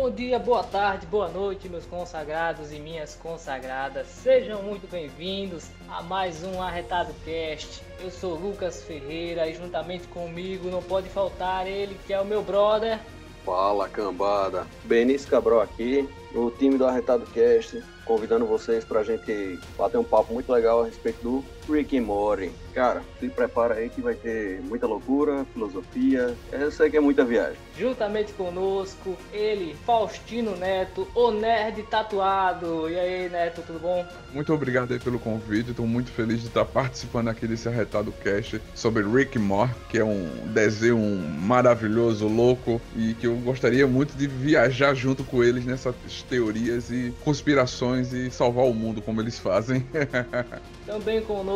Bom 0.00 0.10
dia, 0.10 0.38
boa 0.38 0.64
tarde, 0.64 1.04
boa 1.04 1.28
noite, 1.28 1.68
meus 1.68 1.84
consagrados 1.84 2.72
e 2.72 2.78
minhas 2.78 3.14
consagradas. 3.16 4.06
Sejam 4.06 4.62
muito 4.62 4.90
bem-vindos 4.90 5.66
a 5.90 6.00
mais 6.00 6.42
um 6.42 6.62
Arretado 6.62 7.12
Cast. 7.22 7.82
Eu 8.02 8.10
sou 8.10 8.34
Lucas 8.34 8.82
Ferreira 8.82 9.46
e 9.46 9.54
juntamente 9.54 10.08
comigo 10.08 10.70
não 10.70 10.82
pode 10.82 11.10
faltar 11.10 11.66
ele 11.66 11.94
que 12.06 12.14
é 12.14 12.20
o 12.20 12.24
meu 12.24 12.42
brother. 12.42 12.98
Fala, 13.44 13.90
cambada. 13.90 14.66
Benício 14.84 15.28
Cabral 15.28 15.60
aqui, 15.60 16.08
no 16.32 16.50
time 16.50 16.78
do 16.78 16.86
Arretado 16.86 17.26
Cast, 17.26 17.84
convidando 18.06 18.46
vocês 18.46 18.82
pra 18.82 19.04
gente 19.04 19.60
bater 19.76 19.98
um 19.98 20.04
papo 20.04 20.32
muito 20.32 20.50
legal 20.50 20.80
a 20.80 20.86
respeito 20.86 21.22
do 21.22 21.44
Rick 21.68 21.96
and 21.96 22.02
Morty. 22.02 22.50
Cara, 22.74 23.02
se 23.18 23.28
prepara 23.28 23.74
aí 23.74 23.88
que 23.88 24.00
vai 24.00 24.14
ter 24.14 24.60
muita 24.62 24.86
loucura, 24.86 25.44
filosofia, 25.52 26.36
eu 26.52 26.70
sei 26.70 26.88
que 26.88 26.96
é 26.96 27.00
muita 27.00 27.24
viagem. 27.24 27.56
Juntamente 27.76 28.32
conosco, 28.32 29.16
ele, 29.32 29.74
Faustino 29.84 30.56
Neto, 30.56 31.08
o 31.14 31.30
nerd 31.32 31.82
tatuado. 31.84 32.88
E 32.88 32.98
aí, 32.98 33.28
Neto, 33.28 33.62
tudo 33.66 33.80
bom? 33.80 34.06
Muito 34.32 34.52
obrigado 34.52 34.92
aí 34.92 35.00
pelo 35.00 35.18
convite, 35.18 35.70
estou 35.70 35.86
muito 35.86 36.10
feliz 36.12 36.40
de 36.40 36.46
estar 36.46 36.64
participando 36.64 37.28
aqui 37.28 37.46
desse 37.46 37.68
Arretado 37.68 38.12
Cast 38.12 38.60
sobre 38.74 39.02
Rick 39.02 39.38
and 39.38 39.42
Morty, 39.42 39.74
que 39.88 39.98
é 39.98 40.04
um 40.04 40.28
desenho 40.52 40.98
maravilhoso, 41.40 42.28
louco, 42.28 42.80
e 42.96 43.14
que 43.14 43.26
eu 43.26 43.34
gostaria 43.36 43.86
muito 43.86 44.16
de 44.16 44.26
viajar 44.28 44.94
junto 44.94 45.24
com 45.24 45.42
eles 45.42 45.64
nessas 45.64 45.94
teorias 46.28 46.90
e 46.90 47.12
conspirações 47.24 48.12
e 48.12 48.30
salvar 48.30 48.66
o 48.66 48.74
mundo 48.74 49.02
como 49.02 49.20
eles 49.20 49.38
fazem. 49.38 49.84
Também 50.86 51.20
conosco, 51.22 51.49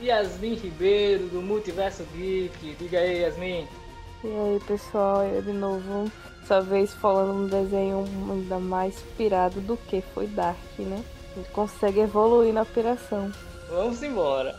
Yasmin 0.00 0.54
Ribeiro, 0.54 1.28
do 1.28 1.42
Multiverso 1.42 2.04
Geek. 2.14 2.74
Diga 2.76 2.98
aí, 2.98 3.22
Yasmin. 3.22 3.68
E 4.24 4.26
aí, 4.26 4.60
pessoal, 4.66 5.24
eu 5.24 5.42
de 5.42 5.52
novo. 5.52 6.10
Dessa 6.40 6.60
vez 6.60 6.94
falando 6.94 7.34
um 7.34 7.46
desenho 7.46 8.04
ainda 8.30 8.58
mais 8.58 9.00
pirado 9.16 9.60
do 9.60 9.76
que 9.76 10.00
foi 10.00 10.26
Dark, 10.26 10.56
né? 10.78 11.04
Ele 11.36 11.46
consegue 11.52 12.00
evoluir 12.00 12.54
na 12.54 12.64
piração. 12.64 13.30
Vamos 13.68 14.02
embora. 14.02 14.58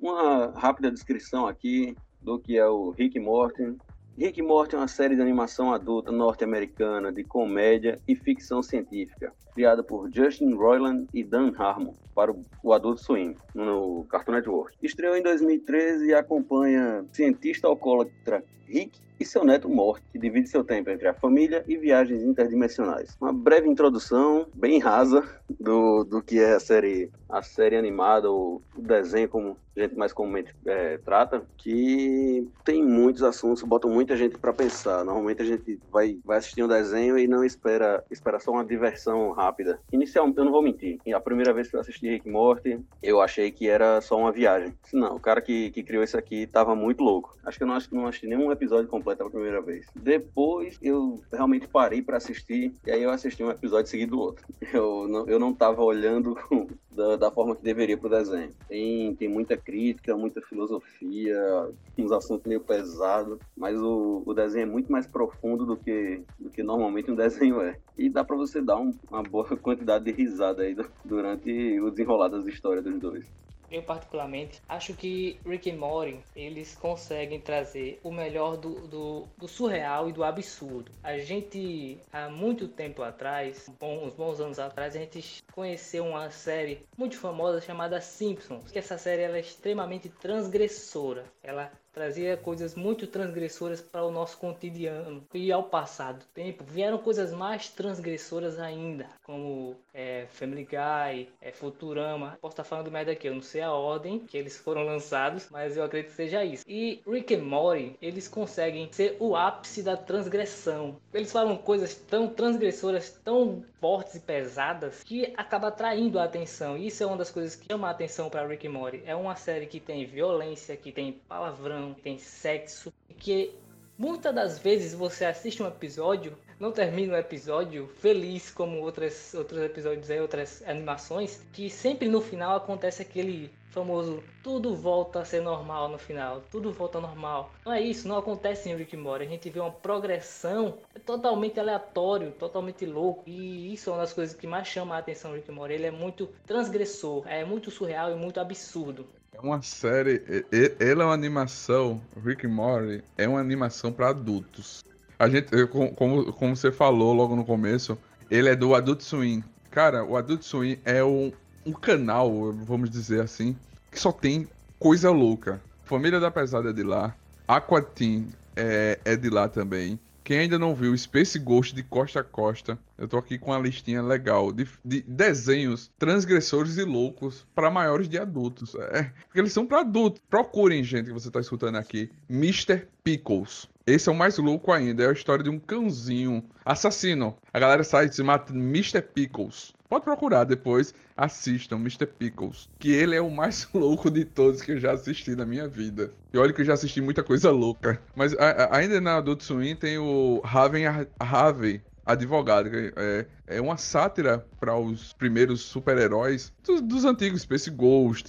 Uma 0.00 0.52
rápida 0.56 0.90
descrição 0.90 1.46
aqui 1.46 1.96
do 2.20 2.38
que 2.38 2.58
é 2.58 2.66
o 2.66 2.90
Rick 2.90 3.18
Morty. 3.20 3.76
Rick 4.18 4.42
Morty 4.42 4.74
é 4.74 4.78
uma 4.78 4.88
série 4.88 5.14
de 5.14 5.22
animação 5.22 5.72
adulta 5.72 6.10
norte-americana 6.10 7.12
de 7.12 7.22
comédia 7.22 8.00
e 8.08 8.16
ficção 8.16 8.60
científica, 8.60 9.32
criada 9.54 9.80
por 9.80 10.10
Justin 10.12 10.54
Roiland 10.54 11.06
e 11.14 11.22
Dan 11.22 11.52
Harmon 11.56 11.94
para 12.16 12.34
o 12.64 12.72
Adult 12.72 12.98
Swim, 12.98 13.36
no 13.54 14.04
Cartoon 14.10 14.32
Network. 14.32 14.76
Estreou 14.82 15.16
em 15.16 15.22
2013 15.22 16.06
e 16.06 16.14
acompanha 16.14 17.04
cientista 17.12 17.68
alcoólatra 17.68 18.42
Rick 18.66 18.98
e 19.20 19.24
seu 19.24 19.44
neto 19.44 19.68
Morty, 19.68 20.04
que 20.12 20.18
divide 20.18 20.48
seu 20.48 20.64
tempo 20.64 20.90
entre 20.90 21.06
a 21.06 21.14
família 21.14 21.64
e 21.68 21.76
viagens 21.76 22.22
interdimensionais. 22.22 23.16
Uma 23.20 23.32
breve 23.32 23.68
introdução, 23.68 24.46
bem 24.52 24.80
rasa, 24.80 25.22
do, 25.60 26.02
do 26.02 26.20
que 26.20 26.40
é 26.40 26.54
a 26.54 26.60
série, 26.60 27.10
a 27.28 27.42
série 27.42 27.76
animada, 27.76 28.30
ou 28.30 28.62
o 28.76 28.82
desenho, 28.82 29.28
como 29.28 29.56
a 29.76 29.80
gente 29.80 29.96
mais 29.96 30.12
comumente 30.12 30.54
é, 30.66 30.98
trata, 30.98 31.42
que 31.56 32.48
tem 32.64 32.84
muitos 32.84 33.22
assuntos, 33.22 33.62
botam 33.62 33.90
muita 33.90 34.16
gente 34.16 34.36
para 34.38 34.52
pensar. 34.52 35.04
Normalmente 35.04 35.42
a 35.42 35.44
gente 35.44 35.78
vai, 35.90 36.18
vai 36.24 36.38
assistir 36.38 36.62
um 36.62 36.68
desenho 36.68 37.18
e 37.18 37.28
não 37.28 37.44
espera, 37.44 38.04
espera 38.10 38.40
só 38.40 38.52
uma 38.52 38.64
diversão 38.64 39.30
rápida. 39.32 39.78
Inicialmente, 39.92 40.38
eu 40.38 40.44
não 40.44 40.52
vou 40.52 40.62
mentir, 40.62 40.98
a 41.14 41.20
primeira 41.20 41.52
vez 41.52 41.68
que 41.68 41.76
eu 41.76 41.80
assisti 41.80 42.08
Rick 42.08 42.28
Morty, 42.28 42.80
eu 43.02 43.20
achei 43.20 43.50
que 43.50 43.68
era 43.68 44.00
só 44.00 44.18
uma 44.18 44.32
viagem. 44.32 44.74
Não, 44.92 45.16
o 45.16 45.20
cara 45.20 45.40
que, 45.40 45.70
que 45.70 45.82
criou 45.82 46.02
isso 46.02 46.18
aqui 46.18 46.46
tava 46.46 46.74
muito 46.74 47.02
louco. 47.02 47.36
Acho 47.44 47.58
que 47.58 47.64
eu 47.64 47.68
não, 47.68 47.78
não 47.92 48.06
assisti 48.06 48.26
nenhum 48.26 48.50
episódio 48.50 48.88
completo 48.88 49.24
a 49.24 49.30
primeira 49.30 49.60
vez. 49.60 49.86
Depois 49.94 50.78
eu 50.82 51.20
realmente 51.32 51.68
parei 51.68 52.02
para 52.02 52.16
assistir 52.16 52.74
e 52.86 52.90
aí 52.90 53.02
eu 53.02 53.10
assisti 53.10 53.42
um 53.42 53.50
episódio 53.50 53.90
seguido 53.90 54.16
do 54.16 54.20
outro. 54.20 54.46
Eu 54.78 55.08
não, 55.08 55.26
eu 55.26 55.38
não 55.38 55.52
tava 55.52 55.82
olhando 55.82 56.36
da, 56.98 57.14
da 57.14 57.30
forma 57.30 57.54
que 57.54 57.62
deveria 57.62 57.96
pro 57.96 58.10
desenho. 58.10 58.52
Tem, 58.68 59.14
tem 59.14 59.28
muita 59.28 59.56
crítica, 59.56 60.16
muita 60.16 60.42
filosofia, 60.42 61.70
uns 61.96 62.10
assuntos 62.10 62.44
meio 62.44 62.60
pesados, 62.60 63.38
mas 63.56 63.80
o, 63.80 64.24
o 64.26 64.34
desenho 64.34 64.64
é 64.64 64.66
muito 64.66 64.90
mais 64.90 65.06
profundo 65.06 65.64
do 65.64 65.76
que, 65.76 66.24
do 66.38 66.50
que 66.50 66.62
normalmente 66.62 67.10
um 67.10 67.14
desenho 67.14 67.60
é. 67.60 67.76
E 67.96 68.10
dá 68.10 68.24
para 68.24 68.36
você 68.36 68.60
dar 68.60 68.78
um, 68.78 68.92
uma 69.08 69.22
boa 69.22 69.44
quantidade 69.56 70.04
de 70.04 70.10
risada 70.10 70.64
aí 70.64 70.76
durante 71.04 71.80
o 71.80 71.90
desenrolar 71.90 72.28
das 72.28 72.46
histórias 72.46 72.84
dos 72.84 72.98
dois. 72.98 73.24
Eu 73.70 73.82
particularmente 73.82 74.60
acho 74.68 74.94
que 74.94 75.38
Rick 75.44 75.70
and 75.70 75.76
Morty 75.76 76.18
eles 76.34 76.74
conseguem 76.74 77.40
trazer 77.40 78.00
o 78.02 78.10
melhor 78.10 78.56
do, 78.56 78.86
do, 78.88 79.28
do, 79.36 79.48
surreal 79.48 80.08
e 80.08 80.12
do 80.12 80.24
absurdo. 80.24 80.90
A 81.02 81.18
gente 81.18 81.98
há 82.12 82.28
muito 82.28 82.68
tempo 82.68 83.02
atrás, 83.02 83.70
uns 83.80 84.14
bons 84.14 84.40
anos 84.40 84.58
atrás, 84.58 84.96
a 84.96 84.98
gente 84.98 85.42
conheceu 85.52 86.06
uma 86.06 86.30
série 86.30 86.86
muito 86.96 87.16
famosa 87.16 87.60
chamada 87.60 88.00
Simpsons. 88.00 88.70
Que 88.70 88.78
essa 88.78 88.96
série 88.96 89.22
ela 89.22 89.36
é 89.36 89.40
extremamente 89.40 90.08
transgressora. 90.08 91.24
Ela 91.42 91.70
trazia 91.98 92.36
coisas 92.36 92.76
muito 92.76 93.08
transgressoras 93.08 93.80
para 93.80 94.04
o 94.04 94.10
nosso 94.10 94.38
cotidiano. 94.38 95.26
E 95.34 95.50
ao 95.50 95.64
passar 95.64 96.12
do 96.14 96.24
tempo, 96.26 96.62
vieram 96.64 96.98
coisas 96.98 97.32
mais 97.32 97.68
transgressoras 97.70 98.58
ainda, 98.58 99.08
como 99.24 99.74
é, 99.98 100.26
Family 100.30 100.64
Guy, 100.64 101.28
é, 101.40 101.50
Futurama. 101.50 102.38
Posso 102.40 102.52
estar 102.52 102.62
falando 102.62 102.88
merda 102.88 103.10
aqui, 103.10 103.26
eu 103.26 103.34
não 103.34 103.42
sei 103.42 103.62
a 103.62 103.72
ordem 103.72 104.20
que 104.20 104.38
eles 104.38 104.56
foram 104.56 104.84
lançados, 104.84 105.48
mas 105.50 105.76
eu 105.76 105.82
acredito 105.82 106.10
que 106.10 106.16
seja 106.16 106.44
isso. 106.44 106.64
E 106.68 107.02
Rick 107.04 107.34
and 107.34 107.42
Morty, 107.42 107.96
eles 108.00 108.28
conseguem 108.28 108.88
ser 108.92 109.16
o 109.18 109.34
ápice 109.34 109.82
da 109.82 109.96
transgressão. 109.96 111.00
Eles 111.12 111.32
falam 111.32 111.56
coisas 111.56 111.96
tão 111.96 112.28
transgressoras, 112.28 113.10
tão 113.24 113.64
fortes 113.80 114.14
e 114.14 114.20
pesadas, 114.20 115.02
que 115.02 115.34
acaba 115.36 115.66
atraindo 115.66 116.20
a 116.20 116.24
atenção. 116.24 116.78
E 116.78 116.86
isso 116.86 117.02
é 117.02 117.06
uma 117.06 117.16
das 117.16 117.32
coisas 117.32 117.56
que 117.56 117.66
chama 117.68 117.88
a 117.88 117.90
atenção 117.90 118.30
para 118.30 118.46
Rick 118.46 118.68
and 118.68 118.70
Morty. 118.70 119.02
É 119.04 119.16
uma 119.16 119.34
série 119.34 119.66
que 119.66 119.80
tem 119.80 120.06
violência, 120.06 120.76
que 120.76 120.92
tem 120.92 121.12
palavrão, 121.28 121.92
tem 121.94 122.18
sexo, 122.18 122.92
que 123.18 123.52
muitas 123.98 124.32
das 124.32 124.60
vezes 124.60 124.94
você 124.94 125.24
assiste 125.24 125.60
um 125.60 125.66
episódio, 125.66 126.38
não 126.58 126.72
termina 126.72 127.14
o 127.14 127.16
episódio 127.16 127.88
feliz 128.00 128.50
como 128.50 128.80
outras, 128.80 129.34
outros 129.34 129.60
episódios 129.62 130.10
aí, 130.10 130.20
outras 130.20 130.62
animações, 130.66 131.40
que 131.52 131.70
sempre 131.70 132.08
no 132.08 132.20
final 132.20 132.56
acontece 132.56 133.02
aquele 133.02 133.50
famoso 133.70 134.22
tudo 134.42 134.74
volta 134.74 135.20
a 135.20 135.24
ser 135.24 135.40
normal 135.40 135.88
no 135.88 135.98
final, 135.98 136.42
tudo 136.50 136.72
volta 136.72 137.00
normal. 137.00 137.52
Não 137.64 137.72
é 137.72 137.80
isso, 137.80 138.08
não 138.08 138.18
acontece 138.18 138.68
em 138.68 138.76
Rick 138.76 138.96
Morty. 138.96 139.24
A 139.24 139.28
gente 139.28 139.50
vê 139.50 139.60
uma 139.60 139.70
progressão 139.70 140.78
totalmente 141.04 141.60
aleatório, 141.60 142.32
totalmente 142.32 142.84
louco. 142.86 143.22
E 143.26 143.72
isso 143.72 143.90
é 143.90 143.92
uma 143.92 144.00
das 144.00 144.12
coisas 144.12 144.34
que 144.34 144.46
mais 144.46 144.66
chama 144.66 144.96
a 144.96 144.98
atenção 144.98 145.30
do 145.30 145.36
Rick 145.36 145.50
Morty. 145.52 145.74
Ele 145.74 145.86
é 145.86 145.90
muito 145.90 146.28
transgressor, 146.46 147.24
é 147.28 147.44
muito 147.44 147.70
surreal 147.70 148.10
e 148.10 148.16
muito 148.16 148.40
absurdo. 148.40 149.06
É 149.32 149.40
uma 149.40 149.62
série, 149.62 150.44
ele 150.50 151.00
é 151.00 151.04
uma 151.04 151.14
animação, 151.14 152.00
Rick 152.24 152.46
Morty 152.48 153.04
é 153.16 153.28
uma 153.28 153.38
animação 153.38 153.92
para 153.92 154.08
adultos. 154.08 154.82
A 155.18 155.28
gente, 155.28 155.50
como, 155.96 156.32
como 156.32 156.56
você 156.56 156.70
falou 156.70 157.12
logo 157.12 157.34
no 157.34 157.44
começo, 157.44 157.98
ele 158.30 158.48
é 158.48 158.54
do 158.54 158.74
Adult 158.74 159.00
Swim. 159.00 159.42
Cara, 159.70 160.04
o 160.04 160.16
Adult 160.16 160.42
Swim 160.42 160.78
é 160.84 161.02
um, 161.02 161.32
um 161.66 161.72
canal, 161.72 162.52
vamos 162.52 162.88
dizer 162.88 163.20
assim, 163.20 163.56
que 163.90 163.98
só 163.98 164.12
tem 164.12 164.46
coisa 164.78 165.10
louca. 165.10 165.60
Família 165.84 166.20
da 166.20 166.30
Pesada 166.30 166.70
é 166.70 166.72
de 166.72 166.82
lá, 166.82 167.14
Aqua 167.46 167.82
Teen 167.82 168.28
é, 168.54 168.98
é 169.04 169.16
de 169.16 169.30
lá 169.30 169.48
também. 169.48 169.98
Quem 170.28 170.40
ainda 170.40 170.58
não 170.58 170.74
viu 170.74 170.94
Space 170.94 171.38
Ghost 171.38 171.74
de 171.74 171.82
costa 171.82 172.20
a 172.20 172.22
costa, 172.22 172.78
eu 172.98 173.08
tô 173.08 173.16
aqui 173.16 173.38
com 173.38 173.50
uma 173.50 173.58
listinha 173.58 174.02
legal 174.02 174.52
de, 174.52 174.68
de 174.84 175.00
desenhos 175.00 175.90
transgressores 175.98 176.76
e 176.76 176.84
loucos 176.84 177.46
para 177.54 177.70
maiores 177.70 178.10
de 178.10 178.18
adultos. 178.18 178.74
É, 178.74 179.04
porque 179.24 179.40
eles 179.40 179.54
são 179.54 179.66
para 179.66 179.80
adultos. 179.80 180.20
Procurem, 180.28 180.84
gente, 180.84 181.06
que 181.06 181.14
você 181.14 181.30
tá 181.30 181.40
escutando 181.40 181.76
aqui. 181.76 182.10
Mr. 182.28 182.86
Pickles. 183.02 183.70
Esse 183.86 184.10
é 184.10 184.12
o 184.12 184.14
mais 184.14 184.36
louco 184.36 184.70
ainda. 184.70 185.02
É 185.02 185.08
a 185.08 185.12
história 185.12 185.42
de 185.42 185.48
um 185.48 185.58
cãozinho 185.58 186.44
assassino. 186.62 187.34
A 187.50 187.58
galera 187.58 187.82
sai 187.82 188.04
e 188.04 188.12
se 188.12 188.22
mata 188.22 188.52
Mr. 188.52 189.00
Pickles. 189.00 189.72
Pode 189.88 190.04
procurar 190.04 190.44
depois, 190.44 190.92
assistam 191.16 191.76
Mr. 191.76 192.06
Pickles, 192.06 192.68
que 192.78 192.92
ele 192.92 193.16
é 193.16 193.20
o 193.22 193.30
mais 193.30 193.66
louco 193.72 194.10
de 194.10 194.24
todos 194.24 194.60
que 194.60 194.72
eu 194.72 194.78
já 194.78 194.92
assisti 194.92 195.34
na 195.34 195.46
minha 195.46 195.66
vida. 195.66 196.12
E 196.32 196.36
olha 196.36 196.52
que 196.52 196.60
eu 196.60 196.64
já 196.64 196.74
assisti 196.74 197.00
muita 197.00 197.22
coisa 197.22 197.50
louca. 197.50 198.00
Mas 198.14 198.34
a, 198.34 198.50
a, 198.50 198.76
ainda 198.76 199.00
na 199.00 199.16
Adult 199.16 199.40
Swim 199.40 199.74
tem 199.74 199.96
o 199.96 200.42
Raven 200.44 200.84
Harvey, 201.18 201.80
advogado. 202.08 202.70
É, 202.96 203.26
é 203.46 203.60
uma 203.60 203.76
sátira 203.76 204.44
para 204.58 204.76
os 204.76 205.12
primeiros 205.12 205.60
super-heróis 205.60 206.52
dos, 206.64 206.80
dos, 206.82 207.04
antigos, 207.04 207.42
Space 207.42 207.70
Ghost, 207.70 208.28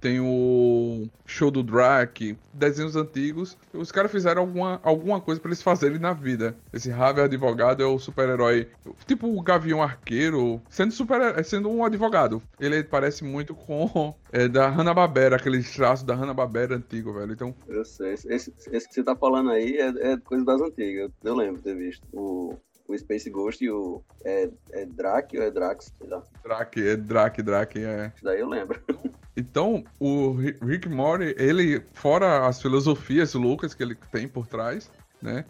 tem 0.00 0.20
o 0.20 1.08
Show 1.26 1.50
do 1.50 1.62
Drake, 1.62 2.36
desenhos 2.52 2.96
antigos. 2.96 3.56
Os 3.72 3.92
caras 3.92 4.10
fizeram 4.10 4.42
alguma, 4.42 4.80
alguma 4.82 5.20
coisa 5.20 5.40
para 5.40 5.50
eles 5.50 5.62
fazerem 5.62 5.98
na 5.98 6.12
vida. 6.12 6.56
Esse 6.72 6.90
Harvey 6.90 7.24
advogado 7.24 7.82
é 7.82 7.86
o 7.86 7.98
super-herói, 7.98 8.68
tipo 9.06 9.28
o 9.28 9.42
Gavião 9.42 9.82
Arqueiro, 9.82 10.60
sendo 10.68 10.92
super 10.92 11.44
sendo 11.44 11.70
um 11.70 11.84
advogado. 11.84 12.42
Ele 12.58 12.82
parece 12.82 13.24
muito 13.24 13.54
com 13.54 14.14
é, 14.32 14.48
da 14.48 14.68
Hanna-Barbera, 14.68 15.36
aquele 15.36 15.62
traço 15.62 16.04
da 16.04 16.14
Hanna-Barbera 16.14 16.76
antigo, 16.76 17.12
velho. 17.12 17.32
Então, 17.32 17.54
eu 17.68 17.84
sei, 17.84 18.14
esse, 18.14 18.52
esse, 18.72 18.88
que 18.88 18.94
você 18.94 19.02
tá 19.02 19.14
falando 19.14 19.50
aí 19.50 19.76
é, 19.76 20.12
é 20.12 20.16
coisa 20.16 20.44
das 20.44 20.60
antigas. 20.60 21.10
Eu 21.22 21.34
lembro 21.34 21.62
ter 21.62 21.76
visto 21.76 22.04
o 22.12 22.56
o 22.88 22.98
Space 22.98 23.28
Ghost 23.28 23.62
e 23.62 23.70
o. 23.70 24.02
É, 24.24 24.48
é 24.72 24.86
Drake 24.86 25.38
ou 25.38 25.44
é 25.44 25.50
Drax? 25.50 25.92
Sei 25.98 26.08
lá. 26.08 26.22
Drake, 26.42 26.88
é 26.88 26.96
Drake, 26.96 27.42
Drake, 27.42 27.84
é. 27.84 28.12
Isso 28.14 28.24
daí 28.24 28.40
eu 28.40 28.48
lembro. 28.48 28.80
Então, 29.40 29.84
o 30.00 30.32
Rick 30.32 30.88
Mori, 30.88 31.32
ele, 31.38 31.80
fora 31.92 32.48
as 32.48 32.60
filosofias 32.60 33.34
loucas 33.34 33.72
que 33.72 33.80
ele 33.80 33.94
tem 34.10 34.26
por 34.26 34.48
trás, 34.48 34.90
né? 35.22 35.44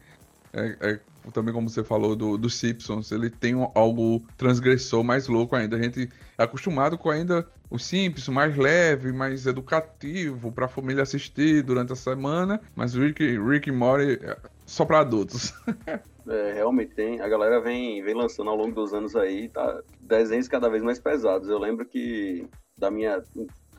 É, 0.52 0.76
é, 0.78 1.00
também 1.32 1.54
como 1.54 1.70
você 1.70 1.82
falou 1.82 2.14
do, 2.14 2.36
do 2.36 2.50
Simpsons, 2.50 3.10
ele 3.12 3.30
tem 3.30 3.54
um, 3.54 3.70
algo 3.74 4.22
transgressor 4.36 5.02
mais 5.02 5.26
louco 5.26 5.56
ainda. 5.56 5.76
A 5.76 5.82
gente 5.82 6.06
é 6.36 6.42
acostumado 6.42 6.98
com 6.98 7.08
ainda 7.08 7.48
o 7.70 7.78
Simpsons 7.78 8.34
mais 8.34 8.54
leve, 8.58 9.10
mais 9.10 9.46
educativo 9.46 10.52
para 10.52 10.66
a 10.66 10.68
família 10.68 11.02
assistir 11.02 11.62
durante 11.62 11.90
a 11.90 11.96
semana, 11.96 12.60
mas 12.76 12.94
o 12.94 13.00
Rick, 13.00 13.38
Rick 13.38 13.72
Mori 13.72 14.18
é 14.22 14.36
só 14.66 14.84
para 14.84 15.00
adultos. 15.00 15.54
É, 16.28 16.52
realmente 16.52 16.94
tem. 16.94 17.20
A 17.20 17.28
galera 17.28 17.60
vem, 17.60 18.02
vem 18.02 18.14
lançando 18.14 18.50
ao 18.50 18.56
longo 18.56 18.74
dos 18.74 18.92
anos 18.92 19.16
aí, 19.16 19.48
tá? 19.48 19.80
Desenhos 20.00 20.48
cada 20.48 20.68
vez 20.68 20.82
mais 20.82 20.98
pesados. 20.98 21.48
Eu 21.48 21.58
lembro 21.58 21.86
que 21.86 22.46
da 22.76 22.90
minha 22.90 23.22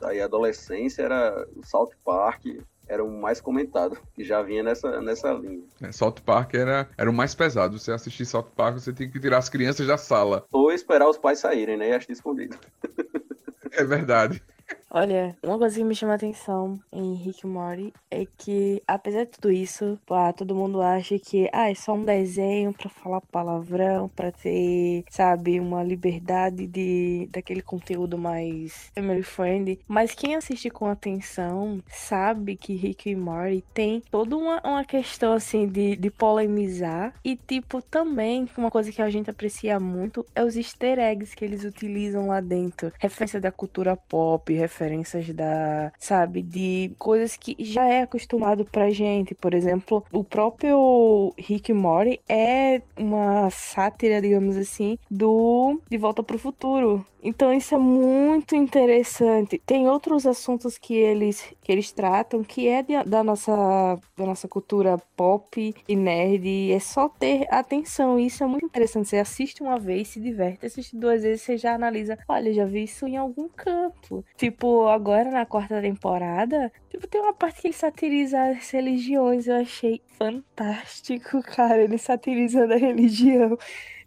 aí, 0.02 0.20
adolescência 0.20 1.02
era 1.02 1.46
o 1.56 1.64
South 1.64 1.90
Park, 2.04 2.44
era 2.86 3.04
o 3.04 3.10
mais 3.10 3.40
comentado, 3.40 3.96
que 4.14 4.24
já 4.24 4.42
vinha 4.42 4.62
nessa, 4.62 5.00
nessa 5.00 5.32
linha. 5.32 5.62
É, 5.80 5.92
South 5.92 6.16
Park 6.24 6.54
era, 6.54 6.88
era 6.98 7.08
o 7.08 7.14
mais 7.14 7.34
pesado. 7.34 7.78
Você 7.78 7.92
assistir 7.92 8.26
South 8.26 8.50
Park, 8.56 8.74
você 8.74 8.92
tem 8.92 9.08
que 9.08 9.20
tirar 9.20 9.38
as 9.38 9.48
crianças 9.48 9.86
da 9.86 9.96
sala. 9.96 10.44
Ou 10.50 10.72
esperar 10.72 11.08
os 11.08 11.16
pais 11.16 11.38
saírem, 11.38 11.76
né? 11.76 11.90
E 11.90 11.92
assistir 11.92 12.12
escondido. 12.12 12.58
é 13.70 13.84
verdade. 13.84 14.42
Olha, 14.92 15.36
uma 15.44 15.56
coisa 15.56 15.76
que 15.76 15.84
me 15.84 15.94
chama 15.94 16.14
a 16.14 16.16
atenção 16.16 16.80
em 16.90 17.14
Rick 17.14 17.46
Morty 17.46 17.92
é 18.10 18.26
que, 18.36 18.82
apesar 18.88 19.22
de 19.22 19.30
tudo 19.30 19.52
isso, 19.52 19.96
ah, 20.10 20.32
todo 20.32 20.52
mundo 20.52 20.82
acha 20.82 21.16
que 21.16 21.48
ah, 21.52 21.70
é 21.70 21.74
só 21.76 21.94
um 21.94 22.04
desenho 22.04 22.72
para 22.72 22.88
falar 22.90 23.20
palavrão, 23.20 24.08
para 24.08 24.32
ter, 24.32 25.04
sabe, 25.08 25.60
uma 25.60 25.84
liberdade 25.84 26.66
de 26.66 27.28
daquele 27.30 27.62
conteúdo 27.62 28.18
mais 28.18 28.90
family 28.92 29.22
friendly. 29.22 29.78
Mas 29.86 30.12
quem 30.12 30.34
assiste 30.34 30.68
com 30.70 30.86
atenção 30.86 31.80
sabe 31.86 32.56
que 32.56 32.74
Rick 32.74 33.10
e 33.10 33.14
Morty 33.14 33.62
tem 33.72 34.02
toda 34.10 34.36
uma, 34.36 34.60
uma 34.64 34.84
questão 34.84 35.34
assim 35.34 35.68
de, 35.68 35.94
de 35.94 36.10
polemizar 36.10 37.14
e 37.24 37.36
tipo 37.36 37.80
também 37.80 38.48
uma 38.58 38.72
coisa 38.72 38.90
que 38.90 39.00
a 39.00 39.08
gente 39.08 39.30
aprecia 39.30 39.78
muito 39.78 40.26
é 40.34 40.42
os 40.42 40.56
easter 40.56 40.98
eggs 40.98 41.36
que 41.36 41.44
eles 41.44 41.62
utilizam 41.62 42.26
lá 42.26 42.40
dentro, 42.40 42.92
referência 42.98 43.40
da 43.40 43.52
cultura 43.52 43.96
pop, 43.96 44.52
referências 44.80 45.28
da, 45.34 45.92
sabe, 45.98 46.42
de 46.42 46.92
coisas 46.98 47.36
que 47.36 47.54
já 47.58 47.86
é 47.86 48.02
acostumado 48.02 48.64
pra 48.64 48.90
gente. 48.90 49.34
Por 49.34 49.52
exemplo, 49.52 50.04
o 50.10 50.24
próprio 50.24 51.32
Rick 51.36 51.72
Mori 51.72 52.20
é 52.28 52.80
uma 52.96 53.50
sátira, 53.50 54.20
digamos 54.20 54.56
assim, 54.56 54.98
do 55.10 55.80
De 55.90 55.98
Volta 55.98 56.22
pro 56.22 56.38
Futuro. 56.38 57.04
Então 57.22 57.52
isso 57.52 57.74
é 57.74 57.78
muito 57.78 58.56
interessante. 58.56 59.60
Tem 59.66 59.88
outros 59.88 60.26
assuntos 60.26 60.78
que 60.78 60.94
eles 60.94 61.52
que 61.62 61.70
eles 61.70 61.92
tratam 61.92 62.42
que 62.42 62.66
é 62.66 62.82
de, 62.82 63.02
da 63.04 63.22
nossa 63.22 63.52
da 64.16 64.24
nossa 64.26 64.48
cultura 64.48 64.98
pop 65.16 65.74
e 65.86 65.96
nerd. 65.96 66.72
É 66.72 66.78
só 66.78 67.08
ter 67.08 67.46
atenção. 67.52 68.18
Isso 68.18 68.42
é 68.42 68.46
muito 68.46 68.64
interessante. 68.64 69.08
Você 69.08 69.18
assiste 69.18 69.62
uma 69.62 69.78
vez, 69.78 70.08
se 70.08 70.20
diverte, 70.20 70.66
assiste 70.66 70.96
duas 70.96 71.22
vezes, 71.22 71.42
você 71.42 71.56
já 71.56 71.74
analisa. 71.74 72.18
Olha, 72.28 72.52
já 72.52 72.64
vi 72.64 72.84
isso 72.84 73.06
em 73.06 73.16
algum 73.16 73.48
canto. 73.48 74.24
Tipo, 74.36 74.69
agora 74.88 75.30
na 75.30 75.46
quarta 75.46 75.80
temporada, 75.80 76.72
tipo, 76.88 77.06
tem 77.06 77.20
uma 77.20 77.32
parte 77.34 77.60
que 77.62 77.68
ele 77.68 77.74
satiriza 77.74 78.42
as 78.42 78.70
religiões. 78.70 79.46
Eu 79.46 79.56
achei 79.56 80.02
fantástico, 80.18 81.42
cara. 81.54 81.82
Ele 81.82 81.98
satirizando 81.98 82.74
a 82.74 82.76
religião. 82.76 83.56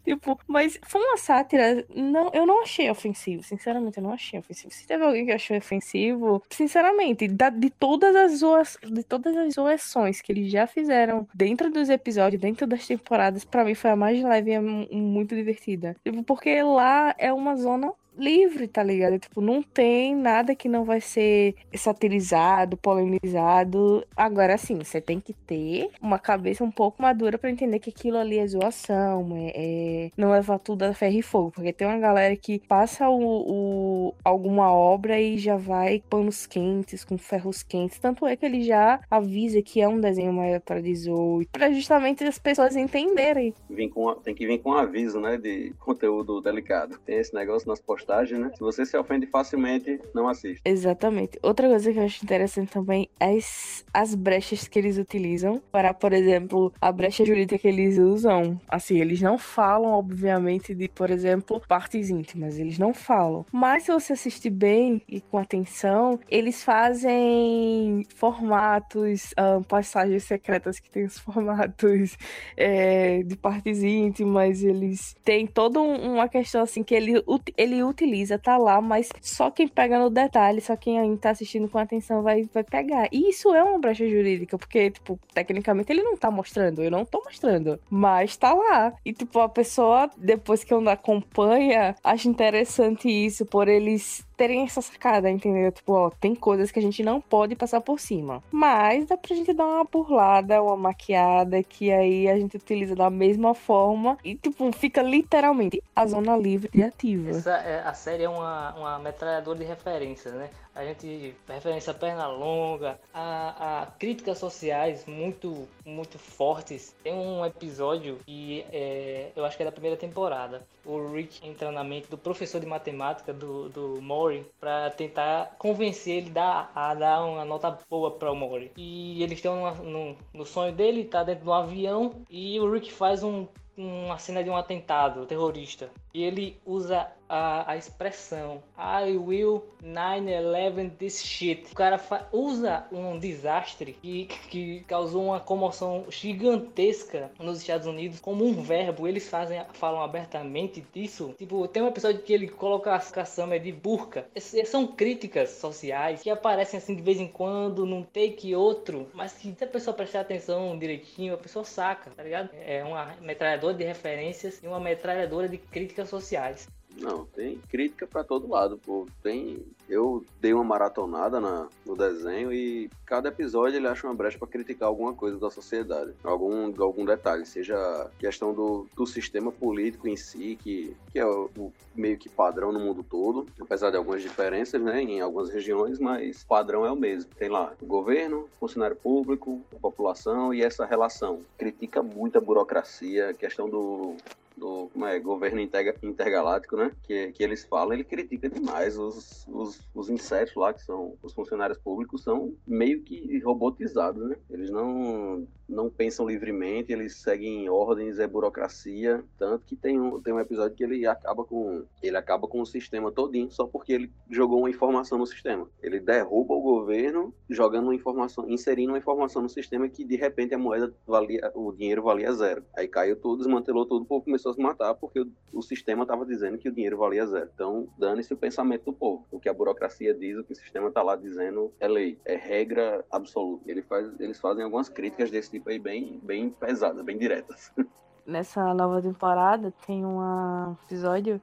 Tipo, 0.04 0.38
mas 0.48 0.78
foi 0.86 1.02
uma 1.02 1.18
sátira. 1.18 1.86
Não, 1.96 2.30
eu 2.34 2.46
não 2.46 2.62
achei 2.62 2.90
ofensivo. 2.90 3.42
Sinceramente, 3.44 3.98
eu 3.98 4.04
não 4.04 4.12
achei 4.12 4.38
ofensivo. 4.38 4.74
Se 4.74 4.86
teve 4.86 5.04
alguém 5.04 5.26
que 5.26 5.32
achou 5.32 5.56
ofensivo, 5.56 6.44
sinceramente, 6.50 7.28
da, 7.28 7.50
de 7.50 7.70
todas 7.70 8.16
as 8.16 8.40
zoas, 8.40 8.78
de 8.84 9.04
todas 9.04 9.36
as 9.38 9.54
zoações 9.54 10.22
que 10.22 10.32
eles 10.32 10.52
já 10.52 10.68
fizeram 10.68 11.28
dentro 11.34 11.72
dos 11.72 11.90
episódios, 11.90 12.42
dentro 12.42 12.68
das 12.68 12.86
temporadas, 12.86 13.46
para 13.46 13.64
mim 13.64 13.76
foi 13.76 13.92
a 13.92 13.96
mais 13.96 14.22
leve 14.22 14.52
e 14.52 14.60
muito 15.02 15.36
divertida. 15.36 15.96
Tipo, 16.04 16.24
porque 16.24 16.62
lá 16.62 17.16
é 17.18 17.32
uma 17.32 17.56
zona 17.56 17.94
livre, 18.18 18.68
tá 18.68 18.84
ligado? 18.84 19.20
Tipo, 19.20 19.42
não 19.42 19.62
tem 19.62 20.16
nada 20.16 20.56
que 20.56 20.70
não 20.70 20.84
vai 20.84 21.02
ser 21.02 21.56
satirizado, 21.76 22.78
polemizado. 22.78 24.06
Agora, 24.16 24.58
sim, 24.58 24.78
você 24.78 25.02
tem 25.02 25.20
que 25.20 25.34
ter 25.34 25.90
uma 26.02 26.20
cabeça 26.20 26.64
um 26.64 26.72
pouco 26.72 27.02
madura 27.02 27.38
para 27.38 27.50
entender 27.50 27.80
que 27.80 27.90
aquilo 27.90 28.18
ali 28.18 28.38
é 28.38 28.48
zoação, 28.48 29.36
é, 29.36 29.52
é, 29.56 30.12
não 30.18 30.32
levar 30.32 30.60
tudo 30.60 30.84
a 30.84 30.94
ferro 30.94 31.18
e 31.18 31.22
fogo. 31.22 31.52
Porque 31.52 31.74
tem 31.74 31.88
uma 31.88 31.98
galera 31.98 32.36
que 32.36 32.60
passa 32.60 33.10
o, 33.10 33.18
o, 33.20 34.16
alguma 34.24 34.72
obra 34.72 35.20
e 35.20 35.38
já 35.38 35.58
vai 35.58 36.02
panos 36.10 36.46
quentes, 36.46 37.04
com 37.04 37.18
ferros 37.18 37.64
quentes. 37.64 38.00
Tanto 38.00 38.26
é 38.26 38.36
que 38.36 38.46
ele 38.46 38.64
já 38.64 39.00
avisa 39.10 39.62
que 39.62 39.82
é 39.82 39.88
um 39.88 40.00
desenho 40.00 40.34
maior 40.34 40.60
para 40.62 40.82
18, 40.82 41.50
para 41.52 41.72
justamente 41.72 42.24
as 42.24 42.38
pessoas 42.38 42.76
entenderem. 42.76 43.54
Vim 43.70 43.90
com, 43.90 44.14
tem 44.16 44.36
que 44.36 44.46
vir 44.46 44.60
com 44.60 44.72
um 44.72 44.78
aviso, 44.78 45.20
né, 45.20 45.38
de 45.38 45.74
conteúdo 45.80 46.42
delicado. 46.42 47.00
Tem 47.06 47.18
esse 47.18 47.34
negócio 47.34 47.68
nas 47.68 47.80
postagens 47.80 48.03
postagem, 48.04 48.38
né? 48.38 48.52
Se 48.54 48.60
você 48.60 48.86
se 48.86 48.98
ofende 48.98 49.26
facilmente, 49.26 50.00
não 50.14 50.28
assiste. 50.28 50.62
Exatamente. 50.66 51.40
Outra 51.42 51.68
coisa 51.68 51.92
que 51.92 51.98
eu 51.98 52.04
acho 52.04 52.24
interessante 52.24 52.72
também 52.72 53.10
é 53.20 53.38
as, 53.38 53.86
as 53.94 54.14
brechas 54.14 54.68
que 54.68 54.78
eles 54.78 54.98
utilizam 54.98 55.62
para, 55.72 55.94
por 55.94 56.12
exemplo, 56.12 56.74
a 56.80 56.92
brecha 56.92 57.26
jurídica 57.26 57.58
que 57.58 57.68
eles 57.68 57.98
usam. 57.98 58.60
Assim, 58.68 59.00
eles 59.00 59.22
não 59.22 59.38
falam, 59.38 59.92
obviamente, 59.92 60.76
de, 60.76 60.88
por 60.90 61.10
exemplo, 61.10 61.62
partes 61.68 62.10
íntimas. 62.10 62.60
Eles 62.60 62.78
não 62.78 62.94
falam. 62.94 63.46
Mas 63.52 63.84
se 63.84 63.92
você 63.92 64.14
assistir 64.14 64.50
bem 64.50 65.02
e 65.08 65.22
com 65.22 65.38
atenção, 65.38 66.20
eles 66.30 66.64
fazem 66.64 68.06
formatos, 68.16 69.34
um, 69.40 69.64
passagens 69.64 70.24
secretas 70.24 70.80
que 70.80 70.90
tem 70.90 71.06
os 71.06 71.18
formatos 71.20 72.18
é, 72.58 73.24
de 73.24 73.36
partes 73.38 73.82
íntimas. 73.82 74.62
Eles 74.62 75.16
têm 75.24 75.48
toda 75.48 75.80
uma 75.80 76.28
questão 76.28 76.62
assim 76.62 76.84
que 76.84 76.94
ele, 76.94 77.24
ele 77.58 77.84
utiliza, 77.94 78.38
tá 78.38 78.58
lá, 78.58 78.82
mas 78.82 79.10
só 79.22 79.50
quem 79.50 79.68
pega 79.68 80.00
no 80.00 80.10
detalhe, 80.10 80.62
só 80.62 80.76
quem 80.76 81.00
ainda 81.00 81.18
tá 81.18 81.30
assistindo 81.30 81.70
com 81.70 81.78
atenção 81.78 82.22
vai, 82.22 82.44
vai 82.54 82.64
pegar. 82.64 83.08
E 83.12 83.30
isso 83.30 83.54
é 83.54 83.64
uma 83.64 83.80
brecha 83.80 84.08
jurídica, 84.08 84.58
porque, 84.58 84.92
tipo, 84.92 85.20
tecnicamente 85.34 85.92
ele 85.92 86.04
não 86.04 86.18
tá 86.18 86.30
mostrando, 86.30 86.84
eu 86.84 86.92
não 86.92 87.06
tô 87.06 87.22
mostrando, 87.24 87.80
mas 87.90 88.36
tá 88.36 88.54
lá. 88.54 88.94
E, 89.06 89.14
tipo, 89.14 89.40
a 89.40 89.50
pessoa, 89.50 90.10
depois 90.18 90.64
que 90.64 90.74
eu 90.74 90.88
acompanha, 90.90 91.96
acha 92.04 92.28
interessante 92.28 93.08
isso, 93.10 93.46
por 93.46 93.68
eles 93.68 94.26
terem 94.36 94.64
essa 94.64 94.82
sacada, 94.82 95.30
entendeu? 95.30 95.72
Tipo, 95.72 95.94
ó, 95.94 96.10
tem 96.10 96.36
coisas 96.36 96.72
que 96.72 96.80
a 96.80 96.82
gente 96.82 97.04
não 97.04 97.20
pode 97.20 97.56
passar 97.56 97.82
por 97.82 98.00
cima. 98.00 98.44
Mas 98.52 99.06
dá 99.06 99.18
pra 99.18 99.36
gente 99.36 99.54
dar 99.54 99.66
uma 99.66 99.84
burlada, 99.84 100.62
uma 100.62 100.76
maquiada, 100.76 101.62
que 101.64 101.92
aí 101.92 102.28
a 102.28 102.38
gente 102.38 102.58
utiliza 102.58 102.96
da 102.96 103.10
mesma 103.10 103.54
forma 103.54 104.18
e, 104.24 104.36
tipo, 104.36 104.72
fica 104.72 105.02
literalmente 105.02 105.82
a 105.96 106.06
zona 106.06 106.36
livre 106.36 106.70
e 106.74 106.84
ativa. 106.84 107.32
Essa, 107.32 107.58
é, 107.58 107.82
a 107.84 107.94
série 107.94 108.24
é 108.24 108.30
uma, 108.30 108.74
uma 108.76 109.00
metralhadora 109.00 109.60
de 109.60 109.66
referências, 109.66 110.34
né? 110.34 110.50
a 110.76 110.84
gente 110.84 111.36
referência 111.48 111.94
perna 111.94 112.28
longa, 112.28 113.00
a, 113.14 113.82
a 113.82 113.86
críticas 113.86 114.40
sociais 114.40 115.06
muito 115.06 115.68
muito 115.86 116.18
fortes. 116.18 116.96
Tem 117.04 117.14
um 117.14 117.46
episódio 117.46 118.18
que 118.26 118.66
é, 118.72 119.32
eu 119.36 119.46
acho 119.46 119.56
que 119.56 119.64
é 119.64 119.66
da 119.66 119.72
primeira 119.72 119.98
temporada. 119.98 120.66
O 120.84 121.14
Rick 121.14 121.48
entra 121.48 121.72
na 121.72 121.84
mente 121.84 122.10
do 122.10 122.18
professor 122.18 122.60
de 122.60 122.66
matemática 122.66 123.32
do, 123.32 123.70
do 123.70 124.02
Mori 124.34 124.46
para 124.60 124.90
tentar 124.92 125.56
convencer 125.58 126.18
ele 126.18 126.34
a, 126.40 126.94
dar 126.96 127.26
uma 127.26 127.46
nota 127.46 127.78
boa 127.90 128.12
para 128.12 128.32
o 128.32 128.36
Mori. 128.36 128.72
E 128.76 129.22
eles 129.22 129.38
estão 129.38 129.76
no, 129.84 130.18
no 130.34 130.46
sonho 130.46 130.74
dele, 130.74 131.06
tá 131.06 131.24
dentro 131.24 131.44
de 131.44 131.50
um 131.50 131.54
avião 131.54 132.24
e 132.30 132.60
o 132.60 132.72
Rick 132.72 132.92
faz 132.92 133.24
um 133.24 133.48
uma 133.76 134.20
cena 134.20 134.44
de 134.44 134.52
um 134.52 134.56
atentado 134.56 135.26
terrorista 135.26 135.90
e 136.14 136.24
ele 136.24 136.58
usa 136.66 137.12
a, 137.28 137.72
a 137.72 137.78
expressão 137.78 138.62
I 138.78 139.18
will 139.18 139.64
9-11 139.84 140.92
this 140.98 141.24
shit. 141.24 141.72
O 141.72 141.76
cara 141.76 142.00
usa 142.32 142.86
um 142.92 143.18
desastre 143.18 143.94
que, 143.94 144.26
que 144.50 144.82
causou 144.82 145.26
uma 145.26 145.40
comoção 145.40 146.06
gigantesca 146.10 147.32
nos 147.40 147.60
Estados 147.60 147.88
Unidos 147.88 148.20
como 148.20 148.46
um 148.46 148.62
verbo. 148.62 149.08
Eles 149.08 149.28
fazem, 149.28 149.62
falam 149.74 150.02
abertamente 150.02 150.86
disso. 150.94 151.34
Tipo, 151.38 151.68
tem 151.68 151.82
um 151.82 151.88
episódio 151.88 152.22
que 152.22 152.32
ele 152.32 152.48
coloca 152.48 152.94
a 152.94 153.00
Cassama 153.00 153.60
de 153.60 153.72
burca. 153.72 154.28
Essas 154.36 154.70
são 154.70 154.88
críticas 154.88 155.50
sociais 155.50 156.22
que 156.22 156.30
aparecem 156.30 156.78
assim 156.78 156.96
de 156.96 157.02
vez 157.02 157.20
em 157.20 157.28
quando, 157.28 157.86
num 157.86 158.04
take 158.04 158.56
outro, 158.56 159.10
mas 159.14 159.34
que 159.34 159.54
se 159.54 159.64
a 159.64 159.68
pessoa 159.68 159.96
prestar 159.96 160.22
atenção 160.22 160.78
direitinho, 160.78 161.34
a 161.34 161.38
pessoa 161.38 161.66
saca, 161.66 162.12
tá 162.12 162.24
ligado? 162.24 162.50
É 162.54 162.84
uma 162.84 163.16
metralhadora 163.22 163.74
de 163.74 163.84
referências 163.84 164.62
e 164.64 164.68
uma 164.68 164.80
metralhadora 164.80 165.50
de 165.50 165.58
críticas 165.58 166.03
sociais. 166.10 166.68
Não, 167.00 167.26
tem 167.26 167.58
crítica 167.70 168.06
para 168.06 168.24
todo 168.24 168.50
lado, 168.50 168.78
pô. 168.78 169.08
Tem, 169.22 169.66
eu 169.90 170.24
dei 170.40 170.54
uma 170.54 170.64
maratonada 170.64 171.40
na, 171.40 171.68
no 171.86 171.96
desenho 171.96 172.54
e 172.54 172.90
cada 173.06 173.30
episódio 173.30 173.78
ele 173.78 173.88
acha 173.88 174.06
uma 174.06 174.14
brecha 174.14 174.38
para 174.38 174.48
criticar 174.48 174.88
alguma 174.88 175.14
coisa 175.14 175.38
da 175.38 175.50
sociedade, 175.50 176.14
algum, 176.24 176.72
algum 176.82 177.06
detalhe, 177.06 177.46
seja 177.46 178.10
questão 178.20 178.54
do, 178.54 178.88
do 178.96 179.06
sistema 179.06 179.52
político 179.52 180.08
em 180.08 180.16
si, 180.16 180.58
que, 180.62 180.96
que 181.12 181.20
é 181.20 181.26
o, 181.26 181.50
o, 181.58 181.74
meio 181.96 182.18
que 182.18 182.30
padrão 182.30 182.72
no 182.72 182.80
mundo 182.80 183.04
todo, 183.04 183.48
apesar 183.60 183.90
de 183.90 183.98
algumas 183.98 184.22
diferenças, 184.22 184.82
né, 184.82 185.02
em 185.02 185.22
algumas 185.22 185.50
regiões, 185.50 186.00
mas 186.00 186.44
padrão 186.44 186.86
é 186.86 186.92
o 186.92 186.96
mesmo. 186.96 187.32
Tem 187.36 187.50
lá 187.50 187.74
o 187.82 187.86
governo, 187.86 188.48
funcionário 188.60 188.96
público, 188.96 189.62
a 189.76 189.80
população 189.80 190.54
e 190.54 190.64
essa 190.64 190.86
relação. 190.86 191.42
Critica 191.58 192.04
muito 192.04 192.38
a 192.38 192.42
burocracia, 192.42 193.34
questão 193.34 193.70
do 193.70 194.16
do 194.58 194.90
como 194.92 195.06
é, 195.06 195.20
governo 195.20 195.60
intergaláctico, 195.60 196.78
né? 196.78 196.92
Que, 197.04 197.32
que 197.32 197.44
eles 197.44 197.64
falam, 197.66 197.94
ele 197.94 198.04
critica 198.04 198.50
demais 198.50 198.98
os, 198.98 199.46
os, 199.48 199.80
os 199.94 200.10
insetos 200.10 200.56
lá, 200.56 200.74
que 200.74 200.82
são 200.84 201.16
os 201.22 201.34
funcionários 201.34 201.78
públicos, 201.78 202.24
são 202.24 202.56
meio 202.66 203.02
que 203.02 203.40
robotizados, 203.40 204.28
né? 204.28 204.36
Eles 204.50 204.70
não, 204.70 205.48
não 205.68 205.90
pensam 205.90 206.28
livremente, 206.28 206.92
eles 206.92 207.16
seguem 207.16 207.70
ordens, 207.70 208.20
é 208.20 208.28
burocracia, 208.28 209.24
tanto 209.38 209.66
que 209.66 209.76
tem 209.76 210.00
um, 210.00 210.22
tem 210.22 210.34
um 210.34 210.40
episódio 210.40 210.76
que 210.76 210.84
ele 210.84 211.06
acaba 211.06 211.44
com 211.44 211.86
ele 212.02 212.18
acaba 212.18 212.48
com 212.48 212.62
o 212.62 212.66
sistema 212.66 213.12
todinho 213.12 213.52
só 213.52 213.66
porque 213.66 213.94
ele 213.94 214.12
jogou 214.30 214.60
uma 214.60 214.70
informação 214.70 215.18
no 215.18 215.26
sistema. 215.26 215.68
Ele 215.82 216.00
derruba 216.00 216.54
o 216.54 216.62
governo 216.62 217.34
jogando 217.50 217.86
uma 217.86 217.96
informação, 217.96 218.50
inserindo 218.50 218.92
uma 218.92 218.98
informação 218.98 219.42
no 219.42 219.50
sistema 219.50 219.88
que 219.88 220.04
de 220.04 220.16
repente 220.16 220.54
a 220.54 220.58
moeda 220.58 220.94
valia, 221.06 221.52
o 221.56 221.72
dinheiro 221.72 222.04
valia 222.04 222.32
zero. 222.34 222.64
Aí 222.76 222.88
caiu 222.88 223.16
tudo, 223.16 223.44
desmantelou 223.44 223.86
tudo, 223.86 224.04
o 224.04 224.06
povo 224.06 224.26
começou 224.26 224.52
a 224.52 224.56
se 224.56 224.62
matar 224.62 224.94
porque 224.96 225.22
o, 225.22 225.32
o 225.52 225.62
sistema 225.62 226.04
estava 226.04 226.26
dizendo 226.26 226.58
que 226.58 226.70
o 226.70 226.72
dinheiro 226.72 226.98
valia 226.98 227.26
zero. 227.26 227.50
Então, 227.54 227.88
dane-se 227.98 228.34
o 228.34 228.38
pensamento 228.38 228.86
do 228.86 228.94
povo. 228.94 229.26
O 229.32 229.40
que 229.40 229.50
a 229.50 229.54
burocracia 229.54 230.14
diz, 230.14 230.38
o 230.38 230.44
que 230.44 230.54
o 230.54 230.56
sistema 230.56 230.90
está 230.90 231.02
lá 231.02 231.16
dizendo 231.16 231.74
é 231.80 231.88
lei, 231.88 232.20
é 232.26 232.36
regra 232.36 233.06
absoluta. 233.10 233.70
Ele 233.70 233.82
faz, 233.82 234.12
eles 234.20 234.40
fazem 234.40 234.64
algumas 234.64 234.90
críticas 234.90 235.32
desse 235.32 235.53
tipo 235.54 235.70
aí 235.70 235.78
bem, 235.78 236.20
bem 236.24 236.50
pesadas, 236.50 237.04
bem 237.04 237.18
diretas. 237.18 237.72
Nessa 238.26 238.74
nova 238.74 239.02
temporada 239.02 239.74
tem 239.86 240.06
um 240.06 240.74
episódio 240.86 241.42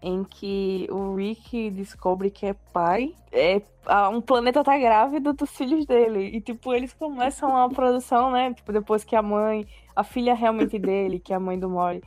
em 0.00 0.24
que 0.24 0.88
o 0.90 1.14
Rick 1.14 1.70
descobre 1.70 2.30
que 2.30 2.46
é 2.46 2.54
pai. 2.72 3.14
É, 3.30 3.60
um 4.12 4.20
planeta 4.20 4.64
tá 4.64 4.76
grávido 4.78 5.32
dos 5.32 5.50
filhos 5.50 5.84
dele. 5.84 6.36
E, 6.36 6.40
tipo, 6.40 6.72
eles 6.72 6.92
começam 6.92 7.56
a 7.56 7.68
produção, 7.68 8.30
né? 8.30 8.54
Tipo, 8.54 8.72
depois 8.72 9.04
que 9.04 9.14
a 9.14 9.22
mãe, 9.22 9.66
a 9.94 10.02
filha 10.02 10.34
realmente 10.34 10.78
dele, 10.78 11.20
que 11.20 11.32
é 11.32 11.36
a 11.36 11.40
mãe 11.40 11.58
do 11.58 11.68
Mori, 11.68 12.02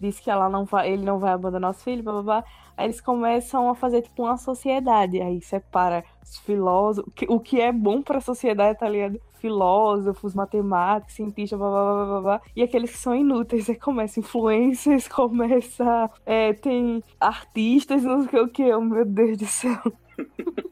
diz 0.00 0.18
que 0.20 0.30
ela 0.30 0.48
não 0.48 0.64
vai, 0.64 0.92
ele 0.92 1.04
não 1.04 1.18
vai 1.18 1.32
abandonar 1.32 1.70
os 1.70 1.82
filhos, 1.82 2.04
blá, 2.04 2.12
blá, 2.14 2.22
blá. 2.22 2.44
Aí 2.76 2.86
eles 2.86 3.00
começam 3.00 3.68
a 3.68 3.74
fazer 3.74 4.02
tipo 4.02 4.24
uma 4.24 4.36
sociedade, 4.36 5.20
aí 5.20 5.40
separa 5.40 6.04
os 6.22 6.38
filósofos, 6.38 7.12
o 7.28 7.38
que 7.38 7.60
é 7.60 7.70
bom 7.70 8.02
para 8.02 8.18
a 8.18 8.22
sociedade, 8.22 8.78
tá 8.78 8.88
ligado? 8.88 9.20
Filósofos, 9.40 10.34
matemáticos, 10.34 11.14
cientistas, 11.14 11.58
blá, 11.58 11.68
blá, 11.68 11.82
blá, 11.82 12.04
blá, 12.04 12.20
blá, 12.20 12.42
e 12.54 12.62
aqueles 12.62 12.90
que 12.90 12.98
são 12.98 13.14
inúteis, 13.14 13.68
aí 13.68 13.76
começa 13.76 14.20
influências, 14.20 15.08
começa, 15.08 16.10
é, 16.26 16.52
tem 16.52 17.02
artistas, 17.18 18.02
não 18.02 18.28
sei 18.28 18.40
o 18.40 18.48
que, 18.48 18.72
oh, 18.72 18.80
meu 18.80 19.04
Deus 19.04 19.38
do 19.38 19.46
céu. 19.46 19.80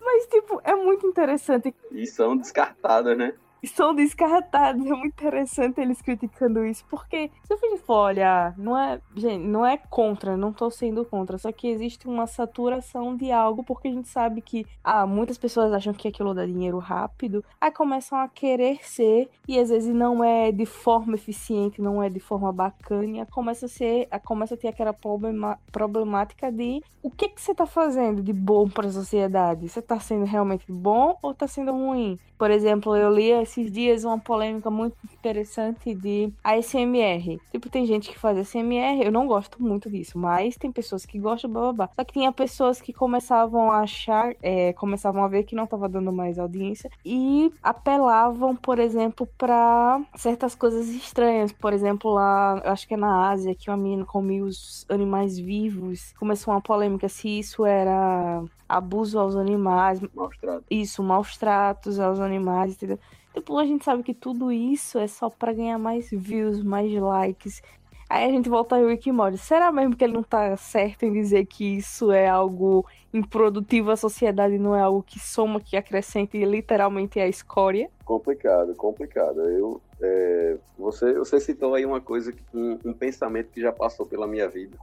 Mas, 0.00 0.26
tipo, 0.28 0.60
é 0.62 0.74
muito 0.74 1.06
interessante. 1.06 1.74
E 1.90 2.06
são 2.06 2.36
descartadas, 2.36 3.18
né? 3.18 3.34
São 3.64 3.94
descartados. 3.94 4.84
É 4.86 4.90
muito 4.90 5.12
interessante 5.12 5.80
eles 5.80 6.00
criticando 6.02 6.64
isso, 6.64 6.84
porque 6.88 7.30
se 7.44 7.54
gente 7.68 7.82
for 7.82 8.06
olhar, 8.06 8.54
não 8.56 8.76
é, 8.76 9.00
gente, 9.14 9.44
não 9.44 9.64
é 9.64 9.76
contra, 9.76 10.36
não 10.36 10.52
tô 10.52 10.70
sendo 10.70 11.04
contra, 11.04 11.38
só 11.38 11.52
que 11.52 11.68
existe 11.68 12.08
uma 12.08 12.26
saturação 12.26 13.16
de 13.16 13.30
algo, 13.30 13.62
porque 13.62 13.88
a 13.88 13.92
gente 13.92 14.08
sabe 14.08 14.40
que 14.40 14.66
ah, 14.82 15.06
muitas 15.06 15.38
pessoas 15.38 15.72
acham 15.72 15.92
que 15.92 16.08
aquilo 16.08 16.34
dá 16.34 16.46
dinheiro 16.46 16.78
rápido, 16.78 17.44
aí 17.60 17.70
começam 17.70 18.18
a 18.18 18.28
querer 18.28 18.78
ser, 18.82 19.28
e 19.46 19.58
às 19.58 19.68
vezes 19.68 19.94
não 19.94 20.22
é 20.22 20.50
de 20.50 20.66
forma 20.66 21.14
eficiente, 21.14 21.80
não 21.80 22.02
é 22.02 22.08
de 22.08 22.20
forma 22.20 22.52
bacana, 22.52 23.26
começa 23.26 23.66
a 23.66 23.68
ser, 23.68 24.08
começa 24.24 24.54
a 24.54 24.58
ter 24.58 24.68
aquela 24.68 24.92
problema, 24.92 25.58
problemática 25.70 26.50
de 26.50 26.82
o 27.02 27.10
que 27.10 27.28
que 27.28 27.40
você 27.40 27.54
tá 27.54 27.66
fazendo 27.66 28.22
de 28.22 28.32
bom 28.32 28.68
para 28.68 28.88
a 28.88 28.92
sociedade? 28.92 29.68
Você 29.68 29.80
tá 29.80 30.00
sendo 30.00 30.24
realmente 30.24 30.64
bom 30.68 31.16
ou 31.22 31.32
tá 31.32 31.46
sendo 31.46 31.72
ruim? 31.72 32.18
Por 32.36 32.50
exemplo, 32.50 32.96
eu 32.96 33.12
li 33.12 33.32
esses 33.46 33.70
dias 33.70 34.04
uma 34.04 34.18
polêmica 34.18 34.70
muito 34.70 34.96
interessante 35.14 35.94
de 35.94 36.32
ASMR. 36.42 37.40
Tipo, 37.50 37.70
tem 37.70 37.86
gente 37.86 38.10
que 38.10 38.18
faz 38.18 38.36
ASMR, 38.38 39.02
eu 39.02 39.12
não 39.12 39.26
gosto 39.26 39.62
muito 39.62 39.90
disso, 39.90 40.18
mas 40.18 40.56
tem 40.56 40.70
pessoas 40.70 41.06
que 41.06 41.18
gostam, 41.18 41.50
blá 41.50 41.62
blá 41.62 41.72
blá. 41.72 41.90
Só 41.94 42.04
que 42.04 42.12
tinha 42.12 42.32
pessoas 42.32 42.80
que 42.80 42.92
começavam 42.92 43.70
a 43.70 43.80
achar, 43.80 44.34
é, 44.42 44.72
começavam 44.74 45.24
a 45.24 45.28
ver 45.28 45.44
que 45.44 45.54
não 45.54 45.66
tava 45.66 45.88
dando 45.88 46.12
mais 46.12 46.38
audiência 46.38 46.90
e 47.04 47.52
apelavam, 47.62 48.54
por 48.56 48.78
exemplo, 48.78 49.26
para 49.38 50.00
certas 50.16 50.54
coisas 50.54 50.88
estranhas. 50.88 51.52
Por 51.52 51.72
exemplo, 51.72 52.12
lá, 52.12 52.60
acho 52.64 52.86
que 52.86 52.94
é 52.94 52.96
na 52.96 53.30
Ásia, 53.30 53.54
que 53.54 53.70
uma 53.70 53.76
menina 53.76 54.04
comia 54.04 54.44
os 54.44 54.84
animais 54.88 55.38
vivos. 55.38 56.12
Começou 56.18 56.52
uma 56.52 56.60
polêmica 56.60 57.08
se 57.08 57.38
isso 57.38 57.64
era 57.64 58.42
abuso 58.68 59.18
aos 59.18 59.36
animais. 59.36 60.00
Maus 60.14 60.36
tratos. 60.38 60.66
Isso, 60.70 61.02
maus 61.02 61.36
tratos 61.36 61.98
aos 62.00 62.20
animais, 62.20 62.74
entendeu? 62.74 62.98
Tipo, 63.36 63.58
a 63.58 63.66
gente 63.66 63.84
sabe 63.84 64.02
que 64.02 64.14
tudo 64.14 64.50
isso 64.50 64.98
é 64.98 65.06
só 65.06 65.28
para 65.28 65.52
ganhar 65.52 65.78
mais 65.78 66.08
views, 66.10 66.62
mais 66.62 66.90
likes. 66.90 67.62
Aí 68.08 68.24
a 68.24 68.30
gente 68.30 68.48
volta 68.48 68.76
ao 68.76 68.86
Rick 68.86 69.12
Morty. 69.12 69.36
Será 69.36 69.70
mesmo 69.70 69.94
que 69.94 70.02
ele 70.02 70.14
não 70.14 70.22
tá 70.22 70.56
certo 70.56 71.02
em 71.02 71.12
dizer 71.12 71.44
que 71.44 71.76
isso 71.76 72.10
é 72.10 72.26
algo 72.26 72.86
improdutivo 73.12 73.90
à 73.90 73.96
sociedade, 73.96 74.56
não 74.56 74.74
é 74.74 74.80
algo 74.80 75.02
que 75.02 75.20
soma, 75.20 75.60
que 75.60 75.76
acrescenta 75.76 76.38
e 76.38 76.46
literalmente 76.46 77.20
é 77.20 77.24
a 77.24 77.28
escória? 77.28 77.90
Complicado, 78.06 78.74
complicado. 78.74 79.42
Eu, 79.42 79.82
é, 80.00 80.56
você, 80.78 81.12
você 81.12 81.38
citou 81.38 81.74
aí 81.74 81.84
uma 81.84 82.00
coisa, 82.00 82.32
um, 82.54 82.78
um 82.86 82.92
pensamento 82.94 83.50
que 83.50 83.60
já 83.60 83.70
passou 83.70 84.06
pela 84.06 84.26
minha 84.26 84.48
vida, 84.48 84.78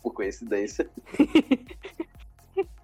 por 0.00 0.14
coincidência. 0.14 0.88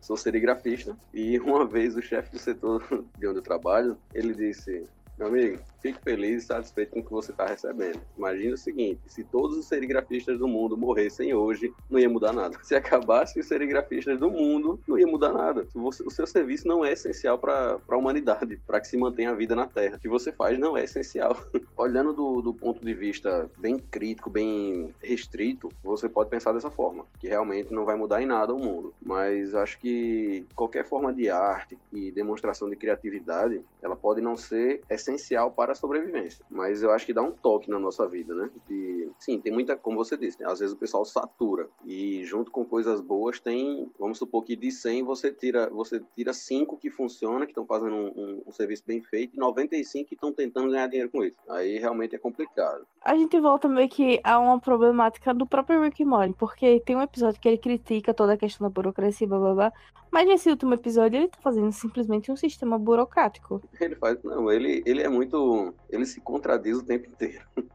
sou 0.07 0.17
serigrafista. 0.17 0.97
E 1.13 1.39
uma 1.41 1.67
vez 1.67 1.97
o 1.97 2.03
chefe 2.03 2.31
do 2.31 2.39
setor 2.39 2.81
de 3.19 3.27
onde 3.27 3.39
eu 3.39 3.43
trabalho, 3.43 3.99
ele 4.15 4.33
disse, 4.33 4.87
meu 5.19 5.29
amigo, 5.29 5.59
fique 5.81 5.99
feliz 6.03 6.43
e 6.43 6.47
satisfeito 6.47 6.91
com 6.91 7.01
o 7.01 7.05
que 7.05 7.11
você 7.11 7.31
está 7.31 7.47
recebendo. 7.47 8.01
Imagina 8.19 8.55
o 8.55 8.59
seguinte: 8.59 9.01
se 9.07 9.25
todos 9.25 9.57
os 9.57 9.67
serigrafistas 9.67 10.39
do 10.39 10.47
mundo 10.47 10.77
morressem 10.77 11.33
hoje, 11.33 11.73
não 11.89 11.99
ia 11.99 12.09
mudar 12.09 12.35
nada. 12.35 12.59
Se 12.63 12.75
acabasse 12.75 13.41
os 13.41 13.47
serigrafistas 13.47 14.19
do 14.21 14.31
mundo, 14.31 14.79
não 14.87 14.99
ia 14.99 15.07
mudar 15.07 15.33
nada. 15.33 15.67
O 15.75 16.11
seu 16.11 16.27
serviço 16.27 16.69
não 16.69 16.85
é 16.85 16.93
essencial 16.93 17.39
para 17.39 17.79
a 17.89 17.97
humanidade, 17.97 18.61
para 18.67 18.79
que 18.79 18.89
se 18.89 18.97
mantenha 18.97 19.31
a 19.31 19.35
vida 19.35 19.57
na 19.57 19.67
Terra. 19.67 19.97
O 19.97 20.01
que 20.01 20.09
você 20.09 20.31
faz 20.31 20.59
não 20.59 20.77
é 20.77 20.85
essencial. 20.85 21.35
Olhando 21.77 22.13
do, 22.13 22.43
do 22.43 22.53
ponto 22.53 22.85
de 22.85 22.93
vista 22.93 23.51
bem 23.57 23.79
crítico, 23.79 24.29
bem 24.29 24.95
restrito, 25.03 25.71
você 25.83 26.11
pode 26.11 26.29
pensar 26.29 26.53
dessa 26.53 26.71
forma, 26.71 27.07
que 27.19 27.27
realmente 27.27 27.73
não 27.73 27.87
vai 27.87 27.97
mudar 27.97 28.21
em 28.21 28.27
nada 28.27 28.53
o 28.53 28.59
mundo. 28.59 28.93
Mas 29.03 29.55
acho 29.55 29.79
que 29.79 30.45
qualquer 30.55 30.85
forma 30.85 31.13
de 31.13 31.31
arte 31.31 31.79
e 31.91 32.11
demonstração 32.11 32.69
de 32.69 32.77
criatividade, 32.77 33.63
ela 33.81 33.97
pode 33.97 34.21
não 34.21 34.37
ser 34.37 34.83
essencial 34.91 35.06
para 35.55 35.75
sobrevivência. 35.75 36.45
Mas 36.51 36.83
eu 36.83 36.91
acho 36.91 37.07
que 37.07 37.13
dá 37.13 37.23
um 37.23 37.33
toque 37.33 37.71
na 37.71 37.79
nossa 37.79 38.07
vida, 38.09 38.35
né? 38.35 38.51
E, 38.71 39.09
sim, 39.19 39.41
tem 39.41 39.53
muita, 39.53 39.77
como 39.77 39.97
você 39.97 40.17
disse, 40.17 40.41
né? 40.41 40.47
às 40.51 40.61
vezes 40.61 40.75
o 40.75 40.79
pessoal 40.79 41.05
satura. 41.05 41.69
E 41.85 42.25
junto 42.25 42.51
com 42.51 42.65
coisas 42.65 43.01
boas 43.01 43.39
tem, 43.41 43.91
vamos 43.99 44.19
supor 44.19 44.45
que 44.45 44.57
de 44.57 44.71
100 44.71 45.03
você 45.05 45.33
tira, 45.33 45.69
você 45.71 46.03
tira 46.15 46.33
5 46.33 46.77
que 46.77 46.91
funcionam, 46.91 47.41
que 47.41 47.53
estão 47.53 47.67
fazendo 47.67 47.95
um, 47.95 48.07
um, 48.09 48.43
um, 48.47 48.53
serviço 48.53 48.83
bem 48.87 49.03
feito, 49.03 49.37
e 49.37 49.39
95 49.39 50.09
que 50.09 50.15
estão 50.15 50.33
tentando 50.33 50.71
ganhar 50.71 50.87
dinheiro 50.87 51.11
com 51.11 51.25
isso. 51.25 51.39
Aí 51.49 51.79
realmente 51.79 52.15
é 52.15 52.19
complicado. 52.19 52.87
A 53.03 53.17
gente 53.17 53.39
volta 53.41 53.69
meio 53.69 53.89
que 53.89 54.21
a 54.25 54.39
uma 54.39 54.61
problemática 54.61 55.33
do 55.33 55.47
próprio 55.47 55.83
Rick 55.83 56.05
Morty, 56.05 56.35
porque 56.39 56.81
tem 56.81 56.97
um 56.97 57.03
episódio 57.03 57.41
que 57.41 57.49
ele 57.49 57.59
critica 57.59 58.13
toda 58.13 58.33
a 58.33 58.37
questão 58.37 58.67
da 58.67 58.73
burocracia, 58.73 59.27
blá 59.27 59.39
blá 59.39 59.55
blá. 59.55 59.73
Mas 60.11 60.27
nesse 60.27 60.49
último 60.49 60.75
episódio 60.75 61.19
ele 61.19 61.29
tá 61.29 61.39
fazendo 61.41 61.71
simplesmente 61.73 62.31
um 62.31 62.37
sistema 62.37 62.79
burocrático. 62.79 63.61
Ele 63.81 63.95
faz, 63.97 64.23
não, 64.23 64.51
ele, 64.51 64.83
ele 64.87 64.96
é 65.03 65.09
muito 65.09 65.75
ele 65.91 66.07
se 66.07 66.21
contradiz 66.21 66.79
o 66.79 66.85
tempo 66.85 67.09
inteiro. 67.09 67.45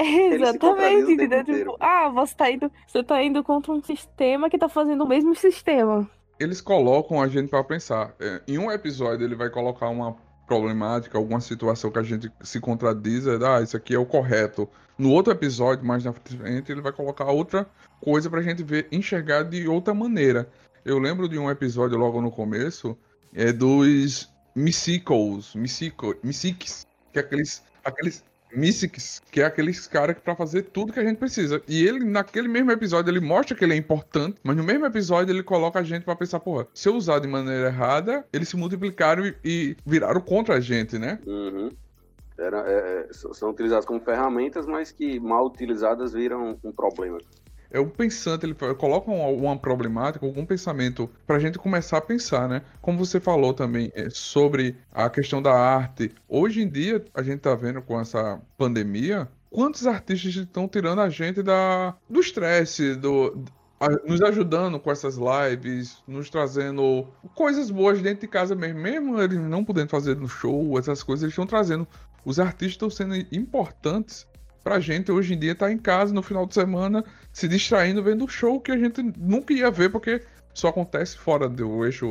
Exatamente, 0.00 1.12
entendeu? 1.12 1.44
Tipo, 1.44 1.76
ah, 1.80 2.08
você 2.08 2.34
tá 2.34 2.50
indo, 2.50 2.70
você 2.86 3.02
tá 3.02 3.22
indo 3.22 3.42
contra 3.42 3.72
um 3.72 3.82
sistema 3.82 4.48
que 4.48 4.56
tá 4.56 4.68
fazendo 4.68 5.02
o 5.02 5.08
mesmo 5.08 5.34
sistema. 5.34 6.08
Eles 6.38 6.60
colocam 6.60 7.20
a 7.20 7.26
gente 7.26 7.48
para 7.48 7.64
pensar. 7.64 8.14
É, 8.20 8.40
em 8.46 8.58
um 8.58 8.70
episódio 8.70 9.26
ele 9.26 9.34
vai 9.34 9.50
colocar 9.50 9.88
uma 9.88 10.16
problemática, 10.46 11.18
alguma 11.18 11.40
situação 11.40 11.90
que 11.90 11.98
a 11.98 12.02
gente 12.02 12.32
se 12.42 12.60
contradiz, 12.60 13.26
é, 13.26 13.36
ah, 13.44 13.60
isso 13.60 13.76
aqui 13.76 13.94
é 13.94 13.98
o 13.98 14.06
correto. 14.06 14.68
No 14.96 15.10
outro 15.10 15.32
episódio, 15.32 15.84
mais 15.84 16.04
na 16.04 16.12
frente, 16.12 16.72
ele 16.72 16.80
vai 16.80 16.92
colocar 16.92 17.26
outra 17.26 17.66
coisa 18.00 18.30
pra 18.30 18.40
gente 18.40 18.62
ver, 18.62 18.88
enxergar 18.90 19.42
de 19.42 19.68
outra 19.68 19.92
maneira. 19.92 20.48
Eu 20.84 20.98
lembro 20.98 21.28
de 21.28 21.38
um 21.38 21.50
episódio 21.50 21.98
logo 21.98 22.20
no 22.22 22.30
começo, 22.30 22.96
é 23.34 23.52
dos 23.52 24.32
Mythicals, 24.58 25.54
Mythics, 25.54 26.86
que 27.12 27.18
é 27.18 27.22
aqueles, 27.22 27.62
aqueles 27.84 28.24
Mystics, 28.52 29.22
que 29.30 29.40
é 29.40 29.44
aqueles 29.44 29.86
caras 29.86 30.16
para 30.18 30.34
fazer 30.34 30.62
tudo 30.62 30.92
que 30.92 30.98
a 30.98 31.04
gente 31.04 31.18
precisa. 31.18 31.62
E 31.68 31.86
ele, 31.86 32.04
naquele 32.04 32.48
mesmo 32.48 32.70
episódio, 32.72 33.10
ele 33.10 33.20
mostra 33.20 33.56
que 33.56 33.64
ele 33.64 33.74
é 33.74 33.76
importante, 33.76 34.38
mas 34.42 34.56
no 34.56 34.64
mesmo 34.64 34.86
episódio 34.86 35.32
ele 35.32 35.42
coloca 35.42 35.78
a 35.78 35.82
gente 35.82 36.04
para 36.04 36.16
pensar, 36.16 36.40
porra, 36.40 36.66
se 36.72 36.88
eu 36.88 36.94
usar 36.94 37.18
de 37.18 37.28
maneira 37.28 37.68
errada, 37.68 38.24
eles 38.32 38.48
se 38.48 38.56
multiplicaram 38.56 39.26
e, 39.26 39.36
e 39.44 39.76
viraram 39.86 40.20
contra 40.20 40.56
a 40.56 40.60
gente, 40.60 40.98
né? 40.98 41.18
Uhum. 41.26 41.70
Era, 42.38 42.58
é, 42.70 43.06
é 43.08 43.12
são 43.12 43.50
utilizados 43.50 43.84
como 43.84 44.00
ferramentas, 44.00 44.66
mas 44.66 44.90
que 44.90 45.20
mal 45.20 45.46
utilizadas 45.46 46.12
viram 46.12 46.58
um 46.64 46.72
problema 46.72 47.18
é 47.70 47.78
o 47.78 47.86
pensante, 47.86 48.46
ele 48.46 48.54
coloca 48.54 49.10
uma 49.10 49.56
problemática, 49.56 50.24
algum 50.24 50.44
pensamento 50.46 51.10
para 51.26 51.36
a 51.36 51.38
gente 51.38 51.58
começar 51.58 51.98
a 51.98 52.00
pensar, 52.00 52.48
né? 52.48 52.62
Como 52.80 52.98
você 52.98 53.20
falou 53.20 53.52
também 53.52 53.92
é, 53.94 54.08
sobre 54.10 54.76
a 54.92 55.10
questão 55.10 55.42
da 55.42 55.52
arte. 55.52 56.12
Hoje 56.28 56.62
em 56.62 56.68
dia, 56.68 57.04
a 57.12 57.22
gente 57.22 57.40
tá 57.40 57.54
vendo 57.54 57.82
com 57.82 58.00
essa 58.00 58.40
pandemia, 58.56 59.28
quantos 59.50 59.86
artistas 59.86 60.34
estão 60.34 60.66
tirando 60.66 61.00
a 61.00 61.08
gente 61.08 61.42
da, 61.42 61.94
do 62.08 62.20
estresse, 62.20 62.94
do, 62.94 63.44
nos 64.06 64.22
ajudando 64.22 64.80
com 64.80 64.90
essas 64.90 65.16
lives, 65.16 66.02
nos 66.06 66.30
trazendo 66.30 67.06
coisas 67.34 67.70
boas 67.70 68.00
dentro 68.00 68.22
de 68.22 68.28
casa 68.28 68.54
mesmo, 68.54 68.80
mesmo 68.80 69.20
eles 69.20 69.38
não 69.38 69.64
podendo 69.64 69.90
fazer 69.90 70.16
no 70.16 70.28
show, 70.28 70.78
essas 70.78 71.02
coisas, 71.02 71.22
eles 71.22 71.32
estão 71.32 71.46
trazendo. 71.46 71.86
Os 72.24 72.40
artistas 72.40 72.72
estão 72.72 72.90
sendo 72.90 73.14
importantes 73.30 74.26
pra 74.62 74.80
gente 74.80 75.10
hoje 75.10 75.34
em 75.34 75.38
dia 75.38 75.52
estar 75.52 75.66
tá 75.66 75.72
em 75.72 75.78
casa 75.78 76.12
no 76.12 76.22
final 76.22 76.46
de 76.46 76.54
semana 76.54 77.04
se 77.32 77.48
distraindo 77.48 78.02
vendo 78.02 78.24
o 78.24 78.28
show 78.28 78.60
que 78.60 78.72
a 78.72 78.76
gente 78.76 79.02
nunca 79.16 79.52
ia 79.52 79.70
ver 79.70 79.90
porque 79.90 80.22
só 80.52 80.68
acontece 80.68 81.16
fora 81.16 81.48
do 81.48 81.84
eixo 81.84 82.06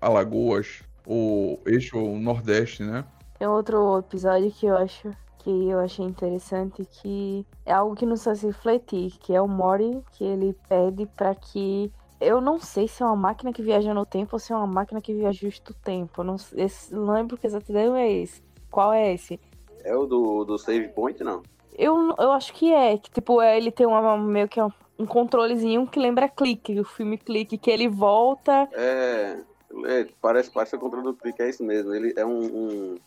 Alagoas 0.00 0.82
ou 1.06 1.60
eixo 1.66 1.98
Nordeste, 2.18 2.82
né? 2.82 3.04
Tem 3.38 3.46
outro 3.48 3.98
episódio 3.98 4.50
que 4.50 4.66
eu 4.66 4.76
acho 4.76 5.10
que 5.38 5.68
eu 5.68 5.80
achei 5.80 6.04
interessante 6.04 6.86
que 6.90 7.44
é 7.66 7.72
algo 7.72 7.96
que 7.96 8.06
nos 8.06 8.22
faz 8.22 8.42
refletir, 8.42 9.12
que 9.18 9.34
é 9.34 9.40
o 9.40 9.48
Mori 9.48 10.00
que 10.12 10.24
ele 10.24 10.56
pede 10.68 11.04
para 11.16 11.34
que 11.34 11.92
eu 12.20 12.40
não 12.40 12.60
sei 12.60 12.86
se 12.86 13.02
é 13.02 13.06
uma 13.06 13.16
máquina 13.16 13.52
que 13.52 13.62
viaja 13.62 13.92
no 13.92 14.06
tempo 14.06 14.36
ou 14.36 14.38
se 14.38 14.52
é 14.52 14.56
uma 14.56 14.66
máquina 14.66 15.00
que 15.00 15.12
viaja 15.12 15.40
justo 15.40 15.72
o 15.72 15.74
tempo. 15.74 16.20
Eu 16.20 16.24
não, 16.24 16.36
esse, 16.54 16.94
não 16.94 17.12
lembro 17.12 17.36
que 17.36 17.46
exatamente 17.46 17.98
é 17.98 18.12
esse. 18.12 18.42
Qual 18.70 18.92
é 18.92 19.12
esse? 19.12 19.40
É 19.84 19.94
o 19.96 20.06
do, 20.06 20.44
do 20.44 20.56
Save 20.56 20.88
Point, 20.90 21.24
não? 21.24 21.42
Eu, 21.76 22.14
eu 22.18 22.32
acho 22.32 22.52
que 22.52 22.72
é, 22.72 22.98
que 22.98 23.10
tipo, 23.10 23.40
é, 23.40 23.56
ele 23.56 23.70
tem 23.70 23.86
uma, 23.86 24.16
meio 24.16 24.48
que 24.48 24.60
um 24.98 25.06
controlezinho 25.06 25.86
que 25.86 25.98
lembra 25.98 26.28
clique, 26.28 26.78
o 26.78 26.84
filme 26.84 27.18
clique, 27.18 27.58
que 27.58 27.70
ele 27.70 27.88
volta. 27.88 28.68
É, 28.72 29.38
é 29.86 30.06
parece, 30.20 30.50
parece 30.50 30.76
o 30.76 30.78
controle 30.78 31.04
do 31.04 31.14
clique, 31.14 31.42
é 31.42 31.48
isso 31.48 31.64
mesmo. 31.64 31.94
Ele 31.94 32.12
é 32.16 32.24
um, 32.24 32.44
um, 32.44 32.98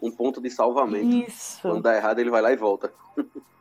um 0.00 0.10
ponto 0.10 0.40
de 0.40 0.50
salvamento. 0.50 1.28
Isso. 1.28 1.62
Quando 1.62 1.82
dá 1.82 1.96
errado, 1.96 2.18
ele 2.18 2.30
vai 2.30 2.42
lá 2.42 2.52
e 2.52 2.56
volta. 2.56 2.92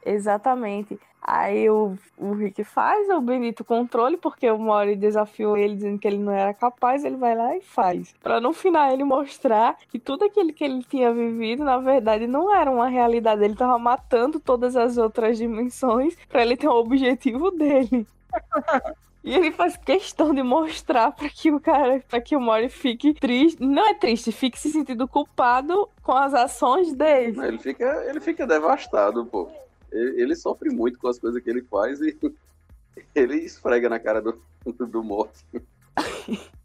Exatamente. 0.05 0.99
Aí 1.21 1.69
o, 1.69 1.97
o 2.17 2.33
Rick 2.33 2.63
faz 2.63 3.09
o 3.09 3.19
bonito 3.19 3.63
controle, 3.63 4.15
porque 4.15 4.49
o 4.49 4.57
Mori 4.57 4.95
desafiou 4.95 5.57
ele 5.57 5.75
dizendo 5.75 5.99
que 5.99 6.07
ele 6.07 6.17
não 6.17 6.31
era 6.31 6.53
capaz, 6.53 7.03
ele 7.03 7.17
vai 7.17 7.35
lá 7.35 7.55
e 7.57 7.61
faz. 7.61 8.15
Para 8.23 8.39
no 8.39 8.53
final 8.53 8.91
ele 8.91 9.03
mostrar 9.03 9.77
que 9.89 9.99
tudo 9.99 10.23
aquilo 10.25 10.53
que 10.53 10.63
ele 10.63 10.81
tinha 10.83 11.13
vivido, 11.13 11.63
na 11.63 11.77
verdade, 11.77 12.25
não 12.25 12.55
era 12.55 12.71
uma 12.71 12.87
realidade. 12.87 13.43
Ele 13.43 13.55
tava 13.55 13.77
matando 13.77 14.39
todas 14.39 14.75
as 14.77 14.97
outras 14.97 15.37
dimensões 15.37 16.15
para 16.29 16.41
ele 16.41 16.55
ter 16.55 16.67
o 16.67 16.71
um 16.71 16.77
objetivo 16.77 17.51
dele. 17.51 18.07
E 19.23 19.33
ele 19.33 19.51
faz 19.51 19.75
questão 19.75 20.33
de 20.33 20.41
mostrar 20.41 21.11
para 21.11 21.29
que 21.29 21.51
o 21.51 21.59
cara, 21.59 22.01
para 22.07 22.21
que 22.21 22.35
o 22.35 22.39
Mori 22.39 22.69
fique 22.69 23.13
triste, 23.13 23.61
não 23.61 23.89
é 23.89 23.93
triste, 23.93 24.31
fique 24.31 24.57
se 24.57 24.71
sentindo 24.71 25.07
culpado 25.07 25.89
com 26.01 26.13
as 26.13 26.33
ações 26.33 26.93
dele. 26.93 27.39
Ele 27.45 27.59
fica, 27.59 28.05
ele 28.07 28.19
fica 28.21 28.47
devastado, 28.47 29.25
pô. 29.25 29.49
Ele, 29.91 30.21
ele 30.21 30.35
sofre 30.35 30.69
muito 30.69 30.97
com 30.97 31.07
as 31.07 31.19
coisas 31.19 31.43
que 31.43 31.49
ele 31.49 31.61
faz 31.63 31.99
e 31.99 32.17
ele 33.13 33.35
esfrega 33.37 33.89
na 33.89 33.99
cara 33.99 34.21
do, 34.21 34.41
do 34.65 35.03
morto. 35.03 35.43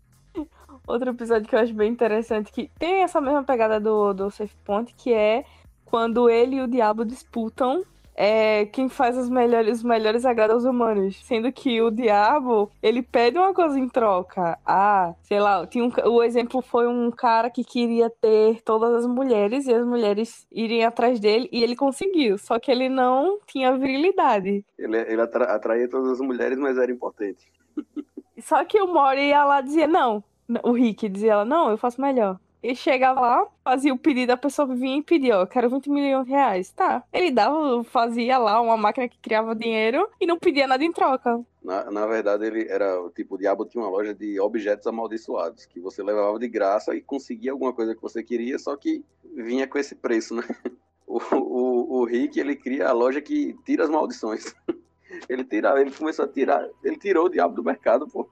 Outro 0.86 1.10
episódio 1.10 1.48
que 1.48 1.56
eu 1.56 1.60
acho 1.60 1.72
bem 1.72 1.90
interessante, 1.90 2.52
que 2.52 2.70
tem 2.78 3.02
essa 3.02 3.20
mesma 3.20 3.42
pegada 3.42 3.80
do, 3.80 4.12
do 4.12 4.30
Safe 4.30 4.54
Point, 4.64 4.94
que 4.94 5.12
é 5.12 5.44
quando 5.84 6.28
ele 6.28 6.56
e 6.56 6.60
o 6.60 6.68
diabo 6.68 7.04
disputam 7.04 7.84
é 8.14 8.66
quem 8.66 8.88
faz 8.88 9.16
os 9.16 9.28
melhores, 9.28 9.78
os 9.78 9.82
melhores 9.82 10.24
agrados 10.24 10.56
aos 10.56 10.64
humanos. 10.64 11.20
Sendo 11.24 11.50
que 11.52 11.80
o 11.82 11.90
diabo, 11.90 12.70
ele 12.82 13.02
pede 13.02 13.38
uma 13.38 13.52
coisa 13.52 13.78
em 13.78 13.88
troca. 13.88 14.58
Ah, 14.64 15.14
sei 15.22 15.40
lá, 15.40 15.66
tinha 15.66 15.84
um, 15.84 15.92
o 16.06 16.22
exemplo 16.22 16.62
foi 16.62 16.86
um 16.86 17.10
cara 17.10 17.50
que 17.50 17.64
queria 17.64 18.08
ter 18.08 18.62
todas 18.62 18.94
as 18.94 19.06
mulheres 19.06 19.66
e 19.66 19.74
as 19.74 19.84
mulheres 19.84 20.46
irem 20.50 20.84
atrás 20.84 21.18
dele 21.18 21.48
e 21.52 21.62
ele 21.62 21.76
conseguiu. 21.76 22.38
Só 22.38 22.58
que 22.58 22.70
ele 22.70 22.88
não 22.88 23.38
tinha 23.46 23.76
virilidade. 23.76 24.64
Ele, 24.78 24.96
ele 24.96 25.20
atra, 25.20 25.44
atraía 25.46 25.88
todas 25.88 26.12
as 26.12 26.20
mulheres, 26.20 26.58
mas 26.58 26.78
era 26.78 26.90
impotente. 26.90 27.46
Só 28.38 28.64
que 28.64 28.80
o 28.80 28.86
Mori 28.86 29.28
ia 29.28 29.44
lá 29.44 29.60
e 29.60 29.64
dizia, 29.64 29.86
não. 29.86 30.22
O 30.62 30.72
Rick 30.72 31.08
dizia 31.08 31.32
ela, 31.32 31.44
não, 31.44 31.70
eu 31.70 31.78
faço 31.78 32.00
melhor. 32.00 32.38
Ele 32.64 32.74
chegava 32.74 33.20
lá, 33.20 33.46
fazia 33.62 33.92
o 33.92 33.98
pedido, 33.98 34.30
a 34.30 34.38
pessoa 34.38 34.74
vinha 34.74 34.96
e 34.96 35.02
pedia, 35.02 35.38
ó, 35.38 35.44
quero 35.44 35.68
20 35.68 35.90
milhões 35.90 36.24
de 36.24 36.30
reais. 36.30 36.70
Tá. 36.70 37.04
Ele 37.12 37.30
dava, 37.30 37.84
fazia 37.84 38.38
lá 38.38 38.58
uma 38.58 38.74
máquina 38.74 39.06
que 39.06 39.18
criava 39.18 39.54
dinheiro 39.54 40.08
e 40.18 40.24
não 40.26 40.38
pedia 40.38 40.66
nada 40.66 40.82
em 40.82 40.90
troca. 40.90 41.44
Na, 41.62 41.90
na 41.90 42.06
verdade, 42.06 42.46
ele 42.46 42.66
era, 42.66 43.06
tipo, 43.14 43.34
o 43.34 43.38
diabo 43.38 43.66
tinha 43.66 43.84
uma 43.84 43.90
loja 43.90 44.14
de 44.14 44.40
objetos 44.40 44.86
amaldiçoados, 44.86 45.66
que 45.66 45.78
você 45.78 46.02
levava 46.02 46.38
de 46.38 46.48
graça 46.48 46.96
e 46.96 47.02
conseguia 47.02 47.52
alguma 47.52 47.74
coisa 47.74 47.94
que 47.94 48.00
você 48.00 48.22
queria, 48.22 48.58
só 48.58 48.74
que 48.76 49.04
vinha 49.36 49.68
com 49.68 49.76
esse 49.76 49.94
preço, 49.94 50.34
né? 50.34 50.42
O, 51.06 51.18
o, 51.36 52.00
o 52.00 52.04
Rick, 52.06 52.40
ele 52.40 52.56
cria 52.56 52.88
a 52.88 52.92
loja 52.92 53.20
que 53.20 53.54
tira 53.64 53.84
as 53.84 53.90
maldições. 53.90 54.54
Ele 55.28 55.44
tirava, 55.44 55.80
ele 55.80 55.92
começou 55.92 56.24
a 56.24 56.28
tirar, 56.28 56.66
ele 56.82 56.96
tirou 56.96 57.26
o 57.26 57.28
diabo 57.28 57.54
do 57.54 57.62
mercado, 57.62 58.08
pô. 58.08 58.28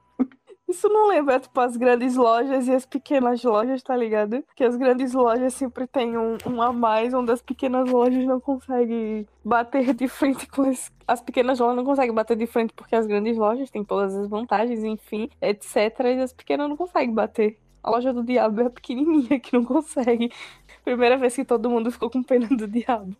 Isso 0.67 0.87
não 0.87 1.07
lembra, 1.07 1.39
tipo, 1.39 1.59
as 1.59 1.75
grandes 1.75 2.15
lojas 2.15 2.67
e 2.67 2.71
as 2.71 2.85
pequenas 2.85 3.43
lojas, 3.43 3.83
tá 3.83 3.95
ligado? 3.95 4.43
Que 4.55 4.63
as 4.63 4.75
grandes 4.75 5.13
lojas 5.13 5.53
sempre 5.53 5.85
tem 5.85 6.17
um, 6.17 6.37
um 6.47 6.61
a 6.61 6.71
mais, 6.71 7.13
onde 7.13 7.31
as 7.31 7.41
pequenas 7.41 7.89
lojas 7.89 8.23
não 8.25 8.39
conseguem 8.39 9.27
bater 9.43 9.93
de 9.93 10.07
frente 10.07 10.47
com 10.47 10.63
as. 10.63 10.91
As 11.05 11.21
pequenas 11.21 11.59
lojas 11.59 11.75
não 11.75 11.83
conseguem 11.83 12.13
bater 12.13 12.37
de 12.37 12.47
frente 12.47 12.73
porque 12.73 12.95
as 12.95 13.05
grandes 13.05 13.37
lojas 13.37 13.69
têm 13.69 13.83
todas 13.83 14.15
as 14.15 14.27
vantagens, 14.27 14.83
enfim, 14.83 15.29
etc. 15.41 15.99
E 16.05 16.21
as 16.21 16.33
pequenas 16.33 16.69
não 16.69 16.77
conseguem 16.77 17.13
bater. 17.13 17.59
A 17.83 17.91
loja 17.91 18.13
do 18.13 18.23
diabo 18.23 18.61
é 18.61 18.65
a 18.65 18.69
pequenininha 18.69 19.39
que 19.41 19.53
não 19.53 19.65
consegue. 19.65 20.31
Primeira 20.85 21.17
vez 21.17 21.35
que 21.35 21.43
todo 21.43 21.69
mundo 21.69 21.91
ficou 21.91 22.09
com 22.09 22.23
pena 22.23 22.47
do 22.47 22.67
diabo. 22.67 23.13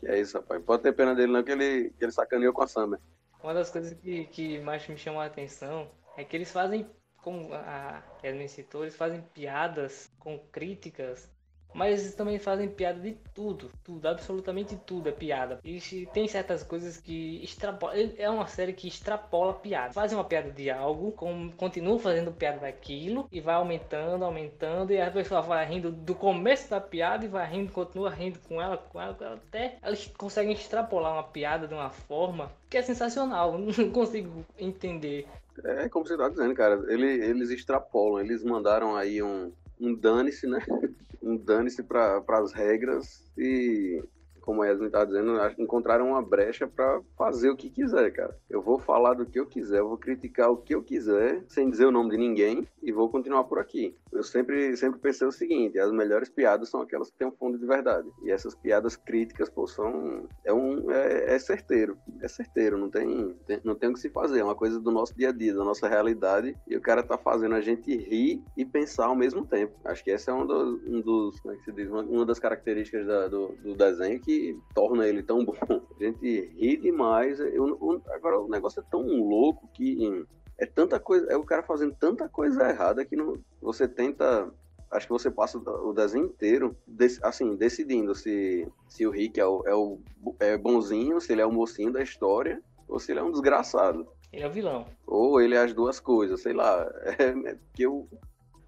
Que 0.00 0.06
é 0.06 0.18
isso, 0.18 0.38
rapaz. 0.38 0.62
Pode 0.64 0.82
ter 0.82 0.92
pena 0.92 1.14
dele 1.14 1.30
não, 1.30 1.42
que 1.42 1.52
ele, 1.52 1.92
que 1.98 2.04
ele 2.04 2.12
sacaneou 2.12 2.54
com 2.54 2.62
a 2.62 2.66
Summer. 2.66 2.98
Uma 3.42 3.52
das 3.54 3.70
coisas 3.70 3.92
que, 3.92 4.24
que 4.24 4.58
mais 4.60 4.86
me 4.88 4.96
chamou 4.96 5.20
a 5.20 5.26
atenção 5.26 5.86
é 6.20 6.24
que 6.24 6.36
eles 6.36 6.50
fazem, 6.50 6.86
como 7.22 7.52
a 7.54 8.02
Edwin 8.22 8.48
citou, 8.48 8.82
eles 8.82 8.96
fazem 8.96 9.22
piadas 9.22 10.10
com 10.18 10.38
críticas 10.38 11.30
mas 11.72 12.00
eles 12.00 12.14
também 12.14 12.38
fazem 12.38 12.68
piada 12.68 13.00
de 13.00 13.12
tudo, 13.34 13.70
tudo, 13.84 14.08
absolutamente 14.08 14.76
tudo 14.76 15.08
é 15.08 15.12
piada. 15.12 15.60
E 15.64 15.80
tem 16.12 16.26
certas 16.26 16.62
coisas 16.62 16.96
que 16.96 17.42
extrapolam. 17.42 18.12
É 18.18 18.28
uma 18.28 18.46
série 18.46 18.72
que 18.72 18.88
extrapola 18.88 19.54
piada. 19.54 19.92
Fazem 19.92 20.16
uma 20.16 20.24
piada 20.24 20.50
de 20.50 20.70
algo, 20.70 21.12
com, 21.12 21.50
continuam 21.52 21.98
fazendo 21.98 22.32
piada 22.32 22.58
daquilo 22.60 23.28
e 23.30 23.40
vai 23.40 23.54
aumentando, 23.54 24.24
aumentando. 24.24 24.92
E 24.92 25.00
a 25.00 25.10
pessoa 25.10 25.40
vai 25.40 25.64
rindo 25.66 25.92
do 25.92 26.14
começo 26.14 26.68
da 26.68 26.80
piada 26.80 27.24
e 27.24 27.28
vai 27.28 27.48
rindo, 27.48 27.72
continua 27.72 28.10
rindo 28.10 28.38
com 28.40 28.60
ela, 28.60 28.76
com 28.76 29.00
ela, 29.00 29.14
com 29.14 29.24
ela 29.24 29.34
até 29.34 29.78
eles 29.84 30.06
conseguem 30.18 30.52
extrapolar 30.52 31.12
uma 31.12 31.22
piada 31.22 31.66
de 31.66 31.74
uma 31.74 31.90
forma 31.90 32.50
que 32.68 32.76
é 32.76 32.82
sensacional. 32.82 33.56
Não 33.58 33.90
consigo 33.90 34.44
entender 34.58 35.26
é 35.64 35.88
como 35.88 36.06
você 36.06 36.14
está 36.14 36.28
dizendo, 36.28 36.54
cara. 36.54 36.84
Ele, 36.88 37.06
eles 37.06 37.50
extrapolam, 37.50 38.20
eles 38.20 38.42
mandaram 38.44 38.96
aí 38.96 39.22
um, 39.22 39.52
um 39.80 39.94
dane-se, 39.94 40.46
né? 40.46 40.60
Um 41.22 41.36
dane-se 41.36 41.82
para 41.82 42.24
as 42.30 42.50
regras 42.54 43.30
e, 43.36 44.02
como 44.40 44.62
a 44.62 44.66
Yasmin 44.66 44.86
está 44.86 45.04
dizendo, 45.04 45.32
encontraram 45.58 46.08
uma 46.08 46.22
brecha 46.22 46.66
para 46.66 47.02
fazer 47.14 47.50
o 47.50 47.56
que 47.56 47.68
quiser, 47.68 48.10
cara. 48.10 48.34
Eu 48.48 48.62
vou 48.62 48.78
falar 48.78 49.12
do 49.12 49.26
que 49.26 49.38
eu 49.38 49.44
quiser, 49.44 49.80
eu 49.80 49.88
vou 49.88 49.98
criticar 49.98 50.50
o 50.50 50.56
que 50.56 50.74
eu 50.74 50.82
quiser, 50.82 51.44
sem 51.46 51.68
dizer 51.68 51.84
o 51.84 51.92
nome 51.92 52.10
de 52.10 52.16
ninguém, 52.16 52.66
e 52.82 52.90
vou 52.90 53.10
continuar 53.10 53.44
por 53.44 53.58
aqui. 53.58 53.94
Eu 54.12 54.22
sempre, 54.24 54.76
sempre 54.76 55.00
pensei 55.00 55.26
o 55.26 55.32
seguinte: 55.32 55.78
as 55.78 55.92
melhores 55.92 56.28
piadas 56.28 56.68
são 56.68 56.80
aquelas 56.80 57.10
que 57.10 57.16
têm 57.16 57.28
um 57.28 57.32
fundo 57.32 57.58
de 57.58 57.66
verdade. 57.66 58.08
E 58.22 58.30
essas 58.30 58.54
piadas 58.54 58.96
críticas, 58.96 59.48
pô, 59.48 59.66
são. 59.66 60.28
É, 60.44 60.52
um, 60.52 60.90
é, 60.90 61.34
é 61.34 61.38
certeiro. 61.38 61.96
É 62.20 62.28
certeiro, 62.28 62.76
não 62.76 62.90
tem, 62.90 63.34
tem, 63.46 63.60
não 63.62 63.74
tem 63.74 63.90
o 63.90 63.94
que 63.94 64.00
se 64.00 64.10
fazer. 64.10 64.40
É 64.40 64.44
uma 64.44 64.54
coisa 64.54 64.80
do 64.80 64.90
nosso 64.90 65.16
dia 65.16 65.28
a 65.28 65.32
dia, 65.32 65.54
da 65.54 65.64
nossa 65.64 65.88
realidade. 65.88 66.56
E 66.66 66.76
o 66.76 66.80
cara 66.80 67.02
tá 67.02 67.16
fazendo 67.16 67.54
a 67.54 67.60
gente 67.60 67.96
rir 67.96 68.42
e 68.56 68.64
pensar 68.64 69.06
ao 69.06 69.16
mesmo 69.16 69.46
tempo. 69.46 69.74
Acho 69.84 70.02
que 70.02 70.10
essa 70.10 70.32
é 70.32 70.34
um 70.34 70.46
dos. 70.46 70.82
Um 70.86 71.00
dos 71.00 71.38
como 71.40 71.54
é 71.54 71.56
que 71.56 71.64
se 71.64 71.72
diz? 71.72 71.88
Uma, 71.88 72.02
uma 72.02 72.26
das 72.26 72.40
características 72.40 73.06
da, 73.06 73.28
do, 73.28 73.54
do 73.62 73.74
desenho 73.76 74.20
que 74.20 74.58
torna 74.74 75.06
ele 75.06 75.22
tão 75.22 75.44
bom. 75.44 75.54
A 76.00 76.02
gente 76.02 76.52
ri 76.56 76.76
demais. 76.76 77.38
Eu, 77.38 77.68
eu, 77.68 78.02
agora, 78.08 78.40
o 78.40 78.48
negócio 78.48 78.80
é 78.80 78.84
tão 78.90 79.02
louco 79.02 79.68
que 79.72 80.26
é 80.60 80.66
tanta 80.66 81.00
coisa, 81.00 81.26
é 81.32 81.36
o 81.36 81.44
cara 81.44 81.62
fazendo 81.62 81.94
tanta 81.98 82.28
coisa 82.28 82.68
errada 82.68 83.04
que 83.04 83.16
não, 83.16 83.34
você 83.62 83.88
tenta, 83.88 84.52
acho 84.90 85.06
que 85.06 85.12
você 85.12 85.30
passa 85.30 85.58
o 85.58 85.92
desenho 85.94 86.26
inteiro, 86.26 86.76
assim, 87.22 87.56
decidindo 87.56 88.14
se, 88.14 88.68
se 88.86 89.06
o 89.06 89.10
Rick 89.10 89.40
é 89.40 89.46
o, 89.46 89.62
é 89.66 89.74
o 89.74 89.98
é 90.38 90.58
bonzinho, 90.58 91.18
se 91.18 91.32
ele 91.32 91.40
é 91.40 91.46
o 91.46 91.52
mocinho 91.52 91.90
da 91.90 92.02
história, 92.02 92.62
ou 92.86 93.00
se 93.00 93.10
ele 93.10 93.20
é 93.20 93.22
um 93.22 93.32
desgraçado. 93.32 94.06
Ele 94.30 94.44
é 94.44 94.46
o 94.46 94.52
vilão. 94.52 94.86
Ou 95.06 95.40
ele 95.40 95.54
é 95.54 95.62
as 95.62 95.72
duas 95.72 95.98
coisas, 95.98 96.42
sei 96.42 96.52
lá. 96.52 96.86
É, 97.18 97.50
é 97.50 97.54
porque 97.54 97.86
o, 97.86 98.06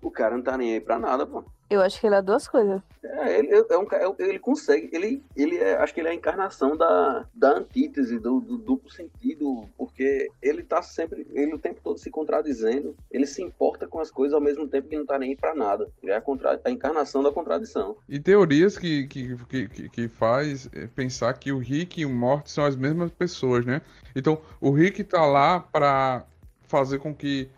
o 0.00 0.10
cara 0.10 0.36
não 0.36 0.42
tá 0.42 0.56
nem 0.56 0.72
aí 0.72 0.80
pra 0.80 0.98
nada, 0.98 1.26
pô. 1.26 1.44
Eu 1.72 1.80
acho 1.80 1.98
que 1.98 2.06
ele 2.06 2.16
é 2.16 2.20
duas 2.20 2.46
coisas. 2.46 2.82
É, 3.02 3.38
ele, 3.38 3.48
é 3.48 3.78
um, 3.78 3.86
é, 3.92 4.14
ele 4.28 4.38
consegue, 4.38 4.90
ele, 4.92 5.24
ele 5.34 5.56
é, 5.56 5.74
acho 5.76 5.94
que 5.94 6.00
ele 6.00 6.08
é 6.08 6.10
a 6.10 6.14
encarnação 6.14 6.76
da, 6.76 7.24
da 7.34 7.56
antítese, 7.56 8.18
do, 8.18 8.40
do, 8.40 8.58
duplo 8.58 8.90
sentido, 8.90 9.66
porque 9.78 10.28
ele 10.42 10.62
tá 10.62 10.82
sempre, 10.82 11.26
ele 11.32 11.54
o 11.54 11.58
tempo 11.58 11.80
todo 11.82 11.98
se 11.98 12.10
contradizendo, 12.10 12.94
ele 13.10 13.26
se 13.26 13.42
importa 13.42 13.86
com 13.86 13.98
as 14.00 14.10
coisas 14.10 14.34
ao 14.34 14.40
mesmo 14.40 14.68
tempo 14.68 14.86
que 14.86 14.98
não 14.98 15.06
tá 15.06 15.18
nem 15.18 15.34
para 15.34 15.54
nada. 15.54 15.88
Ele 16.02 16.12
é 16.12 16.16
a, 16.16 16.20
contra, 16.20 16.60
a 16.62 16.70
encarnação 16.70 17.22
da 17.22 17.32
contradição. 17.32 17.96
E 18.06 18.20
teorias 18.20 18.76
que, 18.76 19.06
que, 19.06 19.34
que, 19.46 19.88
que, 19.88 20.08
faz 20.08 20.68
pensar 20.94 21.32
que 21.38 21.52
o 21.52 21.58
Rick 21.58 22.02
e 22.02 22.04
o 22.04 22.10
Morty 22.10 22.50
são 22.50 22.66
as 22.66 22.76
mesmas 22.76 23.10
pessoas, 23.10 23.64
né? 23.64 23.80
Então, 24.14 24.42
o 24.60 24.70
Rick 24.70 25.02
tá 25.04 25.24
lá 25.24 25.58
para 25.58 26.26
fazer 26.68 26.98
com 26.98 27.14
que 27.14 27.48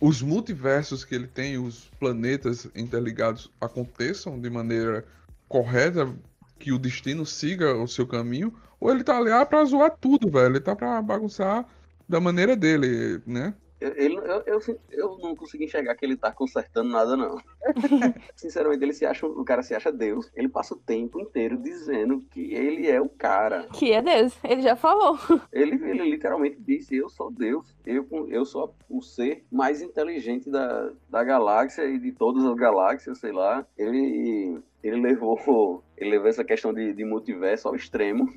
os 0.00 0.22
multiversos 0.22 1.04
que 1.04 1.14
ele 1.14 1.26
tem, 1.26 1.58
os 1.58 1.90
planetas 1.98 2.68
interligados 2.74 3.50
aconteçam 3.60 4.40
de 4.40 4.48
maneira 4.48 5.04
correta, 5.48 6.12
que 6.58 6.72
o 6.72 6.78
destino 6.78 7.24
siga 7.24 7.74
o 7.74 7.88
seu 7.88 8.06
caminho, 8.06 8.54
ou 8.78 8.90
ele 8.90 9.04
tá 9.04 9.16
ali 9.16 9.30
ah, 9.30 9.44
pra 9.44 9.64
zoar 9.64 9.96
tudo, 10.00 10.30
velho. 10.30 10.52
Ele 10.52 10.60
tá 10.60 10.74
pra 10.74 11.00
bagunçar 11.02 11.66
da 12.08 12.20
maneira 12.20 12.56
dele, 12.56 13.20
né? 13.26 13.54
Ele, 13.80 14.16
eu, 14.16 14.42
eu, 14.46 14.60
eu, 14.90 15.18
não 15.18 15.34
consegui 15.34 15.64
enxergar 15.64 15.94
que 15.94 16.04
ele 16.04 16.16
tá 16.16 16.30
consertando 16.30 16.90
nada, 16.90 17.16
não. 17.16 17.38
Sinceramente, 18.36 18.84
ele 18.84 18.92
se 18.92 19.06
acha, 19.06 19.26
o 19.26 19.44
cara 19.44 19.62
se 19.62 19.74
acha 19.74 19.90
Deus. 19.90 20.30
Ele 20.34 20.48
passa 20.48 20.74
o 20.74 20.78
tempo 20.78 21.18
inteiro 21.18 21.56
dizendo 21.56 22.20
que 22.30 22.52
ele 22.52 22.88
é 22.88 23.00
o 23.00 23.08
cara. 23.08 23.68
Que 23.72 23.92
é 23.92 24.02
Deus, 24.02 24.36
ele 24.44 24.60
já 24.60 24.76
falou. 24.76 25.18
Ele, 25.52 25.74
ele 25.90 26.10
literalmente 26.10 26.56
disse: 26.60 26.96
Eu 26.96 27.08
sou 27.08 27.30
Deus. 27.30 27.74
Eu, 27.84 28.06
eu 28.28 28.44
sou 28.44 28.74
o 28.88 29.02
ser 29.02 29.44
mais 29.50 29.82
inteligente 29.82 30.48
da, 30.48 30.90
da 31.08 31.24
galáxia 31.24 31.84
e 31.84 31.98
de 31.98 32.12
todas 32.12 32.44
as 32.44 32.54
galáxias, 32.54 33.18
sei 33.18 33.32
lá. 33.32 33.66
Ele, 33.76 34.60
ele 34.82 35.00
levou 35.00 35.82
ele 35.96 36.10
levou 36.10 36.28
essa 36.28 36.44
questão 36.44 36.72
de, 36.72 36.92
de 36.92 37.04
multiverso 37.04 37.68
ao 37.68 37.74
extremo. 37.74 38.32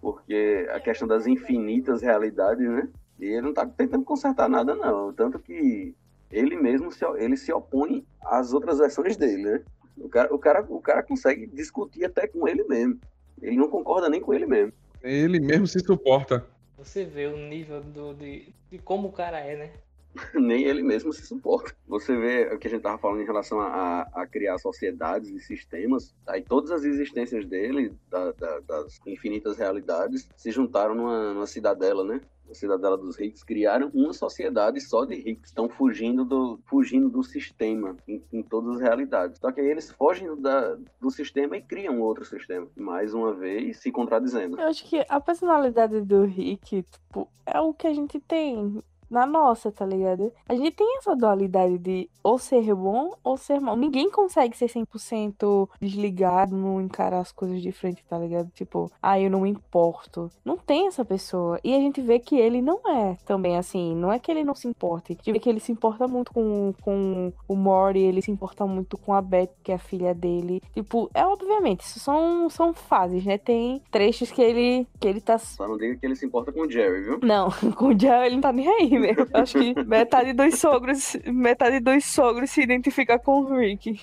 Porque 0.00 0.68
a 0.70 0.78
questão 0.78 1.08
das 1.08 1.26
infinitas 1.26 2.02
realidades, 2.02 2.68
né? 2.68 2.88
E 3.18 3.24
ele 3.24 3.42
não 3.42 3.50
está 3.50 3.66
tentando 3.66 4.04
consertar 4.04 4.48
nada, 4.48 4.74
não. 4.74 5.12
Tanto 5.12 5.38
que 5.38 5.94
ele 6.30 6.56
mesmo 6.56 6.92
se, 6.92 7.04
ele 7.16 7.36
se 7.36 7.52
opõe 7.52 8.06
às 8.22 8.52
outras 8.52 8.78
versões 8.78 9.16
dele, 9.16 9.42
né? 9.42 9.64
O 9.96 10.08
cara, 10.08 10.34
o, 10.34 10.38
cara, 10.38 10.66
o 10.68 10.80
cara 10.80 11.02
consegue 11.02 11.46
discutir 11.46 12.04
até 12.04 12.26
com 12.26 12.46
ele 12.46 12.64
mesmo. 12.64 13.00
Ele 13.42 13.56
não 13.56 13.68
concorda 13.68 14.08
nem 14.08 14.20
com 14.20 14.32
ele 14.32 14.46
mesmo. 14.46 14.72
Ele 15.02 15.40
mesmo 15.40 15.66
se 15.66 15.80
suporta. 15.80 16.46
Você 16.76 17.04
vê 17.04 17.26
o 17.26 17.36
nível 17.36 17.82
do, 17.82 18.14
de, 18.14 18.52
de 18.70 18.78
como 18.78 19.08
o 19.08 19.12
cara 19.12 19.40
é, 19.40 19.56
né? 19.56 19.70
nem 20.34 20.64
ele 20.64 20.82
mesmo 20.82 21.12
se 21.12 21.26
suporta. 21.26 21.74
Você 21.86 22.16
vê 22.16 22.54
o 22.54 22.58
que 22.58 22.66
a 22.66 22.70
gente 22.70 22.78
estava 22.78 22.98
falando 22.98 23.20
em 23.20 23.26
relação 23.26 23.60
a, 23.60 24.02
a, 24.12 24.26
criar 24.26 24.58
sociedades 24.58 25.30
e 25.30 25.40
sistemas, 25.40 26.14
aí 26.26 26.42
todas 26.42 26.70
as 26.70 26.84
existências 26.84 27.44
dele, 27.46 27.92
da, 28.10 28.32
da, 28.32 28.60
das 28.60 29.00
infinitas 29.06 29.56
realidades, 29.56 30.28
se 30.36 30.50
juntaram 30.50 30.94
numa, 30.94 31.34
numa 31.34 31.46
cidadela, 31.46 32.04
né? 32.04 32.20
Cidadela 32.54 32.96
dos 32.96 33.16
ricos, 33.16 33.42
criaram 33.42 33.90
uma 33.94 34.12
sociedade 34.12 34.80
só 34.80 35.04
de 35.04 35.14
ricos. 35.16 35.48
Estão 35.48 35.68
fugindo 35.68 36.24
do, 36.24 36.58
fugindo 36.66 37.08
do 37.08 37.22
sistema 37.22 37.96
em, 38.06 38.22
em 38.32 38.42
todas 38.42 38.76
as 38.76 38.80
realidades. 38.80 39.38
Só 39.38 39.52
que 39.52 39.60
aí 39.60 39.66
eles 39.66 39.90
fogem 39.90 40.40
da, 40.40 40.76
do 41.00 41.10
sistema 41.10 41.56
e 41.56 41.62
criam 41.62 42.00
outro 42.00 42.24
sistema. 42.24 42.66
Mais 42.76 43.14
uma 43.14 43.32
vez, 43.32 43.78
se 43.78 43.90
contradizendo. 43.90 44.60
Eu 44.60 44.68
acho 44.68 44.84
que 44.84 45.04
a 45.08 45.20
personalidade 45.20 46.00
do 46.02 46.24
Rick, 46.24 46.82
tipo, 46.82 47.28
é 47.46 47.60
o 47.60 47.72
que 47.72 47.86
a 47.86 47.94
gente 47.94 48.20
tem 48.20 48.82
na 49.10 49.26
nossa, 49.26 49.70
tá 49.72 49.84
ligado? 49.84 50.32
A 50.48 50.54
gente 50.54 50.72
tem 50.72 50.98
essa 50.98 51.14
dualidade 51.14 51.78
de 51.78 52.10
ou 52.22 52.38
ser 52.38 52.74
bom 52.74 53.12
ou 53.24 53.36
ser 53.36 53.60
mal. 53.60 53.76
Ninguém 53.76 54.10
consegue 54.10 54.56
ser 54.56 54.66
100% 54.66 55.68
desligado, 55.80 56.56
não 56.56 56.80
encarar 56.80 57.20
as 57.20 57.32
coisas 57.32 57.62
de 57.62 57.72
frente, 57.72 58.04
tá 58.08 58.18
ligado? 58.18 58.50
Tipo, 58.50 58.90
ah, 59.02 59.18
eu 59.18 59.30
não 59.30 59.40
me 59.40 59.50
importo. 59.50 60.30
Não 60.44 60.56
tem 60.56 60.86
essa 60.86 61.04
pessoa. 61.04 61.58
E 61.64 61.74
a 61.74 61.78
gente 61.78 62.00
vê 62.00 62.18
que 62.18 62.36
ele 62.36 62.60
não 62.60 62.80
é 62.86 63.16
também 63.24 63.56
assim. 63.56 63.94
Não 63.94 64.12
é 64.12 64.18
que 64.18 64.30
ele 64.30 64.44
não 64.44 64.54
se 64.54 64.68
importe. 64.68 65.12
A 65.12 65.14
gente 65.14 65.32
vê 65.32 65.38
que 65.38 65.48
ele 65.48 65.60
se 65.60 65.72
importa 65.72 66.06
muito 66.06 66.32
com, 66.32 66.74
com 66.82 67.32
o 67.46 67.56
Mori, 67.56 68.00
ele 68.00 68.20
se 68.20 68.30
importa 68.30 68.66
muito 68.66 68.98
com 68.98 69.14
a 69.14 69.22
Beth, 69.22 69.50
que 69.62 69.72
é 69.72 69.76
a 69.76 69.78
filha 69.78 70.14
dele. 70.14 70.60
Tipo, 70.74 71.10
é 71.14 71.24
obviamente, 71.24 71.80
isso 71.80 71.98
são, 71.98 72.50
são 72.50 72.74
fases, 72.74 73.24
né? 73.24 73.38
Tem 73.38 73.80
trechos 73.90 74.30
que 74.30 74.42
ele, 74.42 74.86
que 75.00 75.08
ele 75.08 75.20
tá. 75.20 75.38
Só 75.38 75.66
não 75.66 75.78
diga 75.78 75.96
que 75.96 76.04
ele 76.04 76.16
se 76.16 76.26
importa 76.26 76.52
com 76.52 76.60
o 76.60 76.70
Jerry, 76.70 77.02
viu? 77.02 77.20
Não, 77.22 77.48
com 77.76 77.86
o 77.86 77.98
Jerry 77.98 78.26
ele 78.26 78.34
não 78.36 78.42
tá 78.42 78.52
nem 78.52 78.68
aí 78.68 78.97
mesmo. 78.98 79.26
Acho 79.32 79.58
que 79.58 79.84
metade 79.84 80.32
dos 80.32 80.58
sogros, 80.58 81.16
metade 81.26 81.80
dos 81.80 82.04
sogros 82.04 82.50
se 82.50 82.62
identifica 82.62 83.18
com 83.18 83.42
o 83.42 83.56
Rick. 83.56 84.00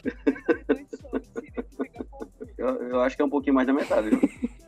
Eu, 2.57 2.81
eu 2.89 3.01
acho 3.01 3.15
que 3.15 3.21
é 3.21 3.25
um 3.25 3.29
pouquinho 3.29 3.55
mais 3.55 3.67
da 3.67 3.73
metade. 3.73 4.09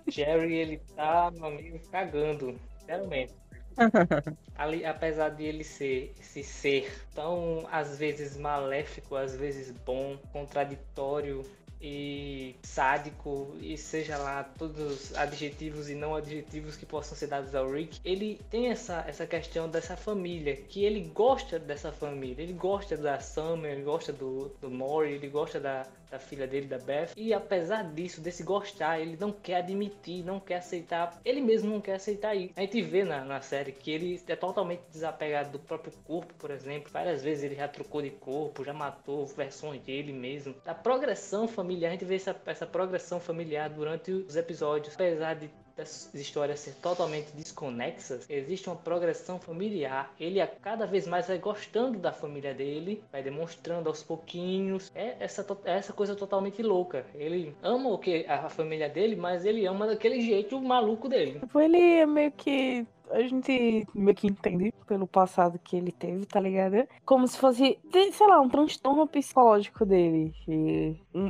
Jerry, 0.07 0.53
ele 0.53 0.81
tá, 0.95 1.31
meu 1.31 1.45
amigo, 1.45 1.79
cagando. 1.91 2.55
Sinceramente. 2.79 3.33
Ali, 4.57 4.85
apesar 4.85 5.29
de 5.29 5.43
ele 5.43 5.63
ser 5.63 6.13
esse 6.19 6.43
ser 6.43 6.91
tão 7.13 7.67
às 7.71 7.97
vezes 7.97 8.37
maléfico, 8.37 9.15
às 9.15 9.35
vezes 9.35 9.71
bom, 9.85 10.17
contraditório 10.33 11.43
e 11.81 12.55
sádico 12.63 13.55
e 13.59 13.77
seja 13.77 14.17
lá 14.17 14.43
todos 14.43 14.79
os 14.79 15.15
adjetivos 15.15 15.89
e 15.89 15.95
não 15.95 16.15
adjetivos 16.15 16.75
que 16.75 16.85
possam 16.85 17.17
ser 17.17 17.27
dados 17.27 17.53
ao 17.53 17.69
Rick, 17.69 17.99
ele 18.03 18.39
tem 18.49 18.69
essa, 18.69 19.03
essa 19.07 19.27
questão 19.27 19.69
dessa 19.69 19.95
família, 19.95 20.55
que 20.55 20.83
ele 20.83 21.01
gosta 21.13 21.59
dessa 21.59 21.91
família, 21.91 22.41
ele 22.41 22.53
gosta 22.53 22.97
da 22.97 23.19
Summer, 23.19 23.71
ele 23.71 23.83
gosta 23.83 24.11
do, 24.11 24.51
do 24.59 24.69
Maury, 24.69 25.13
ele 25.13 25.27
gosta 25.27 25.59
da, 25.59 25.85
da 26.09 26.19
filha 26.19 26.47
dele, 26.47 26.67
da 26.67 26.77
Beth. 26.77 27.11
E 27.15 27.33
apesar 27.33 27.83
disso, 27.83 28.21
desse 28.21 28.43
gostar, 28.43 28.99
ele 28.99 29.17
não 29.19 29.31
quer 29.31 29.57
admitir, 29.57 30.23
não 30.23 30.39
quer 30.39 30.57
aceitar. 30.57 31.19
Ele 31.23 31.41
mesmo 31.41 31.71
não 31.71 31.81
quer 31.81 31.95
aceitar 31.95 32.35
isso. 32.35 32.53
A 32.55 32.61
gente 32.61 32.81
vê 32.81 33.03
na, 33.03 33.23
na 33.23 33.41
série 33.41 33.71
que 33.71 33.91
ele 33.91 34.21
é 34.27 34.35
totalmente 34.35 34.81
desapegado 34.91 35.51
do 35.51 35.59
próprio 35.59 35.93
corpo, 36.05 36.33
por 36.35 36.51
exemplo. 36.51 36.91
Várias 36.91 37.23
vezes 37.23 37.43
ele 37.43 37.55
já 37.55 37.67
trocou 37.67 38.01
de 38.01 38.11
corpo, 38.11 38.63
já 38.63 38.73
matou 38.73 39.25
versões 39.25 39.81
dele 39.81 40.13
mesmo. 40.13 40.55
A 40.65 40.73
progressão 40.73 41.47
familiar, 41.47 41.89
a 41.89 41.91
gente 41.91 42.05
vê 42.05 42.15
essa, 42.15 42.35
essa 42.45 42.65
progressão 42.65 43.19
familiar 43.19 43.69
durante 43.69 44.11
os 44.11 44.35
episódios. 44.35 44.95
Apesar 44.95 45.35
de 45.35 45.49
das 45.77 46.09
histórias 46.13 46.59
ser 46.59 46.73
totalmente 46.81 47.31
desconexas, 47.33 48.25
existe 48.29 48.67
uma 48.67 48.75
progressão 48.75 49.39
familiar. 49.39 50.11
Ele 50.19 50.41
a 50.41 50.47
cada 50.47 50.85
vez 50.87 51.07
mais 51.07 51.27
vai 51.27 51.37
gostando 51.37 51.99
da 51.99 52.11
família 52.11 52.53
dele, 52.53 53.03
vai 53.11 53.21
demonstrando 53.21 53.87
aos 53.87 54.01
pouquinhos. 54.01 54.91
É 54.95 55.15
essa, 55.19 55.45
é 55.65 55.77
essa 55.77 55.93
coisa 55.93 56.15
totalmente 56.15 56.63
louca. 56.63 57.05
Ele 57.13 57.55
ama 57.61 57.89
o 57.89 57.97
que 57.97 58.25
a 58.27 58.49
família 58.49 58.89
dele, 58.89 59.15
mas 59.15 59.45
ele 59.45 59.65
ama 59.65 59.85
daquele 59.85 60.19
jeito 60.21 60.59
maluco 60.59 61.07
dele. 61.07 61.39
Ele 61.55 61.99
é 61.99 62.05
meio 62.05 62.31
que 62.31 62.85
a 63.17 63.27
gente 63.27 63.87
meio 63.93 64.15
que 64.15 64.27
entende 64.27 64.73
pelo 64.85 65.07
passado 65.07 65.59
que 65.59 65.75
ele 65.75 65.91
teve, 65.91 66.25
tá 66.25 66.39
ligado? 66.39 66.87
Como 67.05 67.27
se 67.27 67.37
fosse, 67.37 67.79
sei 67.91 68.27
lá, 68.27 68.39
um 68.39 68.49
transtorno 68.49 69.07
psicológico 69.07 69.85
dele. 69.85 70.33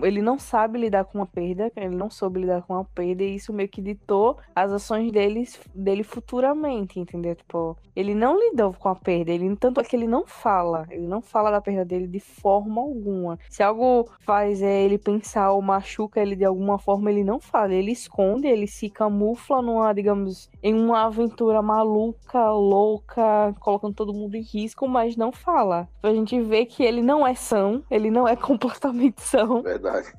ele 0.04 0.22
não 0.22 0.38
sabe 0.38 0.80
lidar 0.80 1.06
com 1.06 1.20
uma 1.20 1.26
perda, 1.26 1.72
ele 1.76 1.96
não 1.96 2.10
soube 2.10 2.42
lidar 2.42 2.62
com 2.64 2.74
uma 2.74 2.86
perda, 2.86 3.24
e 3.24 3.36
isso 3.36 3.54
meio 3.54 3.70
que 3.70 3.82
ditou 3.82 4.38
as 4.56 4.72
ações 4.72 5.12
dele, 5.12 5.48
dele 5.74 6.04
futuramente, 6.04 7.00
entendeu? 7.00 7.36
Tipo, 7.36 7.78
ele 7.96 8.14
não 8.14 8.38
lidou 8.38 8.74
com 8.74 8.90
a 8.90 8.96
perda, 8.96 9.32
ele, 9.32 9.56
tanto 9.56 9.80
é 9.80 9.84
que 9.84 9.96
ele 9.96 10.08
não 10.08 10.26
fala, 10.26 10.86
ele 10.92 11.08
não 11.08 11.22
fala 11.22 11.50
da 11.50 11.62
perda 11.62 11.86
dele 11.86 12.08
de 12.08 12.20
forma 12.20 12.82
alguma. 12.82 13.40
Se 13.50 13.64
algo 13.64 14.10
faz 14.20 14.62
é, 14.62 14.84
ele 14.84 14.98
pensar 14.98 15.52
ou 15.52 15.62
machuca 15.62 16.22
ele 16.22 16.36
de 16.36 16.46
alguma 16.46 16.78
forma, 16.78 17.10
ele 17.10 17.24
não 17.24 17.40
fala, 17.40 17.74
ele 17.74 17.92
esconde, 17.92 18.48
ele 18.48 18.68
se 18.68 18.90
camufla 18.90 19.62
numa, 19.62 19.94
digamos, 19.94 20.50
em 20.62 20.74
uma 20.74 21.06
aventura 21.06 21.62
maluca, 21.62 21.77
louca, 21.82 23.54
colocando 23.60 23.94
todo 23.94 24.14
mundo 24.14 24.36
em 24.36 24.42
risco, 24.42 24.88
mas 24.88 25.16
não 25.16 25.32
fala. 25.32 25.88
Pra 26.02 26.14
gente 26.14 26.40
ver 26.42 26.66
que 26.66 26.84
ele 26.84 27.02
não 27.02 27.26
é 27.26 27.36
são, 27.36 27.84
ele 27.90 28.12
não 28.12 28.28
é 28.28 28.36
comportamento 28.38 29.20
são. 29.20 29.62
Verdade. 29.62 30.14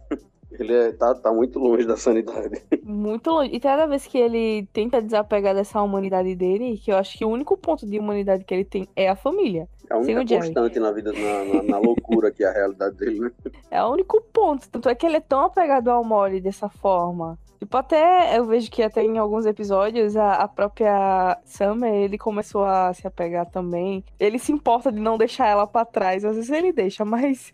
Ele 0.58 0.72
é, 0.72 0.92
tá, 0.92 1.14
tá 1.14 1.32
muito 1.32 1.58
longe 1.58 1.86
da 1.86 1.96
sanidade. 1.96 2.62
Muito 2.82 3.30
longe. 3.30 3.50
E 3.54 3.60
cada 3.60 3.86
vez 3.86 4.06
que 4.06 4.18
ele 4.18 4.66
tenta 4.72 5.00
desapegar 5.00 5.54
dessa 5.54 5.80
humanidade 5.80 6.34
dele, 6.34 6.78
que 6.78 6.90
eu 6.90 6.96
acho 6.96 7.16
que 7.16 7.24
o 7.24 7.28
único 7.28 7.56
ponto 7.56 7.86
de 7.86 7.98
humanidade 7.98 8.44
que 8.44 8.54
ele 8.54 8.64
tem 8.64 8.88
é 8.96 9.08
a 9.08 9.14
família. 9.14 9.68
É 9.90 9.94
a 9.94 9.98
única 9.98 10.36
constante 10.36 10.80
na 10.80 10.90
vida, 10.90 11.12
na, 11.12 11.44
na, 11.44 11.62
na, 11.62 11.78
loucura 11.78 12.30
que 12.30 12.44
é 12.44 12.48
a 12.48 12.52
realidade 12.52 12.96
dele, 12.96 13.20
né? 13.20 13.30
É 13.70 13.82
o 13.82 13.90
único 13.90 14.20
ponto. 14.32 14.68
Tanto 14.68 14.88
é 14.88 14.94
que 14.94 15.06
ele 15.06 15.16
é 15.16 15.20
tão 15.20 15.40
apegado 15.40 15.88
ao 15.88 16.04
Molly 16.04 16.40
dessa 16.40 16.68
forma. 16.68 17.38
Tipo, 17.58 17.76
até 17.76 18.38
eu 18.38 18.46
vejo 18.46 18.70
que 18.70 18.82
até 18.82 19.02
em 19.02 19.18
alguns 19.18 19.44
episódios 19.44 20.16
a, 20.16 20.34
a 20.34 20.48
própria 20.48 21.38
Summer, 21.44 21.92
ele 21.92 22.16
começou 22.16 22.64
a 22.64 22.94
se 22.94 23.06
apegar 23.06 23.46
também. 23.50 24.04
Ele 24.18 24.38
se 24.38 24.52
importa 24.52 24.92
de 24.92 25.00
não 25.00 25.18
deixar 25.18 25.48
ela 25.48 25.66
para 25.66 25.84
trás. 25.84 26.24
Às 26.24 26.36
vezes 26.36 26.50
ele 26.50 26.72
deixa, 26.72 27.04
mas 27.04 27.52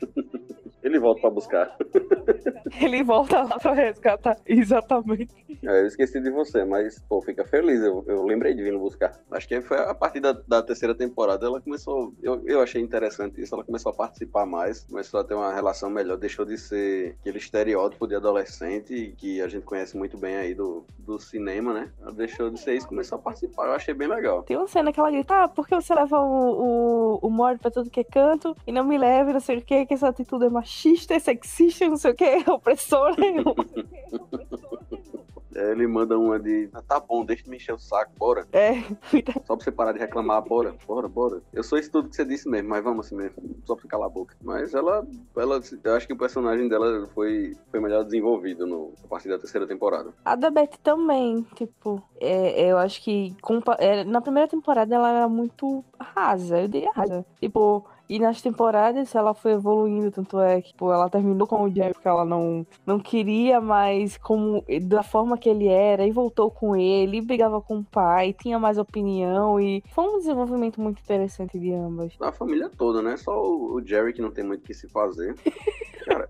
Ele 0.85 0.99
volta 0.99 1.23
para 1.23 1.31
buscar. 1.31 1.77
Ele 2.79 3.03
volta 3.03 3.43
lá 3.43 3.59
pra 3.59 3.73
resgatar. 3.73 4.37
Exatamente. 4.47 5.35
É, 5.63 5.81
eu 5.81 5.87
esqueci 5.87 6.21
de 6.21 6.31
você, 6.31 6.63
mas, 6.63 6.99
pô, 7.09 7.23
fica 7.23 7.43
feliz. 7.47 7.81
Eu, 7.81 8.05
eu 8.07 8.23
lembrei 8.25 8.53
de 8.55 8.63
vir 8.63 8.77
buscar. 8.79 9.19
Acho 9.31 9.49
que 9.49 9.63
foi 9.63 9.79
a 9.79 9.95
partir 9.95 10.21
da, 10.21 10.33
da 10.33 10.63
terceira 10.63 10.95
temporada. 10.95 11.47
Ela 11.47 11.59
começou. 11.59 12.13
Eu, 12.23 12.43
eu 12.45 12.61
achei 12.61 12.83
interessante 12.83 13.41
isso. 13.41 13.55
Ela 13.55 13.65
começou 13.65 13.93
a 13.93 13.95
participar 13.95 14.45
mais. 14.45 14.85
Começou 14.85 15.21
a 15.21 15.25
ter 15.25 15.33
uma 15.33 15.55
relação 15.55 15.89
melhor. 15.89 16.19
Deixou 16.19 16.45
de 16.45 16.59
ser 16.59 17.17
aquele 17.21 17.39
estereótipo 17.39 18.07
de 18.07 18.15
adolescente 18.15 19.15
que 19.17 19.41
a 19.41 19.49
gente 19.49 19.65
conhece 19.65 19.97
muito 19.97 20.19
bem 20.19 20.37
aí 20.37 20.55
do, 20.55 20.85
do 20.99 21.19
cinema, 21.19 21.73
né? 21.73 21.91
Ela 22.03 22.13
deixou 22.13 22.51
de 22.51 22.61
ser 22.61 22.75
isso 22.75 22.89
começou 22.89 23.17
a 23.17 23.23
participar. 23.23 23.69
Eu 23.69 23.73
achei 23.73 23.95
bem 23.95 24.07
legal. 24.09 24.43
Tem 24.43 24.57
uma 24.57 24.69
cena 24.69 24.93
que 24.93 25.01
ela 25.01 25.11
grita: 25.11 25.45
ah, 25.45 25.49
por 25.49 25.67
que 25.67 25.75
você 25.75 25.95
leva 25.95 26.21
o, 26.21 27.15
o, 27.15 27.19
o 27.23 27.31
Mord 27.31 27.59
pra 27.59 27.71
tudo 27.71 27.89
que 27.89 28.01
é 28.01 28.05
canto 28.05 28.55
e 28.67 28.73
não 28.73 28.85
me 28.85 28.99
leva, 28.99 29.33
não 29.33 29.41
sei 29.41 29.59
o 29.59 29.63
que, 29.63 29.87
que 29.87 29.95
essa 29.95 30.09
atitude 30.09 30.45
é 30.45 30.51
machista? 30.51 30.74
Machista, 30.75 31.15
é 31.15 31.19
sexista, 31.19 31.89
não 31.89 31.97
sei 31.97 32.11
o 32.11 32.15
que, 32.15 32.25
é 32.25 32.51
opressor 32.51 33.15
nenhum. 33.19 33.55
É, 35.57 35.71
ele 35.71 35.87
manda 35.87 36.19
uma 36.19 36.37
de. 36.37 36.69
Ah, 36.73 36.83
tá 36.83 36.99
bom, 36.99 37.25
deixa 37.25 37.45
de 37.45 37.51
me 37.51 37.59
encher 37.59 37.73
o 37.73 37.79
saco, 37.79 38.11
bora. 38.19 38.45
É. 38.53 38.81
Só 39.47 39.55
pra 39.55 39.65
você 39.65 39.71
parar 39.71 39.93
de 39.93 40.01
reclamar, 40.01 40.43
bora, 40.43 40.75
bora, 40.85 41.07
bora. 41.07 41.43
Eu 41.53 41.63
sou 41.63 41.79
isso 41.79 41.93
tudo 41.93 42.09
que 42.09 42.17
você 42.17 42.25
disse 42.25 42.49
mesmo, 42.49 42.69
mas 42.69 42.83
vamos 42.83 43.07
assim 43.07 43.15
mesmo. 43.15 43.37
Só 43.65 43.77
pra 43.77 43.89
calar 43.89 44.09
a 44.09 44.11
boca. 44.11 44.37
Mas 44.43 44.75
ela. 44.75 45.07
ela 45.37 45.61
eu 45.85 45.95
acho 45.95 46.09
que 46.09 46.13
o 46.13 46.19
personagem 46.19 46.69
dela 46.69 47.09
foi, 47.15 47.57
foi 47.71 47.79
melhor 47.79 48.03
desenvolvido 48.03 48.67
no, 48.67 48.95
a 49.05 49.07
partir 49.07 49.29
da 49.29 49.39
terceira 49.39 49.65
temporada. 49.65 50.13
A 50.25 50.35
da 50.35 50.51
Beth 50.51 50.77
também, 50.83 51.47
tipo. 51.55 52.03
É, 52.21 52.73
eu 52.73 52.77
acho 52.77 53.01
que. 53.01 53.37
É, 53.79 54.03
na 54.03 54.21
primeira 54.21 54.49
temporada 54.49 54.93
ela 54.93 55.09
era 55.09 55.29
muito 55.29 55.85
rasa, 56.01 56.63
eu 56.63 56.67
diria 56.67 56.91
rasa. 56.93 57.25
Tipo 57.39 57.87
e 58.09 58.19
nas 58.19 58.43
temporadas 58.43 59.15
ela 59.15 59.35
foi 59.35 59.53
evoluindo, 59.53 60.11
tanto 60.11 60.39
é 60.41 60.61
que 60.61 60.69
tipo, 60.69 60.93
ela 60.93 61.09
terminou 61.09 61.47
com 61.47 61.63
o 61.65 61.73
Jerry 61.73 61.95
porque 61.95 62.09
ela 62.09 62.25
não, 62.25 62.67
não 62.87 62.99
queria 62.99 63.61
mais 63.61 64.17
como 64.17 64.65
da 64.83 65.03
forma 65.03 65.39
que 65.39 65.49
ele 65.49 65.69
era, 65.69 66.07
e 66.07 66.11
voltou 66.11 66.51
com 66.51 66.77
ele, 66.77 67.19
e 67.19 67.23
brigava 67.23 67.61
com 67.61 67.79
o 67.79 67.85
pai, 67.85 68.33
tinha 68.33 68.59
mais 68.59 68.79
opinião, 68.79 69.61
e 69.61 69.83
foi 69.95 70.05
um 70.05 70.19
desenvolvimento 70.19 70.81
muito 70.81 71.01
interessante 71.01 71.59
de 71.59 71.73
ambas. 71.73 72.13
A 72.21 72.33
família 72.33 72.71
toda, 72.71 73.03
né? 73.03 73.17
Só 73.17 73.41
o 73.41 73.81
Jerry 73.85 74.13
que 74.13 74.23
não 74.23 74.31
tem 74.31 74.45
muito 74.45 74.61
o 74.61 74.65
que 74.65 74.75
se 74.75 74.89
fazer. 74.89 75.35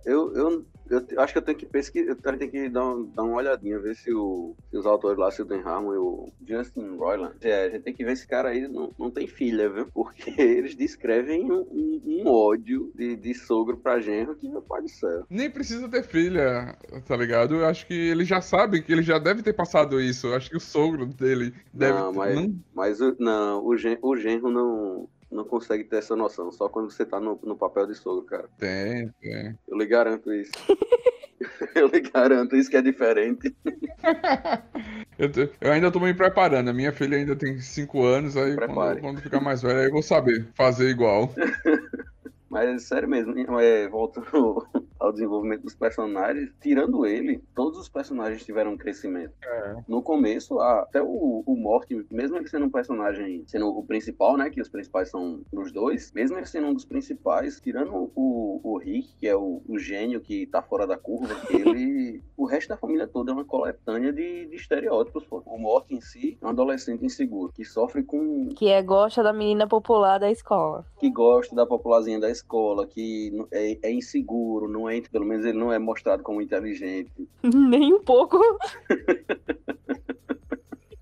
Eu, 0.05 0.35
eu, 0.35 0.67
eu 0.91 1.21
acho 1.21 1.33
que 1.33 1.39
eu 1.39 1.43
tenho 1.43 1.59
que 1.59 1.67
pesquisar, 1.67 2.11
eu 2.11 2.17
tenho 2.17 2.51
que 2.51 2.69
dar, 2.69 2.85
um, 2.85 3.05
dar 3.05 3.23
uma 3.23 3.37
olhadinha, 3.37 3.79
ver 3.79 3.97
se, 3.97 4.13
o, 4.13 4.55
se 4.71 4.77
os 4.77 4.87
autores 4.87 5.19
lá, 5.19 5.31
se 5.31 5.41
o 5.43 5.45
Dan 5.45 5.63
Harmon 5.65 5.95
e 5.95 5.99
o 5.99 6.29
Justin 6.47 6.97
Roiland, 6.97 7.35
é, 7.41 7.65
a 7.65 7.71
gente 7.71 7.83
tem 7.83 7.95
que 7.95 8.05
ver 8.05 8.17
se 8.17 8.25
esse 8.25 8.29
cara 8.29 8.51
aí 8.51 8.67
não, 8.69 8.93
não 8.99 9.11
tem 9.11 9.27
filha, 9.27 9.69
viu? 9.69 9.87
Porque 9.93 10.31
eles 10.41 10.75
descrevem 10.75 11.51
um, 11.51 11.61
um, 11.61 12.03
um 12.07 12.29
ódio 12.29 12.91
de, 12.95 13.17
de 13.17 13.35
sogro 13.35 13.77
pra 13.77 14.01
genro 14.01 14.35
que 14.35 14.49
não 14.49 14.63
pode 14.63 14.91
ser. 14.91 15.23
Nem 15.29 15.51
precisa 15.51 15.89
ter 15.89 16.03
filha, 16.03 16.77
tá 17.07 17.17
ligado? 17.17 17.55
Eu 17.55 17.67
acho 17.67 17.87
que 17.87 17.95
ele 17.95 18.25
já 18.25 18.41
sabe 18.41 18.83
que 18.83 18.93
ele 18.93 19.03
já 19.03 19.19
deve 19.19 19.43
ter 19.43 19.53
passado 19.53 20.01
isso. 20.01 20.29
Eu 20.29 20.35
acho 20.35 20.51
que 20.51 20.57
o 20.57 20.61
sogro 20.61 21.07
dele 21.07 21.55
deve 21.73 21.99
não, 21.99 22.13
mas, 22.13 22.35
não, 22.35 22.55
mas 22.75 22.99
não, 23.19 23.65
o, 23.65 23.77
gen, 23.77 23.99
o 24.03 24.17
genro 24.17 24.51
não, 24.51 25.09
não 25.35 25.45
consegue 25.45 25.85
ter 25.85 25.97
essa 25.97 26.15
noção, 26.15 26.51
só 26.53 26.69
quando 26.69 26.91
você 26.91 27.05
tá 27.05 27.21
no, 27.21 27.39
no 27.43 27.57
papel 27.57 27.87
de 27.87 27.95
sogro, 27.95 28.25
cara. 28.25 28.49
Tem, 28.59 29.11
tem. 29.21 29.59
Eu 29.69 29.77
lhe 29.77 29.87
garanto 29.87 30.33
isso. 30.33 30.53
eu 31.75 31.89
lhe 31.89 32.01
garanto, 32.01 32.57
isso 32.57 32.71
que 32.71 32.77
é 32.77 32.83
diferente. 32.83 33.55
eu, 35.19 35.31
te, 35.31 35.51
eu, 35.61 35.73
ainda 35.73 35.91
tô 35.91 36.01
me 36.01 36.15
preparando. 36.15 36.71
A 36.71 36.73
minha 36.73 36.93
filha 36.93 37.17
ainda 37.17 37.35
tem 37.35 37.59
5 37.59 38.05
anos, 38.05 38.37
aí 38.37 38.57
quando, 38.57 39.01
quando, 39.01 39.21
ficar 39.21 39.41
mais 39.41 39.63
velha, 39.63 39.81
aí 39.81 39.87
eu 39.87 39.93
vou 39.93 40.03
saber 40.03 40.47
fazer 40.55 40.89
igual. 40.89 41.33
Mas 42.55 42.85
sério 42.85 43.09
mesmo, 43.09 43.59
é, 43.59 43.89
voltando 43.89 44.65
ao 45.01 45.13
desenvolvimento 45.13 45.63
dos 45.63 45.75
personagens, 45.75 46.53
tirando 46.61 47.05
ele, 47.05 47.43
todos 47.53 47.77
os 47.81 47.89
personagens 47.89 48.45
tiveram 48.45 48.75
um 48.75 48.77
crescimento. 48.77 49.35
É. 49.43 49.77
No 49.89 50.01
começo, 50.01 50.61
até 50.61 51.03
o, 51.03 51.43
o 51.45 51.57
Morty, 51.57 52.07
mesmo 52.13 52.37
ele 52.37 52.47
sendo 52.47 52.67
um 52.67 52.71
personagem, 52.71 53.43
sendo 53.49 53.69
o 53.77 53.85
principal, 53.85 54.37
né? 54.37 54.51
Que 54.51 54.61
os 54.61 54.69
principais 54.69 55.11
são 55.11 55.41
os 55.53 55.73
dois, 55.73 56.13
mesmo 56.13 56.39
ele 56.39 56.47
sendo 56.47 56.69
um 56.69 56.75
dos 56.75 56.85
principais, 56.85 57.61
tirando 57.61 58.13
o, 58.15 58.61
o 58.63 58.79
Rick, 58.79 59.17
que 59.17 59.27
é 59.27 59.35
o, 59.35 59.61
o 59.67 59.77
gênio 59.77 60.21
que 60.21 60.47
tá 60.47 60.63
fora 60.63 60.87
da 60.87 60.97
curva, 60.97 61.35
ele. 61.51 62.23
o 62.37 62.47
resto 62.47 62.69
da 62.69 62.77
família 62.77 63.09
toda 63.09 63.33
é 63.33 63.35
uma 63.35 63.45
coletânea 63.45 64.13
de, 64.13 64.47
de 64.47 64.55
estereótipos, 64.55 65.25
pô. 65.25 65.43
O 65.45 65.59
Morty 65.59 65.97
em 65.97 66.01
si 66.01 66.39
é 66.41 66.47
um 66.47 66.51
adolescente 66.51 67.05
inseguro, 67.05 67.53
que 67.53 67.65
sofre 67.65 68.05
com. 68.05 68.49
Que 68.51 68.69
é 68.69 68.81
gosta 68.81 69.25
da 69.25 69.33
menina 69.33 69.67
popular 69.67 70.19
da 70.19 70.31
escola. 70.31 70.87
Que 71.01 71.11
gosta 71.11 71.55
da 71.55 71.67
popularzinha 71.67 72.21
da 72.21 72.31
escola, 72.31 72.44
que 72.87 73.33
é, 73.51 73.79
é 73.83 73.93
inseguro, 73.93 74.69
não 74.69 74.89
é 74.89 74.97
pelo 75.11 75.25
menos 75.25 75.45
ele 75.45 75.59
não 75.59 75.73
é 75.73 75.79
mostrado 75.79 76.23
como 76.23 76.41
inteligente. 76.41 77.11
Nem 77.43 77.93
um 77.93 78.01
pouco. 78.01 78.39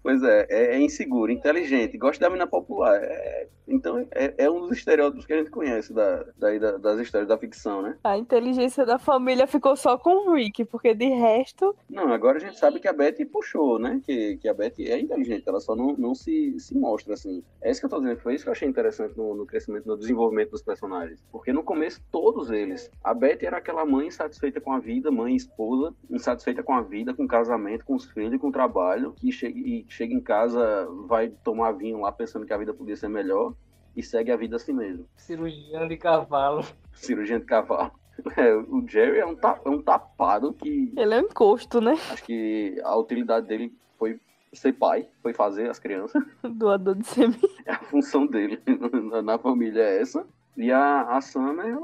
pois 0.02 0.22
é, 0.22 0.46
é, 0.48 0.76
é, 0.76 0.80
inseguro, 0.80 1.30
inteligente, 1.30 1.96
gosta 1.96 2.24
da 2.24 2.30
mina 2.30 2.46
popular. 2.46 3.00
É, 3.02 3.48
então 3.66 4.06
é, 4.10 4.34
é, 4.36 4.50
um 4.50 4.66
dos 4.66 4.78
estereótipos 4.78 5.24
que 5.24 5.32
a 5.32 5.38
gente 5.38 5.50
conhece 5.50 5.92
da, 5.92 6.24
da, 6.36 6.76
das 6.78 6.98
histórias 6.98 7.28
da 7.28 7.38
ficção, 7.38 7.80
né? 7.80 7.96
A 8.02 8.18
inteligência 8.18 8.84
da 8.84 8.98
família 8.98 9.46
ficou 9.46 9.76
só 9.76 9.96
com 9.96 10.28
o 10.28 10.34
Rick, 10.34 10.64
porque 10.64 10.94
de 10.94 11.06
resto. 11.06 11.74
Não, 11.88 12.12
agora 12.12 12.38
a 12.38 12.40
gente 12.40 12.58
sabe 12.58 12.80
que 12.80 12.88
a 12.88 12.92
Betty 12.92 13.24
puxou, 13.24 13.78
né? 13.78 14.00
Que, 14.04 14.36
que 14.38 14.48
a 14.48 14.54
Betty 14.54 14.90
é 14.90 14.98
inteligente, 14.98 15.44
ela 15.46 15.60
só 15.60 15.76
não, 15.76 15.94
não 15.96 16.14
se, 16.14 16.58
se 16.58 16.76
mostra 16.76 17.14
assim. 17.14 17.42
É 17.62 17.70
isso 17.70 17.80
que 17.80 17.86
eu 17.86 17.90
tô 17.90 18.00
dizendo, 18.00 18.18
foi 18.18 18.34
isso 18.34 18.44
que 18.44 18.48
eu 18.48 18.52
achei 18.52 18.68
interessante 18.68 19.16
no, 19.16 19.34
no 19.34 19.46
crescimento, 19.46 19.86
no 19.86 19.96
desenvolvimento 19.96 20.50
dos 20.50 20.62
personagens. 20.62 21.22
Porque 21.30 21.52
no 21.52 21.62
começo, 21.62 22.02
todos 22.10 22.50
eles. 22.50 22.90
A 23.02 23.14
Betty 23.14 23.46
era 23.46 23.58
aquela 23.58 23.84
mãe 23.84 24.08
insatisfeita 24.08 24.60
com 24.60 24.72
a 24.72 24.80
vida, 24.80 25.10
mãe 25.10 25.36
esposa, 25.36 25.94
insatisfeita 26.10 26.62
com 26.62 26.74
a 26.74 26.82
vida, 26.82 27.14
com 27.14 27.24
o 27.24 27.28
casamento, 27.28 27.84
com 27.84 27.94
os 27.94 28.04
filhos, 28.06 28.40
com 28.40 28.48
o 28.48 28.52
trabalho, 28.52 29.12
que 29.12 29.30
chega, 29.30 29.58
e 29.58 29.84
chega 29.92 30.14
em 30.14 30.20
casa, 30.20 30.88
vai 31.06 31.28
tomar 31.28 31.72
vinho 31.72 32.00
lá 32.00 32.10
pensando 32.10 32.46
que 32.46 32.52
a 32.52 32.58
vida 32.58 32.72
podia 32.72 32.96
ser 32.96 33.08
melhor 33.08 33.54
e 33.94 34.02
segue 34.02 34.32
a 34.32 34.36
vida 34.36 34.56
assim 34.56 34.72
mesmo. 34.72 35.06
Cirurgião 35.16 35.86
de 35.86 35.96
cavalo. 35.96 36.64
Cirurgião 36.94 37.38
de 37.38 37.46
cavalo. 37.46 37.92
É, 38.36 38.54
o 38.54 38.86
Jerry 38.86 39.18
é 39.18 39.26
um, 39.26 39.34
ta, 39.34 39.58
é 39.64 39.68
um 39.68 39.80
tapado 39.80 40.52
que. 40.52 40.92
Ele 40.96 41.14
é 41.14 41.18
um 41.18 41.24
encosto, 41.24 41.80
né? 41.80 41.94
Acho 42.10 42.22
que 42.22 42.78
a 42.84 42.94
utilidade 42.96 43.48
dele 43.48 43.74
foi 43.98 44.20
ser 44.52 44.74
pai, 44.74 45.08
foi 45.22 45.32
fazer 45.32 45.68
as 45.70 45.78
crianças. 45.78 46.22
Doador 46.44 46.94
de 46.94 47.06
semente. 47.06 47.48
A 47.66 47.78
função 47.78 48.26
dele 48.26 48.60
na 49.24 49.38
família 49.38 49.80
é 49.80 50.00
essa. 50.00 50.26
E 50.56 50.70
a, 50.70 51.16
a 51.16 51.20
Sam 51.22 51.56
é 51.62 51.74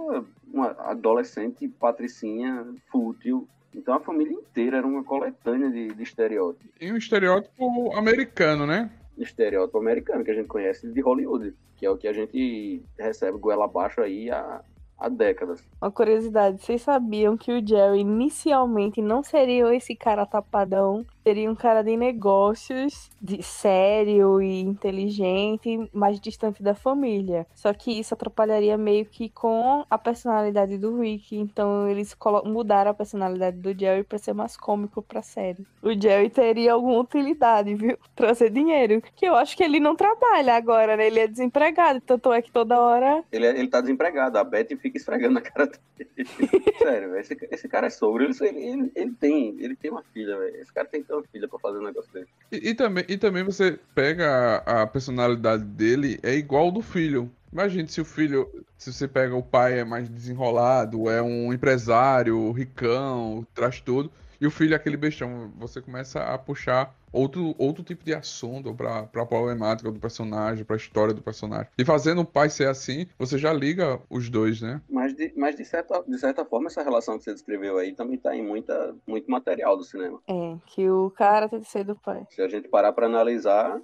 uma 0.53 0.71
adolescente 0.79 1.66
patricinha, 1.66 2.66
fútil, 2.92 3.49
então 3.74 3.94
a 3.94 4.00
família 4.00 4.33
inteira 4.33 4.78
era 4.78 4.87
uma 4.87 5.04
coletânea 5.04 5.70
de, 5.70 5.88
de 5.88 6.02
estereótipos. 6.02 6.70
E 6.81 6.92
um 6.92 6.96
estereótipo 6.96 7.94
americano, 7.94 8.66
né? 8.66 8.90
Estereótipo 9.16 9.78
americano 9.78 10.24
que 10.24 10.31
a 10.31 10.35
gente 10.35 10.46
conhece 10.46 10.90
de 10.90 11.00
Hollywood 11.00 11.54
que 11.78 11.87
é 11.87 11.90
o 11.90 11.96
que 11.96 12.09
a 12.09 12.12
gente 12.12 12.83
recebe 12.98 13.38
goela 13.38 13.64
abaixo 13.64 14.00
aí 14.00 14.28
há, 14.31 14.61
há 14.98 15.09
décadas. 15.09 15.64
Uma 15.81 15.92
curiosidade, 15.92 16.61
vocês 16.61 16.83
sabiam 16.83 17.37
que 17.37 17.52
o 17.52 17.66
Jerry 17.66 18.00
inicialmente 18.00 19.00
não 19.00 19.22
seria 19.22 19.72
esse 19.74 19.94
cara 19.94 20.26
tapadão 20.26 21.07
seria 21.24 21.50
um 21.50 21.54
cara 21.54 21.83
de 21.83 21.96
negócios, 21.96 23.11
de 23.20 23.42
sério 23.42 24.40
e 24.40 24.61
inteligente, 24.61 25.88
mais 25.92 26.20
distante 26.20 26.62
da 26.62 26.74
família. 26.74 27.46
Só 27.54 27.72
que 27.72 27.98
isso 27.98 28.14
atrapalharia 28.14 28.76
meio 28.76 29.04
que 29.04 29.28
com 29.28 29.85
a 29.88 29.98
personalidade 29.98 30.78
do 30.78 31.00
Rick. 31.00 31.37
Então 31.37 31.88
eles 31.88 32.16
mudaram 32.44 32.90
a 32.90 32.94
personalidade 32.94 33.59
do 33.59 33.78
Jerry 33.78 34.04
para 34.04 34.18
ser 34.18 34.33
mais 34.33 34.57
cômico 34.57 35.02
pra 35.02 35.22
série. 35.22 35.66
O 35.83 35.92
Jerry 35.92 36.31
teria 36.31 36.72
alguma 36.72 37.00
utilidade, 37.00 37.74
viu? 37.74 37.98
Trazer 38.14 38.50
dinheiro. 38.50 39.02
Que 39.14 39.26
eu 39.26 39.35
acho 39.35 39.57
que 39.57 39.62
ele 39.62 39.81
não 39.81 39.94
trabalha 39.96 40.54
agora, 40.54 40.96
né? 40.96 41.07
Ele 41.07 41.20
é 41.20 41.26
desempregado. 41.26 42.00
Tanto 42.00 42.33
é 42.33 42.42
que 42.42 42.50
toda 42.50 42.81
hora. 42.81 43.24
Ele, 43.31 43.46
é, 43.46 43.50
ele 43.50 43.68
tá 43.68 43.81
desempregado. 43.81 44.38
A 44.38 44.44
Betty 44.44 44.76
fica 44.76 44.96
esfregando 44.96 45.35
na 45.35 45.40
cara 45.40 45.66
dele. 45.66 46.26
Sério, 46.78 47.16
esse, 47.16 47.37
esse 47.50 47.68
cara 47.68 47.87
é 47.87 47.90
sogro. 47.90 48.24
Ele, 48.24 48.35
ele, 48.59 48.92
ele, 48.94 49.12
tem, 49.12 49.57
ele 49.59 49.76
tem 49.76 49.90
uma 49.90 50.02
filha, 50.02 50.37
véio. 50.38 50.57
Esse 50.57 50.72
cara 50.72 50.87
tem 50.87 51.02
uma 51.14 51.25
filha 51.25 51.49
pra 51.49 51.59
fazer 51.59 51.79
um 51.79 51.85
negócio 51.85 52.12
desse. 52.12 52.29
E, 52.53 52.71
e 52.71 52.75
também, 52.75 53.05
e 53.09 53.16
também 53.16 53.44
você 53.44 53.79
pega 53.94 54.62
a, 54.66 54.83
a 54.83 54.87
personalidade 54.87 55.64
dele, 55.64 56.18
é 56.23 56.35
igual 56.35 56.71
do 56.71 56.83
filho. 56.83 57.31
Imagine 57.53 57.88
se 57.88 58.01
o 58.01 58.05
filho, 58.05 58.49
se 58.77 58.92
você 58.92 59.09
pega 59.09 59.35
o 59.35 59.42
pai 59.42 59.79
é 59.79 59.85
mais 59.85 60.09
desenrolado, 60.09 61.09
é 61.09 61.23
um 61.23 61.53
empresário, 61.53 62.53
ricão, 62.53 63.47
traz 63.55 63.81
tudo, 63.81 64.11
e 64.40 64.46
o 64.46 64.51
filho 64.51 64.72
é 64.72 64.77
aquele 64.77 64.96
bestão, 64.96 65.53
você 65.57 65.81
começa 65.81 66.20
a 66.20 66.38
puxar 66.38 66.94
outro, 67.12 67.55
outro 67.59 67.83
tipo 67.83 68.05
de 68.05 68.14
assunto 68.14 68.74
pra, 68.74 69.05
pra 69.05 69.27
problemática 69.27 69.90
do 69.90 69.98
personagem, 69.98 70.64
pra 70.64 70.77
história 70.77 71.12
do 71.12 71.22
personagem. 71.22 71.68
E 71.77 71.85
fazendo 71.85 72.20
o 72.20 72.24
pai 72.24 72.48
ser 72.48 72.68
assim, 72.68 73.07
você 73.18 73.37
já 73.37 73.53
liga 73.53 74.01
os 74.09 74.31
dois, 74.31 74.61
né? 74.61 74.81
Mas, 74.88 75.14
de, 75.14 75.33
mas 75.37 75.57
de, 75.57 75.64
certa, 75.64 76.03
de 76.07 76.18
certa 76.18 76.44
forma, 76.44 76.68
essa 76.68 76.83
relação 76.83 77.18
que 77.18 77.24
você 77.24 77.33
descreveu 77.33 77.79
aí 77.79 77.94
também 77.94 78.18
tá 78.18 78.35
em 78.35 78.46
muita, 78.46 78.94
muito 79.07 79.31
material 79.31 79.77
do 79.77 79.85
cinema. 79.85 80.20
É, 80.29 80.57
que 80.66 80.88
o 80.88 81.11
cara 81.11 81.48
tem 81.48 81.61
que 81.61 81.68
ser 81.68 81.85
do 81.85 81.96
pai. 81.96 82.27
Se 82.31 82.42
a 82.42 82.48
gente 82.48 82.68
parar 82.68 82.92
pra 82.92 83.07
analisar, 83.07 83.81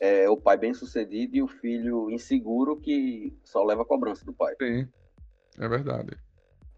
é 0.00 0.28
o 0.28 0.36
pai 0.36 0.56
bem 0.56 0.72
sucedido 0.72 1.36
e 1.36 1.42
o 1.42 1.48
filho 1.48 2.10
inseguro 2.10 2.76
que 2.76 3.36
só 3.44 3.62
leva 3.62 3.82
a 3.82 3.86
cobrança 3.86 4.24
do 4.24 4.32
pai. 4.32 4.54
Sim, 4.60 4.88
é 5.58 5.68
verdade. 5.68 6.16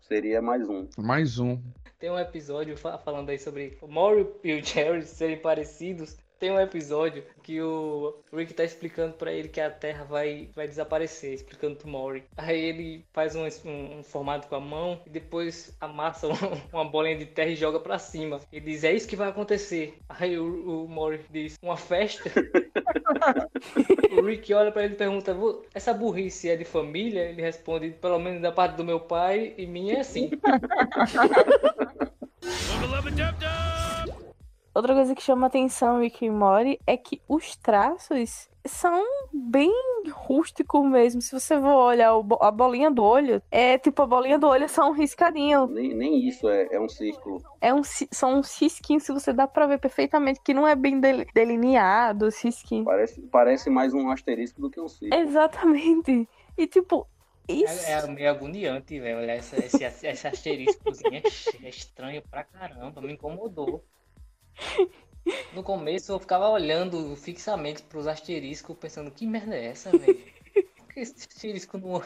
Seria 0.09 0.43
mais 0.43 0.69
um. 0.69 0.87
Mais 0.99 1.39
um. 1.39 1.59
Tem 1.99 2.11
um 2.11 2.19
episódio 2.19 2.77
fa- 2.77 2.99
falando 2.99 3.31
aí 3.31 3.39
sobre 3.39 3.79
o 3.81 3.89
Maury 3.89 4.27
e 4.43 4.53
o 4.55 4.63
Jerry 4.65 5.03
serem 5.03 5.39
parecidos. 5.39 6.17
Tem 6.45 6.51
um 6.53 6.61
episódio 6.61 7.25
que 7.43 7.59
o 7.63 8.17
Rick 8.31 8.53
tá 8.53 8.65
explicando 8.65 9.15
pra 9.15 9.33
ele 9.33 9.49
que 9.49 9.59
a 9.63 9.71
Terra 9.71 10.05
vai, 10.05 10.51
vai 10.55 10.69
desaparecer, 10.69 11.33
explicando 11.33 11.77
pro 11.77 11.89
Maury. 11.89 12.23
Aí 12.37 12.61
ele 12.67 13.07
faz 13.15 13.35
um, 13.35 13.45
um, 13.65 14.01
um 14.01 14.03
formato 14.03 14.47
com 14.47 14.55
a 14.55 14.61
mão 14.61 15.01
e 15.07 15.09
depois 15.09 15.75
amassa 15.81 16.29
um- 16.29 16.61
uma 16.71 16.85
bolinha 16.85 17.17
de 17.17 17.25
terra 17.25 17.49
e 17.49 17.57
joga 17.57 17.81
pra 17.81 17.99
cima. 17.99 18.43
Ele 18.53 18.67
diz, 18.73 18.85
é 18.85 18.93
isso 18.93 19.09
que 19.09 19.17
vai 19.17 19.31
acontecer. 19.31 19.97
Aí 20.07 20.39
o, 20.39 20.85
o 20.85 20.87
Maury 20.87 21.21
diz, 21.31 21.57
uma 21.63 21.79
festa? 21.79 22.31
o 24.13 24.21
Rick 24.21 24.53
olha 24.53 24.71
pra 24.71 24.85
ele 24.85 24.93
e 24.93 24.99
pergunta, 24.99 25.33
"Vô, 25.33 25.63
essa 25.73 25.95
burrice 25.95 26.51
é 26.51 26.57
de 26.57 26.65
família? 26.67 27.23
Ele 27.23 27.41
responde, 27.41 27.89
pelo 27.89 28.19
menos 28.19 28.43
da 28.43 28.53
parte 28.53 28.77
do 28.77 28.85
meu 28.85 29.01
pai 29.01 29.55
e 29.57 29.67
minha 29.67 29.95
é 29.97 30.01
assim. 30.01 30.31
Outra 34.75 34.93
coisa 34.93 35.15
que 35.15 35.23
chama 35.23 35.47
atenção 35.47 36.03
e 36.03 36.31
Morty 36.31 36.81
é 36.85 36.97
que 36.97 37.23
os 37.29 37.55
traços 37.57 38.49
são 38.67 39.05
bem 39.33 39.71
rústicos 40.11 40.85
mesmo. 40.85 41.23
Se 41.23 41.39
você 41.39 41.61
for 41.61 41.69
olhar 41.91 42.21
bo- 42.23 42.39
a 42.43 42.51
bolinha 42.51 42.91
do 42.91 43.05
olho, 43.05 43.41
é 43.51 43.79
tipo 43.79 44.03
a 44.03 44.07
bolinha 44.07 44.39
do 44.39 44.49
olho 44.49 44.65
é 44.65 44.69
só 44.69 44.89
um 44.89 44.93
riscadinho. 44.93 45.69
Nem, 45.69 45.95
nem 45.95 46.27
isso 46.27 46.49
é, 46.49 46.67
é 46.73 46.81
um 46.81 46.89
círculo. 46.89 47.41
É 47.61 47.73
um, 47.73 47.83
são 47.85 48.39
uns 48.39 48.61
risquinhos, 48.61 49.05
se 49.05 49.13
você 49.13 49.33
dá 49.33 49.47
pra 49.47 49.67
ver 49.67 49.79
perfeitamente 49.79 50.41
que 50.43 50.53
não 50.53 50.67
é 50.67 50.75
bem 50.75 50.99
deli- 50.99 51.27
delineado, 51.33 52.27
os 52.27 52.43
risquinhos. 52.43 52.85
Parece, 52.85 53.21
parece 53.23 53.71
mais 53.71 53.95
um 53.95 54.11
asterisco 54.11 54.61
do 54.61 54.71
que 54.71 54.81
um 54.81 54.89
círculo. 54.89 55.23
Exatamente. 55.23 56.29
E 56.59 56.67
tipo, 56.67 57.07
isso. 57.49 57.87
É, 57.87 57.93
é 57.93 58.07
meio 58.09 58.31
agoniante, 58.31 58.99
velho. 58.99 59.19
Olhar 59.19 59.35
essa, 59.37 59.57
esse, 59.65 59.85
esse 59.85 60.27
asteriscozinho 60.27 61.15
é, 61.17 61.23
é 61.67 61.69
estranho 61.69 62.23
pra 62.29 62.43
caramba, 62.43 63.01
me 63.01 63.13
incomodou. 63.13 63.85
No 65.55 65.63
começo 65.63 66.13
eu 66.13 66.19
ficava 66.19 66.49
olhando 66.49 67.17
fixamente 67.17 67.83
pros 67.83 68.07
asteriscos, 68.07 68.77
pensando, 68.77 69.11
que 69.11 69.27
merda 69.27 69.57
é 69.57 69.67
essa, 69.67 69.91
velho? 69.91 70.19
Por 70.77 70.89
que 70.89 71.01
esse 71.01 71.15
asterisco 71.15 71.79
não. 71.79 72.03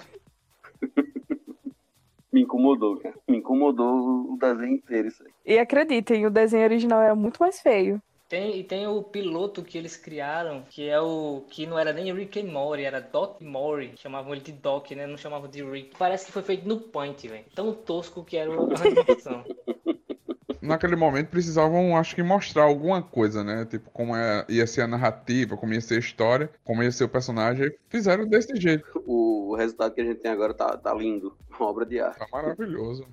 Me 2.32 2.42
incomodou, 2.42 2.98
cara. 3.00 3.16
Me 3.26 3.38
incomodou 3.38 4.32
o 4.32 4.38
desenho 4.38 4.74
inteiro 4.74 5.08
isso 5.08 5.22
aí. 5.24 5.32
E 5.44 5.58
acreditem, 5.58 6.26
o 6.26 6.30
desenho 6.30 6.64
original 6.64 7.02
é 7.02 7.14
muito 7.14 7.38
mais 7.38 7.60
feio. 7.60 8.00
Tem, 8.28 8.58
e 8.58 8.62
tem 8.62 8.86
o 8.86 9.02
piloto 9.02 9.62
que 9.62 9.78
eles 9.78 9.96
criaram, 9.96 10.62
que 10.68 10.86
é 10.86 11.00
o. 11.00 11.44
que 11.48 11.66
não 11.66 11.78
era 11.78 11.94
nem 11.94 12.12
Rick 12.12 12.38
and 12.38 12.52
Morty, 12.52 12.84
era 12.84 13.00
Doc 13.00 13.40
Morty. 13.40 13.92
Chamavam 13.96 14.34
ele 14.34 14.42
de 14.42 14.52
Doc, 14.52 14.90
né? 14.90 15.06
Não 15.06 15.16
chamavam 15.16 15.48
de 15.48 15.64
Rick. 15.64 15.96
Parece 15.96 16.26
que 16.26 16.32
foi 16.32 16.42
feito 16.42 16.68
no 16.68 16.78
Paint, 16.78 17.22
velho. 17.22 17.46
Tão 17.54 17.72
tosco 17.72 18.22
que 18.22 18.36
era 18.36 18.52
a 18.52 18.54
animação. 18.54 19.44
Naquele 20.68 20.96
momento 20.96 21.28
precisavam, 21.28 21.96
acho 21.96 22.14
que, 22.14 22.22
mostrar 22.22 22.64
alguma 22.64 23.02
coisa, 23.02 23.42
né? 23.42 23.64
Tipo, 23.64 23.90
como 23.90 24.14
é- 24.14 24.44
ia 24.48 24.66
ser 24.66 24.82
a 24.82 24.86
narrativa, 24.86 25.56
como 25.56 25.72
ia 25.72 25.80
ser 25.80 25.96
a 25.96 25.98
história, 25.98 26.50
como 26.64 26.82
ia 26.82 26.92
ser 26.92 27.04
o 27.04 27.08
personagem. 27.08 27.72
Fizeram 27.88 28.26
desse 28.26 28.54
jeito. 28.56 29.02
O, 29.06 29.54
resultado 29.56 29.94
que 29.94 30.00
a 30.00 30.04
gente 30.04 30.20
tem 30.20 30.30
agora 30.30 30.54
tá, 30.54 30.76
tá 30.76 30.94
lindo. 30.94 31.36
Uma 31.58 31.68
obra 31.68 31.84
de 31.84 32.00
arte. 32.00 32.18
Tá 32.18 32.26
maravilhoso. 32.32 33.06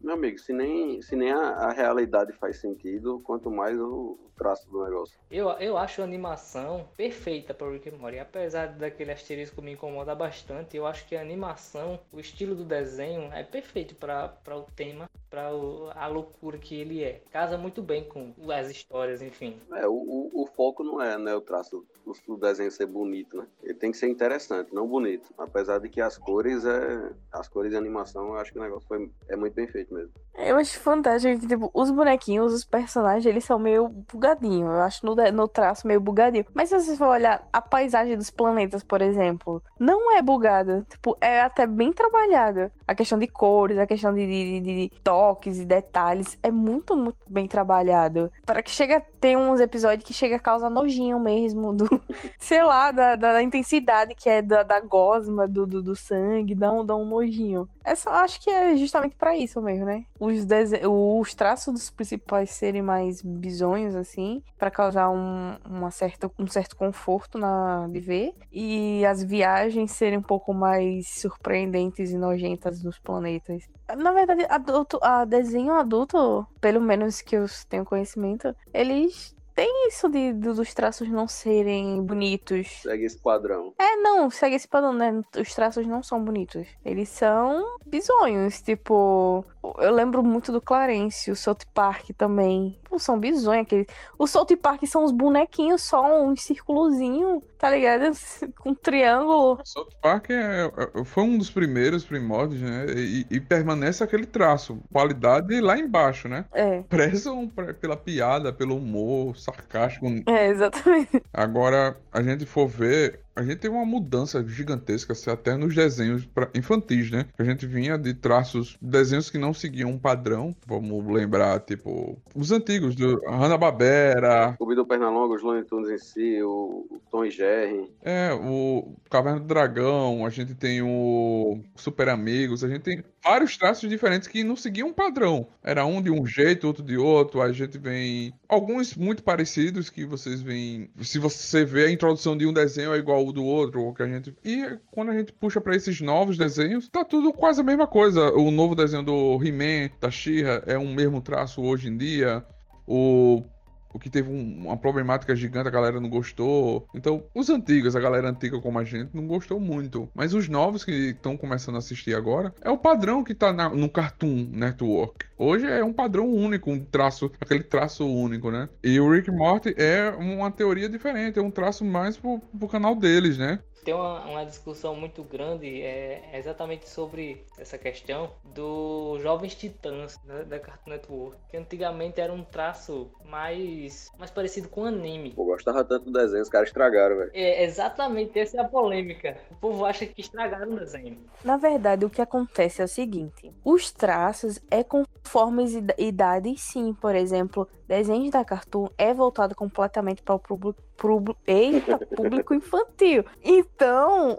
Meu 0.00 0.14
amigo, 0.14 0.38
se 0.38 0.52
nem, 0.52 1.02
se 1.02 1.16
nem 1.16 1.32
a, 1.32 1.38
a 1.38 1.72
realidade 1.72 2.32
faz 2.32 2.58
sentido, 2.58 3.20
quanto 3.20 3.50
mais 3.50 3.78
o, 3.78 4.18
o 4.24 4.30
traço 4.36 4.70
do 4.70 4.84
negócio. 4.84 5.18
Eu, 5.30 5.50
eu 5.52 5.76
acho 5.76 6.00
a 6.00 6.04
animação 6.04 6.88
perfeita 6.96 7.52
para 7.52 7.70
Rick 7.70 7.88
and 7.88 7.98
Morty. 7.98 8.18
Apesar 8.18 8.68
daquele 8.68 9.10
asterisco 9.10 9.60
me 9.60 9.72
incomodar 9.72 10.16
bastante, 10.16 10.76
eu 10.76 10.86
acho 10.86 11.06
que 11.06 11.16
a 11.16 11.20
animação, 11.20 11.98
o 12.12 12.20
estilo 12.20 12.54
do 12.54 12.64
desenho 12.64 13.32
é 13.32 13.42
perfeito 13.42 13.94
para 13.96 14.56
o 14.56 14.62
tema, 14.76 15.10
para 15.28 15.48
a 15.48 16.06
loucura 16.06 16.56
que 16.56 16.76
ele 16.76 17.02
é. 17.02 17.20
Casa 17.32 17.58
muito 17.58 17.82
bem 17.82 18.04
com 18.04 18.32
as 18.50 18.70
histórias, 18.70 19.20
enfim. 19.20 19.60
É, 19.72 19.86
o, 19.86 19.92
o, 19.92 20.42
o 20.42 20.46
foco 20.46 20.82
não 20.82 21.02
é 21.02 21.18
né, 21.18 21.34
o 21.34 21.40
traço, 21.40 21.84
o, 22.06 22.32
o 22.32 22.36
desenho 22.36 22.70
ser 22.70 22.86
bonito, 22.86 23.36
né? 23.36 23.46
Ele 23.62 23.74
tem 23.74 23.90
que 23.90 23.96
ser 23.96 24.08
interessante, 24.08 24.72
não 24.72 24.86
bonito. 24.86 25.28
Apesar 25.36 25.78
de 25.78 25.88
que 25.88 26.00
as 26.00 26.16
cores 26.16 26.64
é. 26.64 27.12
As 27.32 27.48
cores 27.48 27.70
de 27.70 27.76
animação, 27.76 28.28
eu 28.28 28.34
acho 28.36 28.52
que 28.52 28.58
o 28.58 28.62
negócio 28.62 28.86
foi, 28.88 29.10
é 29.28 29.36
muito 29.36 29.54
bem 29.54 29.66
feito 29.66 29.87
mesmo. 29.90 30.12
Eu 30.40 30.56
acho 30.56 30.78
fantástico 30.78 31.40
que, 31.40 31.48
tipo, 31.48 31.68
os 31.74 31.90
bonequinhos, 31.90 32.52
os 32.52 32.64
personagens, 32.64 33.26
eles 33.26 33.44
são 33.44 33.58
meio 33.58 33.88
bugadinhos. 33.88 34.70
Eu 34.70 34.80
acho 34.82 35.04
no, 35.04 35.14
no 35.32 35.48
traço 35.48 35.84
meio 35.86 36.00
bugadinho. 36.00 36.44
Mas 36.54 36.68
se 36.68 36.78
você 36.78 36.96
for 36.96 37.08
olhar 37.08 37.46
a 37.52 37.60
paisagem 37.60 38.16
dos 38.16 38.30
planetas, 38.30 38.84
por 38.84 39.02
exemplo, 39.02 39.60
não 39.80 40.16
é 40.16 40.22
bugada. 40.22 40.86
Tipo, 40.88 41.16
é 41.20 41.40
até 41.40 41.66
bem 41.66 41.92
trabalhada. 41.92 42.72
A 42.86 42.94
questão 42.94 43.18
de 43.18 43.26
cores, 43.26 43.78
a 43.78 43.86
questão 43.86 44.14
de, 44.14 44.24
de- 44.26 44.60
de- 44.60 45.00
toques 45.02 45.58
e 45.58 45.64
detalhes. 45.64 46.38
É 46.40 46.52
muito, 46.52 46.96
muito 46.96 47.18
bem 47.28 47.48
trabalhado. 47.48 48.30
Para 48.46 48.62
que 48.62 48.70
chega 48.70 48.98
a 48.98 49.00
ter 49.00 49.36
uns 49.36 49.58
episódios 49.60 50.06
que 50.06 50.14
chega 50.14 50.36
a 50.36 50.40
causar 50.40 50.70
nojinho 50.70 51.18
mesmo. 51.18 51.74
Do, 51.74 51.86
sei 52.38 52.62
lá, 52.62 52.92
da, 52.92 53.16
da 53.16 53.42
intensidade 53.42 54.14
que 54.14 54.28
é 54.30 54.40
da, 54.40 54.62
da 54.62 54.80
gosma, 54.80 55.48
do, 55.48 55.66
do, 55.66 55.82
do 55.82 55.96
sangue. 55.96 56.54
Dá 56.54 56.72
um, 56.72 56.84
dá 56.86 56.94
um 56.94 57.04
nojinho. 57.04 57.68
Essa, 57.84 58.10
eu 58.10 58.14
acho 58.14 58.40
que 58.40 58.50
é 58.50 58.76
justamente 58.76 59.16
pra 59.16 59.36
isso 59.36 59.60
mesmo, 59.62 59.84
né? 59.86 60.04
Os, 60.28 60.44
dese... 60.44 60.80
os 60.86 61.34
traços 61.34 61.72
dos 61.72 61.90
principais 61.90 62.50
serem 62.50 62.82
mais 62.82 63.22
bizonhos, 63.22 63.94
assim, 63.94 64.42
pra 64.58 64.70
causar 64.70 65.08
um, 65.10 65.56
uma 65.64 65.90
certa, 65.90 66.30
um 66.38 66.46
certo 66.46 66.76
conforto 66.76 67.38
na 67.38 67.86
de 67.88 68.00
ver. 68.00 68.34
E 68.52 69.04
as 69.06 69.22
viagens 69.22 69.92
serem 69.92 70.18
um 70.18 70.22
pouco 70.22 70.52
mais 70.52 71.08
surpreendentes 71.08 72.10
e 72.10 72.18
nojentas 72.18 72.82
nos 72.82 72.98
planetas. 72.98 73.68
Na 73.96 74.12
verdade, 74.12 74.44
adulto, 74.48 74.98
a 75.02 75.24
desenho 75.24 75.72
adulto, 75.72 76.46
pelo 76.60 76.80
menos 76.80 77.22
que 77.22 77.36
eu 77.36 77.46
tenho 77.68 77.84
conhecimento, 77.84 78.54
eles 78.74 79.34
têm 79.54 79.88
isso 79.88 80.08
de, 80.08 80.32
de- 80.34 80.52
dos 80.52 80.72
traços 80.72 81.08
não 81.08 81.26
serem 81.26 82.00
bonitos. 82.00 82.68
Segue 82.82 83.04
esse 83.04 83.18
padrão. 83.18 83.72
É, 83.76 83.96
não, 83.96 84.30
segue 84.30 84.54
esse 84.54 84.68
padrão, 84.68 84.92
né? 84.92 85.20
Os 85.36 85.52
traços 85.52 85.84
não 85.84 86.00
são 86.00 86.22
bonitos. 86.22 86.68
Eles 86.84 87.08
são 87.08 87.64
bizonhos, 87.84 88.62
tipo... 88.62 89.44
Eu 89.78 89.92
lembro 89.92 90.22
muito 90.22 90.50
do 90.52 90.60
Clarence, 90.60 91.30
o 91.30 91.36
South 91.36 91.58
Park 91.74 92.10
também. 92.16 92.78
Pô, 92.88 92.98
são 92.98 93.18
bizonhos 93.18 93.62
aqueles... 93.62 93.86
O 94.18 94.26
South 94.26 94.46
Park 94.60 94.84
são 94.86 95.04
uns 95.04 95.12
bonequinhos 95.12 95.82
só, 95.82 96.22
um 96.24 96.34
círculozinho, 96.36 97.42
tá 97.58 97.70
ligado? 97.70 98.12
Com 98.58 98.70
um 98.70 98.74
triângulo. 98.74 99.58
South 99.64 99.88
Park 100.00 100.30
é- 100.30 100.66
é- 101.00 101.04
foi 101.04 101.22
um 101.24 101.36
dos 101.38 101.50
primeiros 101.50 102.04
primórdios, 102.04 102.60
né? 102.62 102.86
E, 102.96 103.26
e 103.30 103.40
permanece 103.40 104.02
aquele 104.02 104.26
traço. 104.26 104.78
Qualidade 104.92 105.60
lá 105.60 105.78
embaixo, 105.78 106.28
né? 106.28 106.44
É, 106.52 106.82
Prezam 106.82 107.48
pre- 107.48 107.74
pela 107.74 107.96
piada, 107.96 108.52
pelo 108.52 108.76
humor 108.76 109.36
sarcástico. 109.38 110.06
é, 110.26 110.46
exatamente. 110.48 111.22
Agora, 111.32 111.96
a 112.12 112.22
gente 112.22 112.46
for 112.46 112.66
ver, 112.66 113.20
a 113.38 113.42
gente 113.44 113.56
tem 113.56 113.70
uma 113.70 113.84
mudança 113.84 114.44
gigantesca, 114.46 115.12
assim, 115.12 115.30
até 115.30 115.56
nos 115.56 115.74
desenhos 115.74 116.24
pra- 116.26 116.50
infantis, 116.54 117.10
né? 117.10 117.26
A 117.38 117.44
gente 117.44 117.66
vinha 117.66 117.96
de 117.96 118.12
traços, 118.14 118.76
desenhos 118.82 119.30
que 119.30 119.38
não 119.38 119.54
seguiam 119.54 119.90
um 119.90 119.98
padrão. 119.98 120.54
Vamos 120.66 121.06
lembrar, 121.12 121.60
tipo, 121.60 122.18
os 122.34 122.50
antigos, 122.50 122.94
do 122.94 123.20
Hanna-Barbera, 123.28 124.56
O 124.58 124.66
Bido 124.66 124.84
Pernalonga, 124.86 125.34
os 125.34 125.42
Looney 125.42 125.64
Tunes 125.64 125.90
em 125.90 125.98
si, 125.98 126.42
o, 126.42 126.86
o 126.90 127.00
Tom 127.10 127.24
e 127.24 127.30
Jerry. 127.30 127.90
é, 128.02 128.32
o 128.32 128.92
Caverna 129.10 129.40
do 129.40 129.46
Dragão, 129.46 130.26
a 130.26 130.30
gente 130.30 130.54
tem 130.54 130.82
o 130.82 131.60
Super 131.76 132.08
Amigos, 132.08 132.64
a 132.64 132.68
gente 132.68 132.80
tem 132.80 133.04
vários 133.22 133.56
traços 133.56 133.88
diferentes 133.88 134.28
que 134.28 134.42
não 134.44 134.56
seguiam 134.56 134.88
um 134.88 134.92
padrão. 134.92 135.46
Era 135.62 135.84
um 135.84 136.00
de 136.02 136.10
um 136.10 136.26
jeito, 136.26 136.66
outro 136.66 136.82
de 136.82 136.96
outro, 136.96 137.40
a 137.40 137.52
gente 137.52 137.78
vem... 137.78 138.32
Alguns 138.48 138.94
muito 138.94 139.22
parecidos 139.22 139.90
que 139.90 140.06
vocês 140.06 140.40
veem... 140.40 140.90
Se 141.02 141.18
você 141.18 141.66
vê 141.66 141.84
a 141.84 141.90
introdução 141.90 142.34
de 142.34 142.46
um 142.46 142.52
desenho 142.52 142.94
é 142.94 142.96
igual 142.96 143.18
ao 143.18 143.32
do 143.32 143.44
outro, 143.44 143.82
ou 143.82 143.92
que 143.92 144.02
a 144.02 144.08
gente... 144.08 144.34
E 144.42 144.78
quando 144.90 145.10
a 145.10 145.18
gente 145.18 145.32
puxa 145.34 145.60
pra 145.60 145.76
esses 145.76 146.00
novos 146.00 146.38
desenhos, 146.38 146.88
tá 146.88 147.04
tudo 147.04 147.30
quase 147.32 147.60
a 147.60 147.64
mesma 147.64 147.86
coisa. 147.86 148.32
O 148.32 148.50
novo 148.50 148.74
desenho 148.74 149.02
do 149.02 149.38
He-Man, 149.44 149.90
da 150.00 150.10
She-Ra, 150.10 150.62
é 150.66 150.78
um 150.78 150.94
mesmo 150.94 151.20
traço 151.20 151.60
hoje 151.60 151.88
em 151.88 151.96
dia. 151.98 152.42
O 152.86 153.44
o 153.92 153.98
que 153.98 154.10
teve 154.10 154.30
um, 154.30 154.66
uma 154.66 154.76
problemática 154.76 155.34
gigante, 155.34 155.68
a 155.68 155.72
galera 155.72 156.00
não 156.00 156.08
gostou. 156.08 156.86
Então, 156.94 157.24
os 157.34 157.48
antigos, 157.48 157.96
a 157.96 158.00
galera 158.00 158.28
antiga 158.28 158.60
como 158.60 158.78
a 158.78 158.84
gente, 158.84 159.10
não 159.14 159.26
gostou 159.26 159.58
muito. 159.58 160.08
Mas 160.14 160.34
os 160.34 160.48
novos 160.48 160.84
que 160.84 160.92
estão 161.10 161.36
começando 161.36 161.76
a 161.76 161.78
assistir 161.78 162.14
agora, 162.14 162.52
é 162.62 162.70
o 162.70 162.78
padrão 162.78 163.24
que 163.24 163.34
tá 163.34 163.52
na, 163.52 163.68
no 163.68 163.88
Cartoon 163.88 164.48
Network. 164.52 165.26
Hoje 165.36 165.66
é 165.66 165.84
um 165.84 165.92
padrão 165.92 166.28
único, 166.28 166.70
um 166.70 166.84
traço, 166.84 167.30
aquele 167.40 167.62
traço 167.62 168.04
único, 168.04 168.50
né? 168.50 168.68
E 168.82 168.98
o 168.98 169.10
Rick 169.10 169.30
Morty 169.30 169.74
é 169.76 170.10
uma 170.10 170.50
teoria 170.50 170.88
diferente, 170.88 171.38
é 171.38 171.42
um 171.42 171.50
traço 171.50 171.84
mais 171.84 172.16
pro, 172.16 172.40
pro 172.58 172.68
canal 172.68 172.96
deles, 172.96 173.38
né? 173.38 173.60
Tem 173.84 173.94
uma, 173.94 174.24
uma, 174.24 174.44
discussão 174.44 174.94
muito 174.94 175.22
grande 175.22 175.82
é, 175.82 176.30
exatamente 176.34 176.88
sobre 176.88 177.44
essa 177.58 177.78
questão 177.78 178.30
dos 178.44 179.22
Jovens 179.22 179.54
Titãs 179.54 180.18
né, 180.24 180.44
da 180.44 180.58
Cartoon 180.58 180.90
Network, 180.90 181.36
que 181.50 181.56
antigamente 181.56 182.20
era 182.20 182.32
um 182.32 182.44
traço 182.44 183.10
mais, 183.24 184.10
mais 184.18 184.30
parecido 184.30 184.68
com 184.68 184.84
anime. 184.84 185.34
Eu 185.36 185.44
gostava 185.44 185.84
tanto 185.84 186.06
do 186.06 186.12
desenho, 186.12 186.42
os 186.42 186.48
caras 186.48 186.68
estragaram, 186.68 187.16
velho. 187.16 187.30
É, 187.34 187.64
exatamente, 187.64 188.38
essa 188.38 188.56
é 188.56 188.60
a 188.60 188.64
polêmica. 188.64 189.36
O 189.50 189.56
povo 189.56 189.84
acha 189.84 190.06
que 190.06 190.20
estragaram 190.20 190.72
o 190.72 190.78
desenho. 190.78 191.18
Na 191.44 191.56
verdade, 191.56 192.04
o 192.04 192.10
que 192.10 192.22
acontece 192.22 192.80
é 192.80 192.84
o 192.84 192.88
seguinte: 192.88 193.52
os 193.64 193.90
traços 193.90 194.60
é 194.70 194.82
conforme 194.82 195.64
idade, 195.98 196.56
sim. 196.56 196.94
Por 196.94 197.14
exemplo, 197.14 197.68
desenhos 197.86 198.30
da 198.30 198.44
Cartoon 198.44 198.88
é 198.96 199.12
voltado 199.12 199.54
completamente 199.54 200.22
para 200.22 200.34
o 200.34 200.38
público, 200.38 200.82
público, 200.96 201.40
eita, 201.46 201.98
público 202.16 202.54
infantil. 202.54 203.24
Então, 203.42 203.77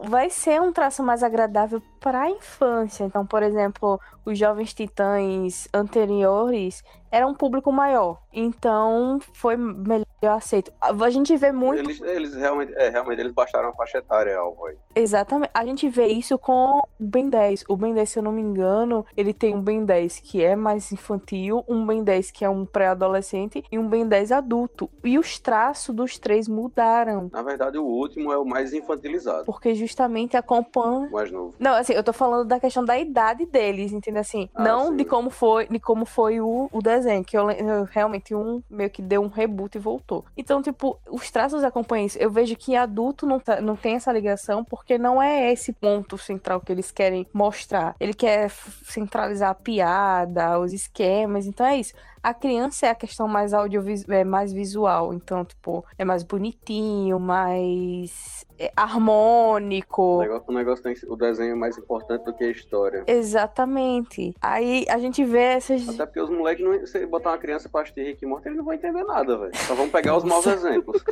vai 0.04 0.30
ser 0.30 0.62
um 0.62 0.72
traço 0.74 1.04
mais 1.04 1.24
agradável 1.24 1.82
para 2.00 2.22
a 2.24 2.30
infância. 2.30 3.04
Então, 3.04 3.26
por 3.26 3.44
exemplo, 3.44 4.00
os 4.26 4.38
Jovens 4.38 4.74
Titãs 4.74 5.68
anteriores 5.74 6.84
era 7.12 7.26
um 7.28 7.34
público 7.34 7.72
maior. 7.72 8.22
Então, 8.34 9.20
foi 9.34 9.56
melhor 9.58 10.06
aceito. 10.28 10.72
A 10.82 11.10
gente 11.10 11.36
vê 11.36 11.52
muito. 11.52 11.80
Eles, 11.80 12.02
eles 12.02 12.36
realmente, 12.36 12.74
é, 12.76 12.90
realmente 12.90 13.20
eles 13.20 13.32
baixaram 13.32 13.70
a 13.70 13.74
faixa 13.74 14.00
etária 14.00 14.38
alvo 14.38 14.66
aí. 14.66 14.76
Exatamente. 14.96 15.52
A 15.54 15.66
gente 15.66 15.88
vê 15.90 16.08
isso 16.08 16.38
com 16.38 16.80
o 16.80 16.84
Ben 17.00 17.30
10. 17.30 17.66
O 17.70 17.76
Ben 17.76 17.94
10, 17.94 18.10
se 18.10 18.20
eu 18.20 18.24
não 18.24 18.32
me 18.32 18.42
engano, 18.42 19.06
ele 19.16 19.34
tem 19.34 19.56
um 19.56 19.62
Ben 19.62 19.86
10 19.86 20.20
que 20.20 20.44
é 20.44 20.56
mais 20.56 20.92
infantil, 20.92 21.64
um 21.68 21.86
Ben 21.86 22.04
10 22.04 22.32
que 22.32 22.44
é 22.44 22.50
um 22.50 22.66
pré-adolescente 22.66 23.64
e 23.72 23.80
um 23.80 23.88
Ben 23.88 24.08
10 24.08 24.32
adulto. 24.32 24.90
E 25.04 25.18
os 25.18 25.40
traços 25.40 25.96
dos 25.96 26.18
três 26.18 26.48
mudaram. 26.48 27.30
Na 27.32 27.42
verdade, 27.42 27.78
o 27.78 27.86
último 27.86 28.32
é 28.32 28.38
o 28.38 28.46
mais 28.46 28.74
infantilizado. 28.74 29.46
Porque 29.46 29.74
justamente 29.76 30.36
acompanha. 30.36 31.08
O 31.08 31.12
mais 31.12 31.32
novo. 31.32 31.56
Não, 31.60 31.74
assim, 31.74 31.94
eu 31.94 32.04
tô 32.04 32.14
falando 32.14 32.48
da 32.48 32.60
questão 32.60 32.84
da 32.84 32.98
idade 32.98 33.46
deles, 33.46 33.92
entendeu? 33.92 34.22
Assim, 34.22 34.50
ah, 34.54 34.64
não 34.64 34.88
sim. 34.88 34.98
de 34.98 35.06
como 35.06 35.30
foi, 35.30 35.68
de 35.68 35.80
como 35.80 36.06
foi 36.06 36.42
o, 36.42 36.70
o 36.72 36.82
desenho, 36.82 37.24
que 37.24 37.38
eu, 37.38 37.50
eu, 37.50 37.84
realmente 37.86 38.36
um 38.36 38.62
meio 38.70 38.90
que 38.90 39.02
deu 39.02 39.22
um 39.22 39.28
reboot 39.28 39.76
e 39.76 39.80
voltou. 39.80 40.09
Então, 40.36 40.62
tipo, 40.62 41.00
os 41.10 41.30
traços 41.32 41.64
acompanham 41.64 42.06
isso. 42.06 42.18
Eu 42.18 42.32
vejo 42.32 42.56
que 42.56 42.76
adulto 42.76 43.26
não, 43.26 43.40
tá, 43.40 43.62
não 43.62 43.76
tem 43.76 43.96
essa 43.96 44.12
ligação 44.12 44.64
porque 44.64 44.98
não 44.98 45.22
é 45.22 45.52
esse 45.52 45.74
ponto 45.74 46.18
central 46.18 46.62
que 46.62 46.72
eles 46.72 46.92
querem 46.92 47.28
mostrar. 47.34 47.96
Ele 48.00 48.14
quer 48.14 48.50
centralizar 48.50 49.52
a 49.52 49.56
piada, 49.56 50.60
os 50.60 50.74
esquemas, 50.74 51.46
então 51.46 51.66
é 51.66 51.78
isso. 51.78 51.94
A 52.22 52.34
criança 52.34 52.88
é 52.88 52.90
a 52.90 52.96
questão 52.96 53.28
mais 53.28 53.54
audiovisual, 53.54 54.18
é 54.18 54.24
mais 54.24 54.52
visual, 54.52 55.14
então, 55.14 55.46
tipo, 55.46 55.86
é 55.98 56.04
mais 56.04 56.24
bonitinho, 56.24 57.20
mais 57.20 58.46
harmônico. 58.76 60.18
O 60.18 60.22
negócio, 60.22 60.44
o 60.48 60.54
negócio 60.54 60.84
tem 60.84 60.96
o 61.08 61.16
desenho 61.16 61.52
é 61.54 61.56
mais 61.56 61.78
importante 61.78 62.26
do 62.26 62.34
que 62.34 62.44
a 62.44 62.52
história. 62.52 63.04
Exatamente. 63.08 64.36
Aí 64.42 64.86
a 64.90 64.98
gente 64.98 65.24
vê 65.24 65.42
essas. 65.42 65.88
Até 65.88 66.06
porque 66.06 66.20
os 66.20 66.30
moleques, 66.30 66.64
não, 66.64 66.86
se 66.86 67.06
botar 67.06 67.32
uma 67.32 67.38
criança 67.38 67.70
pra 67.70 67.82
assistir 67.82 68.04
Rick 68.04 68.24
e 68.24 68.28
Morty, 68.28 68.48
eles 68.48 68.58
não 68.58 68.66
vão 68.66 68.74
entender 68.74 69.04
nada, 69.04 69.38
velho. 69.38 69.56
Só 69.56 69.76
vão 69.76 69.90
pegar 69.90 70.18
os 70.18 70.24
maus 70.24 70.46
exemplos. 70.46 71.04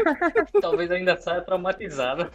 Talvez 0.60 0.90
ainda 0.90 1.16
saia 1.16 1.42
traumatizado. 1.42 2.30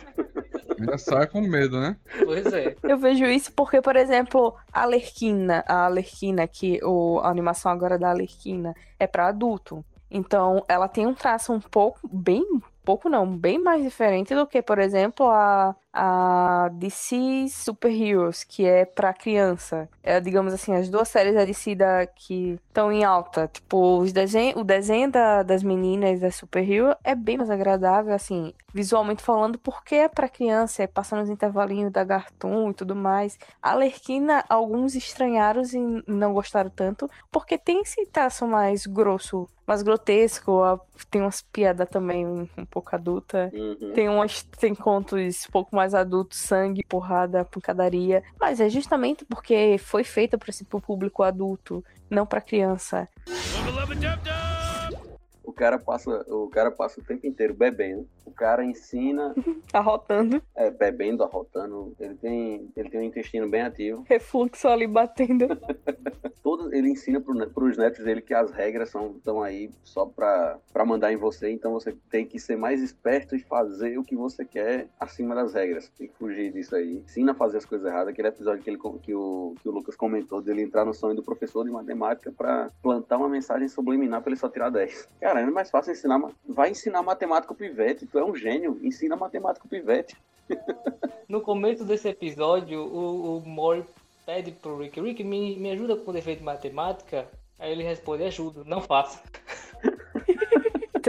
Ainda 0.80 0.98
saia 0.98 1.28
com 1.28 1.42
medo, 1.42 1.80
né? 1.80 1.98
Pois 2.24 2.46
é. 2.54 2.76
Eu 2.84 2.98
vejo 2.98 3.26
isso 3.26 3.52
porque, 3.54 3.82
por 3.82 3.96
exemplo, 3.96 4.56
a 4.72 4.86
Lerquina, 4.86 5.64
a 5.68 5.88
Lerquina, 5.88 6.48
que 6.48 6.80
o, 6.84 7.20
a 7.20 7.30
animação 7.30 7.72
agora 7.72 7.98
da 7.98 8.12
Lerquina 8.14 8.74
é 9.00 9.08
para 9.08 9.28
adulto. 9.28 9.84
Então, 10.12 10.64
ela 10.68 10.88
tem 10.88 11.06
um 11.06 11.14
traço 11.14 11.54
um 11.54 11.60
pouco, 11.60 12.00
bem 12.12 12.44
pouco 12.90 13.08
não, 13.08 13.38
bem 13.38 13.60
mais 13.60 13.84
diferente 13.84 14.34
do 14.34 14.48
que, 14.48 14.64
por 14.64 14.80
exemplo, 14.80 15.28
a, 15.30 15.76
a 15.92 16.70
DC 16.74 17.48
Super 17.50 17.92
Heroes, 17.92 18.44
que 18.44 18.66
é 18.66 18.86
para 18.86 19.14
criança. 19.14 19.90
É, 20.04 20.20
digamos 20.20 20.54
assim, 20.54 20.74
as 20.76 20.90
duas 20.90 21.08
séries 21.08 21.34
da 21.34 21.46
DC 21.46 21.76
da, 21.76 22.06
que 22.06 22.60
estão 22.68 22.92
em 22.92 23.04
alta. 23.04 23.50
Tipo, 23.52 24.00
os 24.00 24.14
desenho, 24.14 24.60
o 24.60 24.64
desenho 24.64 25.12
da, 25.12 25.44
das 25.44 25.64
meninas 25.64 26.20
da 26.20 26.32
Super 26.32 26.70
Hero 26.70 26.96
é 27.04 27.16
bem 27.16 27.38
mais 27.38 27.50
agradável, 27.50 28.14
assim, 28.14 28.54
visualmente 28.74 29.24
falando, 29.24 29.58
porque 29.60 29.96
é 29.96 30.08
para 30.08 30.30
criança, 30.30 30.84
é 30.84 30.88
passando 30.88 31.24
os 31.24 31.30
intervalinhos 31.30 31.92
da 31.92 32.06
Cartoon 32.06 32.72
e 32.72 32.74
tudo 32.74 32.96
mais. 32.96 33.38
A 33.62 33.74
Lerquina, 33.74 34.44
alguns 34.48 34.96
estranharam 34.96 35.62
e 35.64 36.04
não 36.08 36.34
gostaram 36.34 36.70
tanto, 36.70 37.10
porque 37.32 37.58
tem 37.58 37.82
esse 37.82 38.06
traço 38.06 38.48
mais 38.48 38.86
grosso 38.86 39.50
mais 39.70 39.84
grotesco, 39.84 40.82
tem 41.12 41.22
umas 41.22 41.44
piadas 41.44 41.88
também 41.88 42.26
um 42.26 42.66
pouco 42.72 42.96
adulta. 42.96 43.52
Uhum. 43.54 43.94
Tem 43.94 44.10
umas 44.10 44.42
tem 44.42 44.74
contos 44.74 45.46
um 45.48 45.52
pouco 45.52 45.76
mais 45.80 45.94
adultos, 45.96 46.38
sangue, 46.38 46.84
porrada, 46.84 47.46
pancadaria, 47.46 48.22
mas 48.38 48.60
é 48.60 48.68
justamente 48.68 49.24
porque 49.24 49.78
foi 49.80 50.04
feita 50.04 50.38
para 50.38 50.50
esse 50.50 50.66
público 50.66 51.24
adulto, 51.24 51.82
não 52.10 52.26
para 52.26 52.42
criança. 52.42 53.08
O 55.50 55.54
cara 55.54 55.80
passa, 55.80 56.12
o 56.32 56.47
cara 56.47 56.70
passa 56.70 57.02
o 57.02 57.04
tempo 57.04 57.26
inteiro 57.26 57.56
bebendo 57.56 58.08
o 58.30 58.32
cara 58.32 58.64
ensina. 58.64 59.34
Arrotando. 59.74 60.41
É, 60.56 60.70
bebendo, 60.70 61.24
arrotando. 61.24 61.93
Ele 62.00 62.16
tem, 62.16 62.72
ele 62.76 62.89
tem 62.89 63.00
um 63.00 63.04
intestino 63.04 63.50
bem 63.50 63.62
ativo. 63.62 64.06
Refluxo 64.08 64.68
ali 64.68 64.88
batendo. 64.88 65.47
Todo, 66.43 66.74
ele 66.74 66.89
ensina 66.89 67.20
para 67.20 67.64
os 67.64 67.78
netos 67.78 68.04
dele 68.04 68.22
que 68.22 68.34
as 68.34 68.52
regras 68.52 68.89
são, 68.89 69.16
estão 69.18 69.41
aí 69.41 69.70
só 69.84 70.06
para 70.06 70.60
mandar 70.86 71.12
em 71.12 71.18
você. 71.18 71.52
Então 71.52 71.74
você 71.74 71.95
tem 72.10 72.26
que 72.26 72.39
ser 72.39 72.56
mais 72.56 72.82
esperto 72.82 73.36
e 73.36 73.39
fazer 73.39 73.97
o 73.97 74.04
que 74.04 74.16
você 74.16 74.45
quer 74.45 74.88
acima 75.00 75.36
das 75.36 75.54
regras. 75.54 75.89
Tem 75.97 76.08
que 76.08 76.16
fugir 76.16 76.54
disso 76.54 76.76
aí. 76.76 76.97
Ensina 77.06 77.32
a 77.32 77.36
fazer 77.36 77.58
as 77.58 77.66
coisas 77.66 77.88
erradas. 77.88 78.10
Aquele 78.10 78.28
episódio 78.28 78.64
que, 78.64 78.70
ele, 78.70 78.78
que, 78.78 79.14
o, 79.14 79.56
que 79.62 79.70
o 79.70 79.72
Lucas 79.72 79.95
comentou 79.95 80.41
dele 80.41 80.62
entrar 80.62 80.86
no 80.86 80.93
sonho 80.93 81.16
do 81.16 81.24
professor 81.24 81.66
de 81.66 81.72
matemática 81.72 82.32
para 82.32 82.70
plantar 82.82 83.18
uma 83.18 83.30
mensagem 83.30 83.68
subliminar 83.68 84.22
para 84.22 84.32
ele 84.32 84.39
só 84.39 84.50
tirar 84.50 84.70
10. 84.70 85.08
Cara, 85.20 85.39
é 85.48 85.52
mais 85.52 85.70
fácil 85.70 85.94
ensinar. 85.94 86.22
Vai 86.48 86.72
ensinar 86.72 87.02
matemática 87.02 87.54
pro 87.54 87.68
pivete. 87.68 88.06
Tu 88.06 88.20
é 88.20 88.24
um 88.24 88.36
gênio, 88.36 88.80
ensina 88.82 89.16
matemática 89.16 89.68
pro 89.68 89.78
pivete. 89.78 90.18
no 91.28 91.42
começo 91.42 91.86
desse 91.86 92.10
episódio, 92.10 92.82
o, 92.82 93.38
o 93.38 93.48
Mori 93.48 93.86
pede 94.26 94.52
pro 94.52 94.78
Rick, 94.78 95.00
Rick, 95.00 95.24
me, 95.24 95.58
me 95.58 95.72
ajuda 95.72 95.96
com 95.96 96.12
o 96.12 96.14
defeito 96.14 96.40
de 96.40 96.46
matemática? 96.46 97.28
Aí 97.58 97.72
ele 97.72 97.84
responde, 97.84 98.24
ajuda, 98.24 98.64
não 98.66 98.82
faça. 98.82 99.22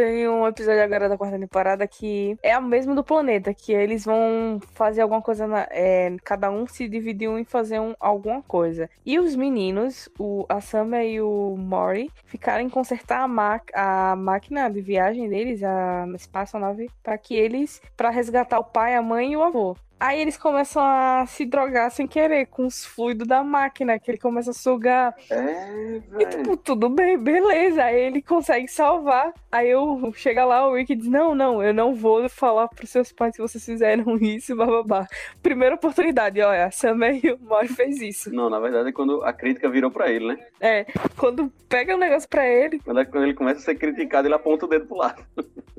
Tem 0.01 0.27
um 0.27 0.47
episódio 0.47 0.83
agora 0.83 1.11
da 1.11 1.19
quarta 1.19 1.39
temporada 1.39 1.87
que 1.87 2.35
é 2.43 2.57
o 2.57 2.63
mesmo 2.63 2.95
do 2.95 3.05
planeta, 3.05 3.53
que 3.53 3.71
eles 3.71 4.03
vão 4.03 4.59
fazer 4.73 5.03
alguma 5.03 5.21
coisa, 5.21 5.47
na, 5.47 5.69
é, 5.71 6.17
cada 6.25 6.51
um 6.51 6.67
se 6.67 6.89
dividiu 6.89 7.39
em 7.39 7.45
fazer 7.45 7.79
um, 7.79 7.95
alguma 8.01 8.41
coisa. 8.41 8.89
E 9.05 9.19
os 9.19 9.37
meninos, 9.37 10.09
o, 10.19 10.47
a 10.49 10.59
Summer 10.59 11.05
e 11.05 11.21
o 11.21 11.55
Mori, 11.55 12.11
ficaram 12.25 12.65
em 12.65 12.71
consertar 12.71 13.29
a, 13.29 14.13
a 14.13 14.17
máquina 14.17 14.71
de 14.71 14.81
viagem 14.81 15.29
deles, 15.29 15.63
a 15.63 16.07
espaçonave, 16.15 16.91
para 17.03 17.19
que 17.19 17.35
eles, 17.35 17.83
para 17.95 18.09
resgatar 18.09 18.59
o 18.59 18.65
pai, 18.65 18.95
a 18.95 19.03
mãe 19.03 19.33
e 19.33 19.37
o 19.37 19.43
avô. 19.43 19.77
Aí 20.01 20.19
eles 20.19 20.39
começam 20.39 20.83
a 20.83 21.27
se 21.27 21.45
drogar 21.45 21.91
sem 21.91 22.07
querer 22.07 22.47
com 22.47 22.65
os 22.65 22.87
fluidos 22.87 23.29
da 23.29 23.45
máquina, 23.45 23.99
que 23.99 24.11
ele 24.11 24.17
começa 24.17 24.51
a 24.51 24.55
sugar. 24.55 25.15
É, 25.31 26.01
e 26.19 26.27
tipo, 26.27 26.57
tudo 26.57 26.89
bem, 26.89 27.19
beleza. 27.19 27.85
Aí 27.85 28.01
ele 28.01 28.23
consegue 28.23 28.67
salvar. 28.67 29.31
Aí 29.53 29.69
eu 29.69 30.11
chega 30.15 30.43
lá, 30.47 30.67
o 30.67 30.75
Rick 30.75 30.95
diz: 30.95 31.07
Não, 31.07 31.35
não, 31.35 31.63
eu 31.63 31.75
não 31.75 31.95
vou 31.95 32.27
falar 32.31 32.69
pros 32.69 32.89
seus 32.89 33.13
pais 33.13 33.37
que 33.37 33.43
vocês 33.43 33.63
fizeram 33.63 34.17
isso, 34.23 34.57
bababá. 34.57 35.07
Primeira 35.43 35.75
oportunidade, 35.75 36.41
olha, 36.41 36.65
a 36.65 36.71
Sam 36.71 36.97
e 37.23 37.33
o 37.33 37.39
Mori 37.39 37.69
fez 37.69 38.01
isso. 38.01 38.35
Não, 38.35 38.49
na 38.49 38.59
verdade 38.59 38.89
é 38.89 38.93
quando 38.93 39.23
a 39.23 39.35
crítica 39.35 39.69
virou 39.69 39.91
pra 39.91 40.11
ele, 40.11 40.29
né? 40.29 40.39
É, 40.61 40.87
quando 41.19 41.53
pega 41.69 41.93
o 41.93 41.97
um 41.97 42.01
negócio 42.01 42.29
pra 42.29 42.47
ele. 42.47 42.79
Quando, 42.81 43.01
é, 43.01 43.05
quando 43.05 43.25
ele 43.25 43.35
começa 43.35 43.61
a 43.61 43.63
ser 43.63 43.75
criticado, 43.75 44.27
ele 44.27 44.35
aponta 44.35 44.65
o 44.65 44.69
dedo 44.69 44.87
pro 44.87 44.97
lado. 44.97 45.23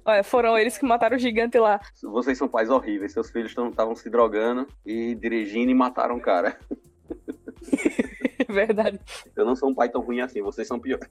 Olha, 0.03 0.24
foram 0.24 0.57
eles 0.57 0.78
que 0.78 0.86
mataram 0.86 1.15
o 1.15 1.19
gigante 1.19 1.57
lá. 1.59 1.80
Vocês 2.01 2.38
são 2.38 2.47
pais 2.47 2.69
horríveis, 2.69 3.13
seus 3.13 3.30
filhos 3.30 3.51
estavam 3.51 3.95
se 3.95 4.09
drogando 4.12 4.68
e 4.86 5.16
dirigindo 5.16 5.72
e 5.72 5.76
mataram 5.76 6.18
o 6.18 6.22
cara. 6.22 6.59
Verdade. 8.47 8.99
Eu 9.36 9.45
não 9.45 9.55
sou 9.55 9.70
um 9.70 9.74
pai 9.74 9.89
tão 9.89 10.01
ruim 10.01 10.22
assim, 10.22 10.41
vocês 10.41 10.68
são 10.68 10.80
piores. 10.80 11.09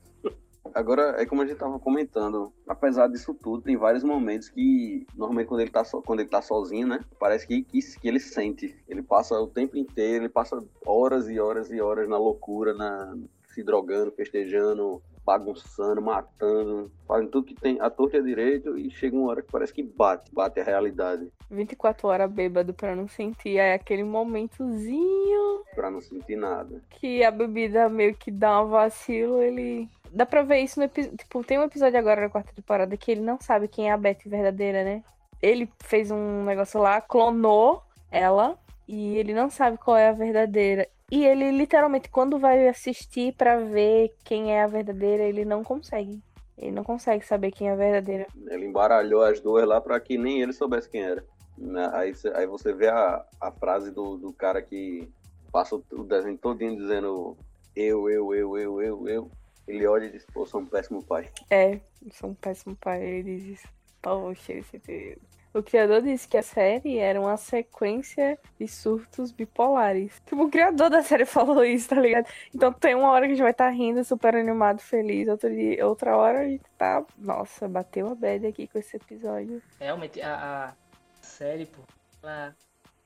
Agora, 0.73 1.21
é 1.21 1.27
como 1.27 1.43
a 1.43 1.47
gente 1.47 1.59
tava 1.59 1.79
comentando, 1.81 2.53
apesar 2.69 3.09
disso 3.09 3.35
tudo, 3.35 3.63
tem 3.63 3.77
vários 3.77 4.05
momentos 4.05 4.49
que, 4.49 5.05
normalmente 5.17 5.49
quando 5.49 5.61
ele 5.61 5.71
tá, 5.71 5.83
so, 5.83 6.01
quando 6.03 6.21
ele 6.21 6.29
tá 6.29 6.41
sozinho, 6.41 6.87
né, 6.87 7.01
parece 7.19 7.47
que, 7.47 7.63
que, 7.63 7.81
que, 7.81 8.07
ele 8.07 8.21
sente. 8.21 8.77
Ele 8.87 9.03
passa 9.03 9.35
o 9.41 9.49
tempo 9.49 9.77
inteiro, 9.77 10.25
ele 10.25 10.29
passa 10.29 10.63
horas 10.87 11.29
e 11.29 11.41
horas 11.41 11.71
e 11.73 11.81
horas 11.81 12.09
na 12.09 12.19
loucura, 12.19 12.73
na, 12.75 13.17
se 13.49 13.65
drogando, 13.65 14.13
festejando, 14.13 15.03
bagunçando, 15.25 16.01
matando, 16.03 16.91
fazendo 17.07 17.31
tudo 17.31 17.47
que 17.47 17.55
tem 17.55 17.81
a 17.81 17.89
torta 17.91 18.17
e 18.17 18.21
a 18.21 18.23
direito 18.23 18.77
e 18.77 18.91
chega 18.91 19.17
uma 19.17 19.31
hora 19.31 19.43
que 19.43 19.51
parece 19.53 19.73
que 19.73 19.83
bate, 19.83 20.33
bate 20.35 20.59
a 20.61 20.65
realidade. 20.65 21.31
24 21.51 22.09
horas 22.09 22.31
bêbado 22.31 22.73
pra 22.75 22.95
não 22.97 23.07
sentir. 23.09 23.59
Aí 23.61 23.73
aquele 23.73 24.03
momentozinho 24.05 25.65
Pra 25.75 25.91
não 25.91 26.01
sentir 26.01 26.37
nada. 26.37 26.81
que 26.91 27.23
a 27.25 27.31
bebida 27.31 27.89
meio 27.89 28.15
que 28.15 28.31
dá 28.31 28.63
um 28.63 28.69
vacilo, 28.69 29.41
ele. 29.43 29.89
Dá 30.13 30.27
pra 30.27 30.43
ver 30.43 30.59
isso 30.61 30.79
no 30.81 30.87
episódio. 30.87 31.17
Tipo, 31.17 31.45
tem 31.45 31.59
um 31.59 31.63
episódio 31.65 31.99
agora 31.99 32.21
na 32.23 32.29
quarta 32.29 32.53
temporada 32.53 32.97
que 32.97 33.11
ele 33.13 33.21
não 33.21 33.41
sabe 33.41 33.69
quem 33.69 33.89
é 33.89 33.93
a 33.93 33.97
Beth 33.97 34.19
verdadeira, 34.27 34.83
né? 34.83 35.03
Ele 35.41 35.71
fez 35.79 36.11
um 36.11 36.45
negócio 36.45 36.81
lá, 36.81 37.01
clonou 37.01 37.83
ela 38.11 38.59
e 38.89 39.17
ele 39.17 39.33
não 39.33 39.49
sabe 39.49 39.79
qual 39.79 39.97
é 39.97 40.09
a 40.09 40.13
verdadeira. 40.13 40.89
E 41.11 41.25
ele 41.25 41.51
literalmente, 41.51 42.09
quando 42.09 42.39
vai 42.39 42.69
assistir 42.69 43.35
pra 43.35 43.59
ver 43.59 44.15
quem 44.25 44.53
é 44.53 44.63
a 44.63 44.67
verdadeira, 44.67 45.25
ele 45.25 45.45
não 45.45 45.65
consegue. 45.65 46.23
Ele 46.57 46.73
não 46.73 46.85
consegue 46.85 47.25
saber 47.25 47.51
quem 47.51 47.69
é 47.69 47.73
a 47.73 47.77
verdadeira. 47.77 48.27
Ele 48.49 48.67
embaralhou 48.67 49.23
as 49.23 49.41
duas 49.41 49.67
lá 49.67 49.81
pra 49.81 49.99
que 49.99 50.17
nem 50.17 50.43
ele 50.43 50.53
soubesse 50.53 50.89
quem 50.89 51.03
era. 51.03 51.25
Né? 51.57 51.91
Aí, 51.93 52.13
aí 52.35 52.47
você 52.47 52.73
vê 52.73 52.89
a, 52.89 53.25
a 53.41 53.51
frase 53.51 53.91
do, 53.91 54.17
do 54.17 54.33
cara 54.33 54.63
que 54.63 55.09
passa 55.51 55.75
o, 55.75 56.05
desenho 56.05 56.39
todinho 56.39 56.77
dizendo 56.77 57.37
eu, 57.75 58.09
eu, 58.09 58.35
eu, 58.35 58.59
eu, 58.59 58.83
eu, 58.83 59.09
eu. 59.09 59.31
Ele 59.67 59.87
olha 59.87 60.05
e 60.05 60.13
diz, 60.13 60.25
pô, 60.27 60.47
sou 60.47 60.61
um 60.61 60.67
péssimo 60.67 61.03
pai. 61.03 61.31
É, 61.51 61.81
sou 62.13 62.31
um 62.31 62.35
péssimo 62.35 62.77
pai, 62.77 63.03
ele 63.03 63.37
diz. 63.39 63.63
Poxa, 64.03 64.53
esse... 64.53 65.19
O 65.53 65.63
criador 65.63 66.01
disse 66.03 66.29
que 66.29 66.37
a 66.37 66.43
série 66.43 66.99
era 66.99 67.21
uma 67.21 67.37
sequência 67.37 68.39
de 68.59 68.69
surtos 68.69 69.33
bipolares. 69.33 70.21
Tipo, 70.25 70.45
o 70.45 70.51
criador 70.51 70.89
da 70.91 71.03
série 71.03 71.25
falou 71.27 71.65
isso, 71.65 71.89
tá 71.89 71.97
ligado? 72.01 72.27
Então 72.55 72.73
tem 72.73 72.95
uma 72.95 73.11
hora 73.11 73.27
que 73.27 73.33
a 73.33 73.35
gente 73.35 73.43
vai 73.43 73.51
estar 73.51 73.69
rindo, 73.71 74.05
super 74.05 74.37
animado, 74.37 74.81
feliz. 74.81 75.27
Outra, 75.29 75.51
dia, 75.51 75.87
outra 75.87 76.17
hora 76.17 76.41
a 76.43 76.49
gente 76.49 76.63
tá. 76.79 77.05
Nossa, 77.19 77.69
bateu 77.69 78.09
a 78.09 78.15
bad 78.15 78.47
aqui 78.47 78.69
com 78.69 78.79
esse 78.79 78.97
episódio. 78.97 79.61
Realmente, 79.81 80.21
a, 80.23 80.69
a 80.69 80.75
série, 81.21 81.67
pô, 81.67 81.83
ela 82.23 82.55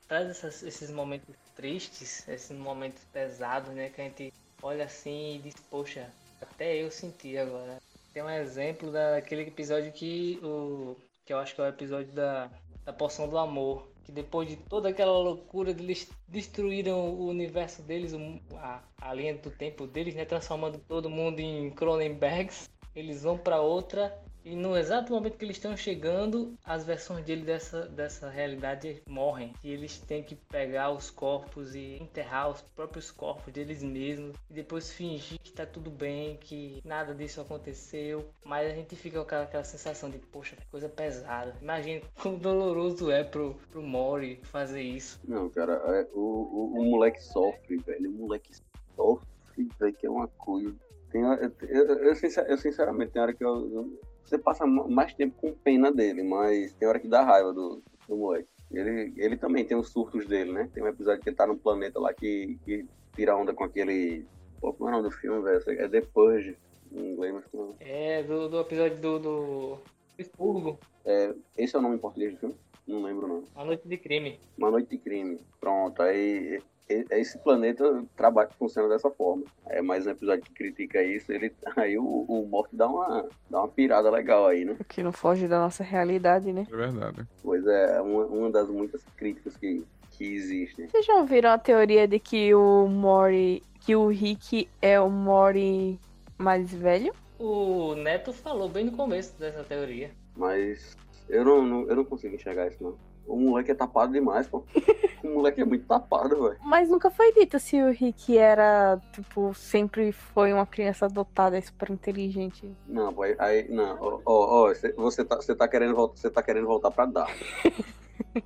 traz 0.06 0.28
essas- 0.28 0.62
esses 0.62 0.90
momentos 0.90 1.34
tristes, 1.56 2.28
esses 2.28 2.56
momentos 2.56 3.02
pesados, 3.12 3.72
né? 3.74 3.88
Que 3.88 4.00
a 4.02 4.04
gente 4.04 4.32
olha 4.62 4.84
assim 4.84 5.36
e 5.36 5.38
diz, 5.38 5.54
poxa, 5.70 6.10
até 6.42 6.76
eu 6.76 6.90
senti 6.90 7.38
agora. 7.38 7.78
Tem 8.12 8.22
um 8.22 8.30
exemplo 8.30 8.92
daquele 8.92 9.42
episódio 9.42 9.92
que 9.92 10.38
o. 10.42 10.96
que 11.24 11.32
eu 11.32 11.38
acho 11.38 11.54
que 11.54 11.60
é 11.60 11.64
o 11.64 11.68
episódio 11.68 12.12
da, 12.12 12.50
da 12.84 12.92
poção 12.92 13.28
do 13.28 13.38
amor. 13.38 13.88
Que 14.04 14.12
depois 14.12 14.46
de 14.46 14.56
toda 14.56 14.90
aquela 14.90 15.18
loucura 15.18 15.70
eles 15.70 16.10
destruíram 16.28 17.08
o 17.08 17.26
universo 17.26 17.80
deles, 17.82 18.12
a, 18.56 18.82
a 19.00 19.14
linha 19.14 19.34
do 19.34 19.50
tempo 19.50 19.86
deles, 19.86 20.14
né? 20.14 20.26
Transformando 20.26 20.78
todo 20.78 21.08
mundo 21.08 21.40
em 21.40 21.70
Cronenbergs. 21.70 22.68
Eles 22.94 23.22
vão 23.22 23.38
pra 23.38 23.62
outra 23.62 24.14
e 24.44 24.54
no 24.54 24.76
exato 24.76 25.10
momento 25.10 25.38
que 25.38 25.44
eles 25.44 25.56
estão 25.56 25.74
chegando, 25.74 26.54
as 26.62 26.84
versões 26.84 27.24
dele 27.24 27.44
dessa, 27.44 27.86
dessa 27.86 28.28
realidade 28.28 29.02
morrem. 29.08 29.54
E 29.64 29.70
eles 29.70 29.98
têm 30.00 30.22
que 30.22 30.34
pegar 30.34 30.90
os 30.90 31.10
corpos 31.10 31.74
e 31.74 31.96
enterrar 32.00 32.50
os 32.50 32.60
próprios 32.60 33.10
corpos 33.10 33.50
deles 33.52 33.82
mesmos. 33.82 34.36
E 34.50 34.52
depois 34.52 34.92
fingir 34.92 35.38
que 35.40 35.50
tá 35.50 35.64
tudo 35.64 35.90
bem, 35.90 36.36
que 36.36 36.82
nada 36.84 37.14
disso 37.14 37.40
aconteceu. 37.40 38.28
Mas 38.44 38.70
a 38.70 38.74
gente 38.74 38.94
fica 38.94 39.24
com 39.24 39.34
aquela, 39.34 39.64
sensação 39.64 40.10
de, 40.10 40.18
poxa, 40.18 40.56
que 40.56 40.66
coisa 40.66 40.90
pesada. 40.90 41.56
Imagina 41.62 42.02
quão 42.20 42.36
doloroso 42.36 43.10
é 43.10 43.24
pro, 43.24 43.54
pro 43.70 43.82
Mori 43.82 44.40
fazer 44.44 44.82
isso. 44.82 45.18
Não, 45.26 45.48
cara, 45.48 45.72
é, 45.72 46.08
o, 46.12 46.20
o, 46.20 46.80
o 46.80 46.84
moleque 46.84 47.22
sofre, 47.22 47.78
velho. 47.78 48.10
O 48.10 48.14
moleque 48.14 48.50
sofre, 48.94 49.68
velho, 49.80 49.94
que 49.94 50.06
é 50.06 50.10
uma 50.10 50.28
coisa. 50.28 50.74
Tem, 51.10 51.22
eu, 51.22 51.52
eu, 51.62 51.86
eu, 51.86 52.14
eu, 52.48 52.58
sinceramente, 52.58 53.12
tem 53.12 53.22
hora 53.22 53.32
que 53.32 53.42
eu- 53.42 53.98
você 54.24 54.38
passa 54.38 54.66
ma- 54.66 54.86
mais 54.88 55.14
tempo 55.14 55.34
com 55.40 55.52
pena 55.52 55.92
dele, 55.92 56.22
mas 56.22 56.72
tem 56.74 56.88
hora 56.88 56.98
que 57.00 57.08
dá 57.08 57.22
raiva 57.22 57.52
do, 57.52 57.82
do 58.08 58.16
moleque. 58.16 58.48
Ele, 58.70 59.12
ele 59.16 59.36
também 59.36 59.64
tem 59.64 59.76
os 59.76 59.90
surtos 59.90 60.26
dele, 60.26 60.52
né? 60.52 60.68
Tem 60.72 60.82
um 60.82 60.88
episódio 60.88 61.22
que 61.22 61.28
ele 61.28 61.36
tá 61.36 61.46
num 61.46 61.56
planeta 61.56 62.00
lá 62.00 62.12
que, 62.12 62.58
que 62.64 62.86
tira 63.14 63.36
onda 63.36 63.52
com 63.54 63.62
aquele. 63.64 64.26
Pô, 64.60 64.72
como 64.72 64.88
é 64.88 64.92
o 64.92 64.96
nome 64.96 65.08
do 65.08 65.14
filme, 65.14 65.42
velho? 65.42 65.62
É 65.80 65.88
The 65.88 66.00
Purge, 66.00 66.56
em 66.90 67.12
inglês, 67.12 67.34
mas 67.34 67.44
não. 67.52 67.74
É, 67.80 68.22
do, 68.22 68.48
do 68.48 68.60
episódio 68.60 68.96
do, 68.98 69.18
do 69.18 69.78
Expurgo, 70.18 70.78
É, 71.04 71.34
esse 71.56 71.76
é 71.76 71.78
o 71.78 71.82
nome 71.82 71.96
em 71.96 71.98
português 72.00 72.32
do 72.32 72.38
filme? 72.38 72.54
Não 72.86 73.02
lembro, 73.02 73.26
não. 73.28 73.44
A 73.54 73.64
Noite 73.64 73.86
de 73.86 73.96
Crime. 73.96 74.40
Uma 74.58 74.70
noite 74.70 74.88
de 74.90 74.98
crime. 74.98 75.38
Pronto, 75.60 76.02
aí 76.02 76.60
esse 76.88 77.38
planeta 77.38 78.04
trabalha, 78.16 78.50
funciona 78.58 78.88
dessa 78.88 79.10
forma. 79.10 79.44
É 79.66 79.80
mais 79.80 80.06
um 80.06 80.10
episódio 80.10 80.44
que 80.44 80.52
critica 80.52 81.02
isso, 81.02 81.32
ele 81.32 81.52
aí 81.76 81.96
o, 81.98 82.04
o 82.28 82.46
Morte 82.46 82.76
dá 82.76 82.86
uma, 82.88 83.26
dá 83.50 83.58
uma 83.60 83.68
pirada 83.68 84.10
legal 84.10 84.46
aí, 84.46 84.64
né? 84.64 84.76
Que 84.88 85.02
não 85.02 85.12
foge 85.12 85.48
da 85.48 85.58
nossa 85.58 85.82
realidade, 85.82 86.52
né? 86.52 86.66
É 86.70 86.76
verdade. 86.76 87.26
Pois 87.42 87.66
é, 87.66 88.00
uma, 88.00 88.26
uma 88.26 88.50
das 88.50 88.68
muitas 88.68 89.02
críticas 89.16 89.56
que, 89.56 89.82
que 90.10 90.34
existem. 90.34 90.86
Vocês 90.88 91.06
já 91.06 91.14
ouviram 91.16 91.50
a 91.50 91.58
teoria 91.58 92.06
de 92.06 92.18
que 92.18 92.54
o 92.54 92.86
Mori. 92.86 93.62
que 93.80 93.96
o 93.96 94.08
Rick 94.08 94.68
é 94.82 95.00
o 95.00 95.08
Mori 95.10 95.98
mais 96.36 96.72
velho? 96.72 97.14
O 97.38 97.94
Neto 97.96 98.32
falou 98.32 98.68
bem 98.68 98.84
no 98.84 98.92
começo 98.92 99.38
dessa 99.38 99.64
teoria. 99.64 100.10
Mas 100.36 100.96
eu 101.28 101.44
não, 101.44 101.62
não- 101.64 101.88
eu 101.88 101.96
não 101.96 102.04
consigo 102.04 102.34
enxergar 102.34 102.68
isso, 102.68 102.82
não. 102.82 102.96
O 103.26 103.36
moleque 103.36 103.70
é 103.70 103.74
tapado 103.74 104.12
demais, 104.12 104.46
pô. 104.46 104.64
O 105.24 105.28
moleque 105.36 105.62
é 105.62 105.64
muito 105.64 105.86
tapado, 105.86 106.28
velho. 106.42 106.58
Mas 106.62 106.90
nunca 106.90 107.10
foi 107.10 107.32
dito 107.32 107.58
se 107.58 107.80
o 107.80 107.90
Rick 107.90 108.36
era, 108.36 109.00
tipo, 109.10 109.54
sempre 109.54 110.12
foi 110.12 110.52
uma 110.52 110.66
criança 110.66 111.08
dotada, 111.08 111.58
super 111.62 111.90
inteligente. 111.90 112.70
Não, 112.86 113.10
pô, 113.10 113.22
aí, 113.38 113.66
não, 113.70 113.96
ó, 114.02 114.20
ó, 114.26 114.68
ó, 114.68 114.74
cê- 114.74 114.92
você 114.92 115.24
tá, 115.24 115.36
você 115.36 115.54
tá 115.54 115.66
querendo 115.66 115.94
voltar, 115.94 116.16
você 116.18 116.28
tá 116.30 116.42
querendo 116.42 116.66
voltar 116.66 116.90
pra 116.90 117.06
Dark. 117.06 117.34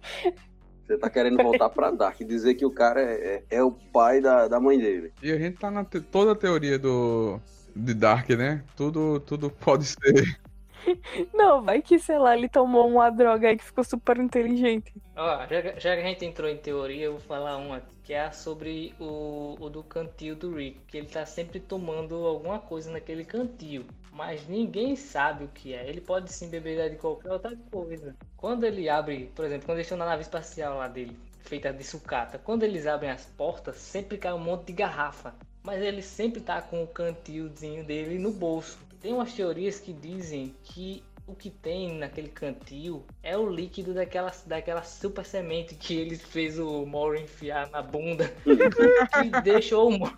Você 0.86 0.96
tá 0.96 1.10
querendo 1.10 1.36
voltar 1.42 1.68
pra 1.68 1.90
Dark, 1.90 2.18
dizer 2.24 2.54
que 2.54 2.64
o 2.64 2.70
cara 2.70 3.02
é, 3.02 3.44
é, 3.50 3.56
é 3.58 3.62
o 3.62 3.70
pai 3.70 4.22
da, 4.22 4.48
da 4.48 4.58
mãe 4.58 4.78
dele. 4.78 5.12
E 5.22 5.30
a 5.30 5.38
gente 5.38 5.58
tá 5.58 5.70
na 5.70 5.84
te- 5.84 6.00
toda 6.00 6.32
a 6.32 6.34
teoria 6.34 6.78
do 6.78 7.38
de 7.76 7.92
Dark, 7.92 8.30
né? 8.30 8.64
Tudo, 8.74 9.20
tudo 9.20 9.50
pode 9.50 9.84
ser. 9.84 10.40
Não, 11.34 11.62
vai 11.64 11.82
que, 11.82 11.98
sei 11.98 12.18
lá, 12.18 12.36
ele 12.36 12.48
tomou 12.48 12.88
uma 12.88 13.10
droga 13.10 13.48
aí 13.48 13.56
que 13.56 13.64
ficou 13.64 13.84
super 13.84 14.18
inteligente. 14.18 14.92
Ó, 15.16 15.46
já, 15.48 15.60
que- 15.62 15.80
já 15.80 15.94
que 15.96 16.02
a 16.02 16.04
gente 16.06 16.24
entrou 16.24 16.48
em 16.48 16.56
teoria, 16.56 17.04
eu 17.06 17.12
vou 17.12 17.20
falar 17.20 17.56
uma 17.58 17.82
que 18.04 18.14
é 18.14 18.30
sobre 18.30 18.94
o, 18.98 19.54
o 19.60 19.68
do 19.68 19.82
cantil 19.82 20.34
do 20.36 20.54
Rick, 20.54 20.80
que 20.86 20.96
ele 20.96 21.08
tá 21.08 21.26
sempre 21.26 21.60
tomando 21.60 22.14
alguma 22.26 22.58
coisa 22.58 22.90
naquele 22.90 23.22
cantil, 23.24 23.84
mas 24.12 24.46
ninguém 24.48 24.96
sabe 24.96 25.44
o 25.44 25.48
que 25.48 25.74
é. 25.74 25.86
Ele 25.88 26.00
pode 26.00 26.32
sim 26.32 26.48
beber 26.48 26.88
de 26.90 26.96
qualquer 26.96 27.32
outra 27.32 27.54
coisa. 27.70 28.16
Quando 28.36 28.64
ele 28.64 28.88
abre, 28.88 29.30
por 29.34 29.44
exemplo, 29.44 29.66
quando 29.66 29.80
estão 29.80 29.98
na 29.98 30.06
nave 30.06 30.22
espacial 30.22 30.78
lá 30.78 30.88
dele, 30.88 31.14
feita 31.40 31.70
de 31.72 31.84
sucata, 31.84 32.38
quando 32.38 32.62
eles 32.62 32.86
abrem 32.86 33.10
as 33.10 33.26
portas, 33.26 33.76
sempre 33.76 34.16
cai 34.16 34.32
um 34.32 34.38
monte 34.38 34.66
de 34.68 34.72
garrafa. 34.72 35.34
Mas 35.62 35.82
ele 35.82 36.00
sempre 36.00 36.40
tá 36.40 36.62
com 36.62 36.82
o 36.82 36.86
cantilzinho 36.86 37.84
dele 37.84 38.18
no 38.18 38.32
bolso. 38.32 38.78
Tem 39.00 39.12
umas 39.12 39.32
teorias 39.32 39.78
que 39.78 39.92
dizem 39.92 40.54
que 40.62 41.02
o 41.28 41.34
que 41.34 41.50
tem 41.50 41.98
naquele 41.98 42.28
cantil 42.28 43.04
é 43.22 43.36
o 43.36 43.48
líquido 43.48 43.92
daquela, 43.92 44.32
daquela 44.46 44.82
super 44.82 45.26
semente 45.26 45.74
que 45.74 45.94
ele 45.94 46.16
fez 46.16 46.58
o 46.58 46.86
Mori 46.86 47.20
enfiar 47.22 47.68
na 47.70 47.82
bunda. 47.82 48.32
que 48.46 49.42
deixou 49.42 49.88
o 49.88 49.98
Mori, 49.98 50.16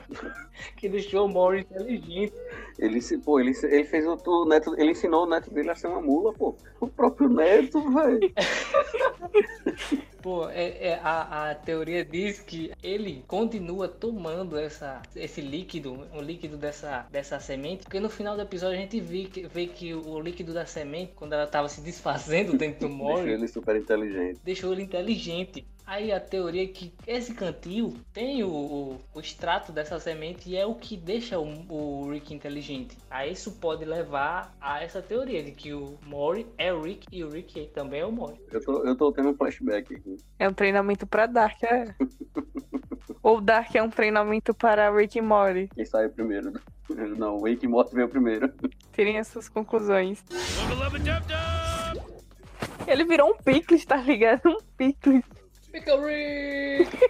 que 0.77 0.89
deixou 0.89 1.27
o 1.27 1.29
Mori 1.29 1.63
inteligente. 1.63 2.33
Ele, 2.79 3.01
pô, 3.19 3.41
ele, 3.41 3.53
ele 3.65 3.85
fez 3.85 4.07
o, 4.07 4.17
o 4.25 4.45
neto, 4.45 4.73
ele 4.79 4.93
ensinou 4.93 5.25
o 5.25 5.29
neto 5.29 5.51
dele 5.51 5.71
a 5.71 5.75
ser 5.75 5.89
uma 5.89 6.01
mula, 6.01 6.33
pô. 6.33 6.57
O 6.81 6.87
próprio 6.87 7.29
neto, 7.29 7.83
velho. 7.91 8.33
Pô, 10.23 10.49
é, 10.49 10.89
é, 10.89 11.01
a, 11.03 11.51
a 11.51 11.55
teoria 11.55 12.05
diz 12.05 12.41
que 12.41 12.73
ele 12.83 13.25
continua 13.27 13.89
tomando 13.89 14.59
essa, 14.59 15.01
esse 15.17 15.41
líquido, 15.41 16.07
o 16.15 16.21
líquido 16.21 16.57
dessa, 16.57 17.07
dessa 17.11 17.41
semente, 17.41 17.85
porque 17.85 18.01
no 18.01 18.11
final 18.11 18.37
do 18.37 18.43
episódio 18.43 18.77
a 18.77 18.81
gente 18.81 19.01
vê 19.01 19.25
que, 19.25 19.47
vê 19.47 19.67
que 19.67 19.95
o 19.95 20.21
líquido 20.21 20.53
da 20.53 20.67
semente, 20.67 21.13
quando 21.15 21.33
ela 21.33 21.47
tava 21.47 21.69
se 21.69 21.81
desfazendo 21.81 22.57
dentro 22.57 22.89
do 22.89 22.95
Deixou 23.01 23.19
Mori, 23.19 23.31
ele 23.31 23.49
super 23.49 23.77
inteligente. 23.77 24.41
deixou 24.45 24.73
ele 24.73 24.83
inteligente. 24.83 25.67
Aí 25.91 26.13
a 26.13 26.21
teoria 26.21 26.63
é 26.63 26.67
que 26.69 26.95
esse 27.05 27.35
cantil 27.35 27.97
tem 28.13 28.45
o, 28.45 28.49
o, 28.49 29.01
o 29.13 29.19
extrato 29.19 29.73
dessa 29.73 29.99
semente 29.99 30.49
e 30.49 30.57
é 30.57 30.65
o 30.65 30.73
que 30.73 30.97
deixa 30.97 31.37
o, 31.37 31.49
o 31.69 32.09
Rick 32.13 32.33
inteligente. 32.33 32.97
Aí 33.11 33.33
isso 33.33 33.51
pode 33.57 33.85
levar 33.85 34.55
a 34.61 34.81
essa 34.85 35.03
teoria 35.03 35.43
de 35.43 35.51
que 35.51 35.75
o 35.75 35.99
Mori 36.07 36.47
é 36.57 36.73
o 36.73 36.81
Rick 36.81 37.09
e 37.11 37.25
o 37.25 37.29
Rick 37.29 37.73
também 37.75 38.03
é 38.03 38.07
o 38.07 38.13
Mori. 38.13 38.41
Eu 38.53 38.65
tô, 38.65 38.85
eu 38.85 38.95
tô 38.95 39.11
tendo 39.11 39.31
um 39.31 39.35
flashback 39.35 39.97
aqui. 39.97 40.17
É 40.39 40.49
um 40.49 40.55
treinamento 40.55 41.09
pra 41.09 41.27
Dark, 41.27 41.61
é? 41.65 41.93
Ou 43.21 43.41
Dark 43.41 43.75
é 43.75 43.83
um 43.83 43.91
treinamento 43.91 44.55
para 44.55 44.97
Rick 44.97 45.19
e 45.19 45.21
Morty? 45.21 45.71
Quem 45.75 45.85
saiu 45.85 46.11
primeiro? 46.11 46.53
Não, 47.19 47.39
o 47.39 47.41
Wake 47.41 47.67
Morto 47.67 47.97
veio 47.97 48.09
primeiro. 48.09 48.49
Tirem 48.95 49.19
as 49.19 49.27
suas 49.27 49.49
conclusões. 49.49 50.23
Ele 52.87 53.05
virou 53.05 53.31
um 53.33 53.37
picles, 53.37 53.85
tá 53.85 53.97
ligado? 53.97 54.51
Um 54.51 54.59
picles. 54.77 55.25
Pickle 55.73 56.05
Rick! 56.05 56.91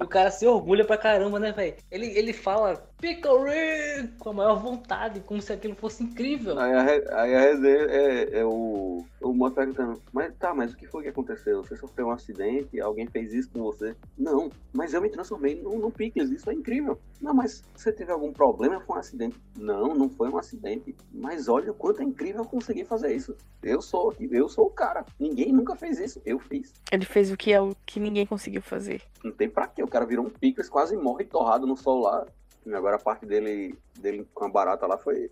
o 0.00 0.06
cara 0.06 0.30
se 0.30 0.46
orgulha 0.46 0.84
pra 0.84 0.96
caramba, 0.96 1.38
né, 1.38 1.52
velho? 1.52 1.76
Ele, 1.90 2.06
ele 2.06 2.32
fala 2.32 2.90
Pickle 2.98 3.44
Rick! 3.44 4.18
Com 4.18 4.30
a 4.30 4.32
maior 4.32 4.56
vontade, 4.56 5.20
como 5.20 5.40
se 5.40 5.52
aquilo 5.52 5.76
fosse 5.76 6.02
incrível. 6.02 6.58
Aí 6.58 6.72
a, 6.72 7.20
aí 7.20 7.34
a 7.34 7.40
resenha 7.40 7.86
é, 7.88 8.40
é 8.40 8.44
o, 8.44 9.04
o 9.22 9.32
Morty 9.32 9.54
perguntando, 9.54 10.02
mas 10.12 10.34
tá, 10.36 10.52
mas 10.52 10.72
o 10.72 10.76
que 10.76 10.86
foi 10.86 11.04
que 11.04 11.08
aconteceu? 11.08 11.62
Você 11.62 11.76
sofreu 11.76 12.08
um 12.08 12.10
acidente? 12.10 12.80
Alguém 12.80 13.06
fez 13.06 13.32
isso 13.32 13.50
com 13.50 13.62
você? 13.62 13.94
Não, 14.16 14.50
mas 14.72 14.94
eu 14.94 15.00
me 15.00 15.08
transformei 15.08 15.54
no, 15.62 15.78
no 15.78 15.92
Pickles, 15.92 16.30
isso 16.30 16.50
é 16.50 16.54
incrível. 16.54 16.98
Não, 17.20 17.32
mas 17.32 17.62
você 17.74 17.92
teve 17.92 18.10
algum 18.10 18.32
problema? 18.32 18.80
Foi 18.80 18.96
um 18.96 18.98
acidente? 18.98 19.40
Não, 19.56 19.94
não 19.94 20.08
foi 20.08 20.28
um 20.28 20.36
acidente. 20.36 20.94
Mas 21.12 21.48
olha 21.48 21.70
o 21.70 21.74
quanto 21.74 22.02
é 22.02 22.04
incrível 22.04 22.42
eu 22.42 22.48
conseguir 22.48 22.84
fazer 22.84 23.14
isso. 23.14 23.36
Eu 23.62 23.80
sou, 23.80 24.12
eu 24.18 24.48
sou 24.48 24.66
o 24.66 24.70
cara. 24.70 25.04
Ninguém 25.20 25.52
nunca 25.52 25.76
fez 25.76 26.00
isso. 26.00 26.20
Eu 26.26 26.40
fiz. 26.40 26.74
Ele 26.90 27.04
fez 27.04 27.30
o 27.30 27.36
que 27.36 27.52
é 27.52 27.60
o 27.60 27.76
que 27.86 28.00
ninguém 28.00 28.26
conseguiu 28.26 28.62
fazer. 28.62 29.02
Não 29.22 29.32
tem 29.32 29.48
pra 29.48 29.68
quê. 29.68 29.84
O 29.84 29.88
cara 29.88 30.04
virou 30.04 30.26
um 30.26 30.30
Pickles, 30.30 30.68
quase 30.68 30.96
morre 30.96 31.24
torrado 31.24 31.66
no 31.66 31.76
sol 31.76 32.00
lá. 32.00 32.26
Agora 32.66 32.96
a 32.96 33.00
parte 33.00 33.24
dele, 33.24 33.78
dele 33.98 34.26
com 34.34 34.44
a 34.44 34.48
barata 34.48 34.86
lá 34.86 34.98
foi 34.98 35.30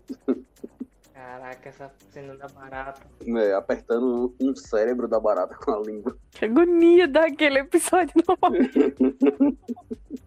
Caraca, 1.17 1.69
essa 1.69 1.91
cena 2.11 2.35
da 2.35 2.47
barata. 2.47 3.01
é, 3.25 3.53
apertando 3.55 4.35
um 4.39 4.55
cérebro 4.55 5.07
da 5.07 5.19
barata 5.19 5.55
com 5.55 5.71
a 5.71 5.79
língua. 5.79 6.15
Que 6.29 6.45
agonia 6.45 7.07
daquele 7.07 7.57
episódio 7.59 8.13
não. 8.27 8.37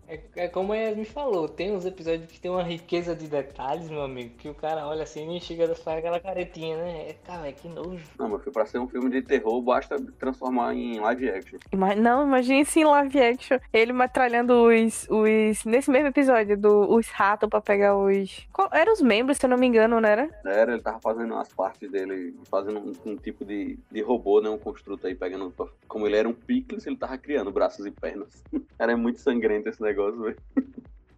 É, 0.09 0.21
é 0.37 0.49
como 0.49 0.73
a 0.73 0.77
Yasmin 0.77 1.05
falou, 1.05 1.49
tem 1.49 1.73
uns 1.73 1.85
episódios 1.87 2.27
que 2.33 2.41
tem 2.41 2.51
uma 2.51 2.65
riqueza 2.65 3.15
de 3.15 3.29
detalhes, 3.29 3.89
meu 3.89 4.03
amigo, 4.03 4.35
que 4.37 4.49
o 4.49 4.55
cara 4.55 4.85
olha 4.89 5.05
assim 5.05 5.37
e 5.37 5.41
chega 5.41 5.71
a 5.71 5.75
fazer 5.77 5.99
aquela 5.99 6.19
caretinha, 6.19 6.77
né? 6.79 7.11
É, 7.11 7.13
Cara, 7.25 7.53
que 7.53 7.69
nojo. 7.69 8.05
Não, 8.19 8.29
mas 8.29 8.43
foi 8.43 8.53
pra 8.53 8.67
ser 8.67 8.79
um 8.81 8.89
filme 8.89 9.09
de 9.09 9.23
terror, 9.23 9.63
basta 9.63 9.97
transformar 10.19 10.75
em 10.75 10.99
live 10.99 11.31
action. 11.31 11.59
Ima- 11.73 11.95
Não, 11.95 12.27
imagine 12.27 12.65
sim 12.65 12.83
live 12.85 13.21
action. 13.23 13.59
Ele 13.73 13.93
metralhando 13.93 14.65
os. 14.65 15.07
os 15.09 15.65
nesse 15.65 15.89
mesmo 15.89 16.09
episódio, 16.09 16.57
do, 16.59 16.93
os 16.93 17.07
ratos 17.09 17.49
pra 17.49 17.61
pegar 17.61 17.97
os. 17.97 18.49
Qual, 18.53 18.69
eram 18.73 18.93
os 18.93 19.01
membros, 19.01 19.37
se 19.39 19.47
eu 19.47 19.51
não 19.51 19.57
me 19.59 19.69
engano, 19.69 20.01
não 20.01 20.09
era? 20.09 20.29
Era, 20.45 20.80
ele 20.81 20.85
tava 20.85 21.01
fazendo 21.01 21.35
as 21.35 21.53
partes 21.53 21.91
dele, 21.91 22.35
fazendo 22.51 22.81
um, 22.81 23.13
um 23.13 23.17
tipo 23.17 23.45
de, 23.45 23.79
de 23.91 24.01
robô, 24.01 24.41
né? 24.41 24.49
Um 24.49 24.59
construto 24.59 25.07
aí, 25.07 25.15
pegando. 25.15 25.55
Como 25.87 26.07
ele 26.07 26.17
era 26.17 26.29
um 26.29 26.33
Pickles, 26.33 26.87
ele 26.87 26.97
tava 26.97 27.17
criando 27.19 27.53
braços 27.53 27.85
e 27.87 27.91
pernas. 27.91 28.43
Era 28.79 28.97
muito 28.97 29.21
sangrento 29.21 29.69
esse 29.69 29.83
negócio, 29.83 30.21
velho. 30.21 30.37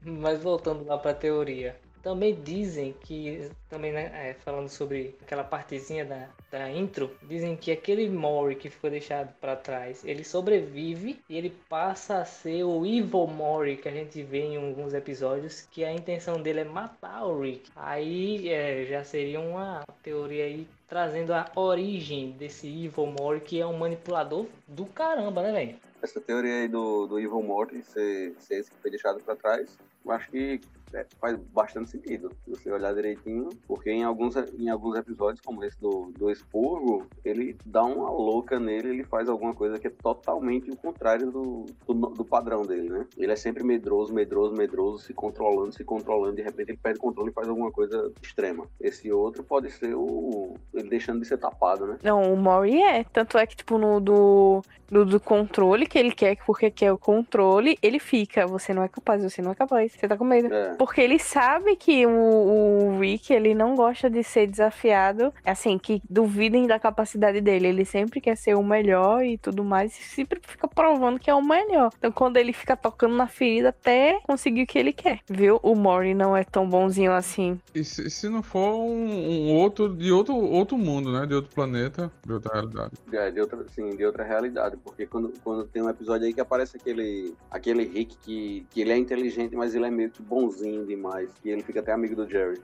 Mas 0.05 0.43
voltando 0.43 0.85
lá 0.85 0.99
pra 0.99 1.15
teoria. 1.15 1.77
Também 2.03 2.35
dizem 2.35 2.95
que, 3.01 3.49
também 3.69 3.93
né, 3.93 4.11
é, 4.15 4.35
falando 4.35 4.69
sobre 4.69 5.15
aquela 5.23 5.45
partezinha 5.45 6.05
da, 6.05 6.29
da 6.51 6.71
intro, 6.71 7.11
dizem 7.23 7.57
que 7.57 7.71
aquele 7.71 8.09
Mori 8.09 8.57
que 8.57 8.69
ficou 8.69 8.91
deixado 8.91 9.33
pra 9.41 9.55
trás, 9.55 10.05
ele 10.05 10.25
sobrevive 10.25 11.21
e 11.29 11.37
ele 11.37 11.55
passa 11.69 12.19
a 12.19 12.25
ser 12.25 12.65
o 12.65 12.85
Evil 12.85 13.27
Mori 13.27 13.77
que 13.77 13.89
a 13.89 13.93
gente 13.93 14.23
vê 14.23 14.43
em 14.43 14.57
alguns 14.57 14.93
episódios, 14.93 15.67
que 15.71 15.85
a 15.85 15.93
intenção 15.93 16.43
dele 16.43 16.61
é 16.61 16.65
matar 16.65 17.25
o 17.25 17.41
Rick. 17.41 17.71
Aí 17.77 18.49
é, 18.49 18.85
já 18.85 19.05
seria 19.05 19.41
uma 19.41 19.85
teoria 20.03 20.45
aí 20.45 20.67
trazendo 20.89 21.33
a 21.33 21.51
origem 21.55 22.33
desse 22.33 22.67
Evil 22.67 23.07
Mori, 23.07 23.41
que 23.41 23.61
é 23.61 23.67
um 23.67 23.79
manipulador 23.79 24.47
do 24.69 24.85
caramba, 24.87 25.43
né, 25.43 25.53
velho? 25.53 25.77
Essa 26.03 26.21
teoria 26.21 26.63
aí 26.63 26.69
do, 26.69 27.07
do 27.07 27.19
Evil 27.19 27.43
Morty 27.43 27.83
ser, 27.83 28.35
ser 28.39 28.57
esse 28.57 28.71
que 28.71 28.77
foi 28.79 28.91
deixado 28.91 29.23
pra 29.23 29.37
trás, 29.37 29.79
eu 30.05 30.11
acho 30.11 30.31
que 30.31 30.61
é, 30.95 31.07
faz 31.21 31.37
bastante 31.37 31.91
sentido, 31.91 32.31
se 32.45 32.51
você 32.51 32.71
olhar 32.71 32.95
direitinho, 32.95 33.49
porque 33.67 33.91
em 33.91 34.05
alguns, 34.05 34.37
em 34.37 34.69
alguns 34.69 34.97
episódios, 34.97 35.41
como 35.45 35.65
esse 35.65 35.81
do, 35.81 36.13
do 36.17 36.31
Expurgo, 36.31 37.07
ele 37.25 37.57
dá 37.65 37.85
uma 37.85 38.11
louca 38.11 38.59
nele, 38.59 38.89
ele 38.89 39.05
faz 39.05 39.29
alguma 39.29 39.55
coisa 39.55 39.79
que 39.79 39.87
é 39.87 39.91
totalmente 39.91 40.71
o 40.71 40.77
contrário 40.77 41.31
do, 41.31 41.67
do, 41.87 41.95
do 41.95 42.25
padrão 42.25 42.63
dele, 42.63 42.89
né? 42.89 43.07
Ele 43.17 43.33
é 43.33 43.37
sempre 43.37 43.63
medroso, 43.65 44.13
medroso, 44.13 44.55
medroso, 44.55 44.99
se 45.05 45.15
controlando, 45.15 45.73
se 45.73 45.85
controlando, 45.85 46.37
de 46.37 46.43
repente 46.43 46.71
ele 46.71 46.79
perde 46.83 46.99
o 46.99 47.03
controle 47.03 47.31
e 47.31 47.35
faz 47.35 47.49
alguma 47.49 47.71
coisa 47.71 48.13
extrema. 48.23 48.67
Esse 48.81 49.11
outro 49.13 49.43
pode 49.43 49.71
ser 49.71 49.95
o 49.95 50.55
ele 50.75 50.89
deixando 50.89 51.21
de 51.21 51.27
ser 51.27 51.39
tapado, 51.39 51.87
né? 51.87 51.99
Não, 52.03 52.33
o 52.33 52.37
Mori 52.37 52.83
é. 52.83 53.05
Tanto 53.05 53.39
é 53.39 53.47
que, 53.47 53.57
tipo, 53.57 53.79
no 53.79 54.01
do, 54.01 54.63
do, 54.91 55.05
do 55.05 55.21
controle, 55.21 55.87
que 55.87 55.99
ele 55.99 56.13
quer, 56.13 56.37
porque 56.45 56.71
quer 56.71 56.93
o 56.93 56.99
controle, 56.99 57.79
ele 57.83 57.99
fica. 57.99 58.47
Você 58.47 58.73
não 58.73 58.83
é 58.83 58.89
capaz, 58.89 59.23
você 59.23 59.43
não 59.43 59.53
é 59.53 59.55
capaz. 59.55 59.93
Você 59.93 60.09
tá 60.09 60.17
com 60.17 60.25
medo. 60.25 60.53
É. 60.53 60.75
Porque 60.83 61.01
ele 61.01 61.17
sabe 61.17 61.77
que 61.77 62.05
o, 62.05 62.11
o 62.11 62.99
Rick, 62.99 63.33
ele 63.33 63.55
não 63.55 63.77
gosta 63.77 64.11
de 64.11 64.25
ser 64.25 64.49
desafiado. 64.49 65.33
Assim, 65.45 65.79
que 65.79 66.03
duvidem 66.11 66.67
da 66.67 66.77
capacidade 66.77 67.41
dele. 67.41 67.69
Ele 67.69 67.85
sempre 67.85 68.21
quer 68.21 68.37
ser 68.37 68.57
o 68.57 68.65
melhor 68.65 69.25
e 69.25 69.39
tudo 69.39 69.63
mais. 69.63 69.97
E 69.97 70.03
sempre 70.03 70.41
fica 70.43 70.67
provando 70.67 71.21
que 71.21 71.31
é 71.31 71.35
o 71.37 71.41
melhor. 71.41 71.93
Então, 71.97 72.11
quando 72.11 72.37
ele 72.37 72.53
fica 72.53 72.77
tocando 72.77 73.15
na 73.15 73.29
ferida 73.29 73.69
até 73.69 74.19
conseguir 74.25 74.65
o 74.65 74.67
que 74.67 74.77
ele 74.77 74.93
quer. 74.93 75.21
Viu? 75.31 75.61
O 75.63 75.77
Mori 75.77 76.15
não 76.15 76.37
é 76.37 76.43
tão 76.43 76.69
bonzinho 76.69 77.13
assim. 77.13 77.61
E 77.73 77.85
se, 77.85 78.11
se 78.11 78.29
não 78.29 78.43
for 78.43 78.75
um, 78.75 79.07
um 79.07 79.55
outro 79.55 79.89
de 79.89 80.11
outro, 80.11 80.35
outro 80.35 80.77
mundo, 80.77 81.13
né? 81.13 81.27
De 81.27 81.35
outro 81.35 81.55
planeta, 81.55 82.11
de 82.27 82.33
outra 82.33 82.55
realidade. 82.55 82.91
É, 83.13 83.31
de 83.31 83.41
outra, 83.41 83.65
sim, 83.73 83.95
de 83.95 84.05
outra 84.05 84.25
realidade. 84.25 84.77
Porque 84.83 85.07
quando, 85.07 85.33
quando 85.45 85.65
tem 85.65 85.81
um 85.81 85.89
episódio 85.89 86.27
aí 86.27 86.35
que 86.35 86.41
aparece 86.41 86.77
aquele, 86.77 87.37
aquele 87.49 87.85
Rick 87.85 88.17
que, 88.17 88.67
que 88.69 88.81
ele 88.81 88.91
é 88.91 88.99
inteligente, 88.99 89.55
mas 89.55 89.77
ele 89.77 89.87
é 89.87 89.91
meio 89.91 90.11
que 90.11 90.21
bonzinho 90.21 90.72
demais. 90.87 91.31
E 91.45 91.51
ele 91.51 91.63
fica 91.63 91.81
até 91.81 91.93
amigo 91.93 92.17
do 92.17 92.29
Jerry. 92.29 92.61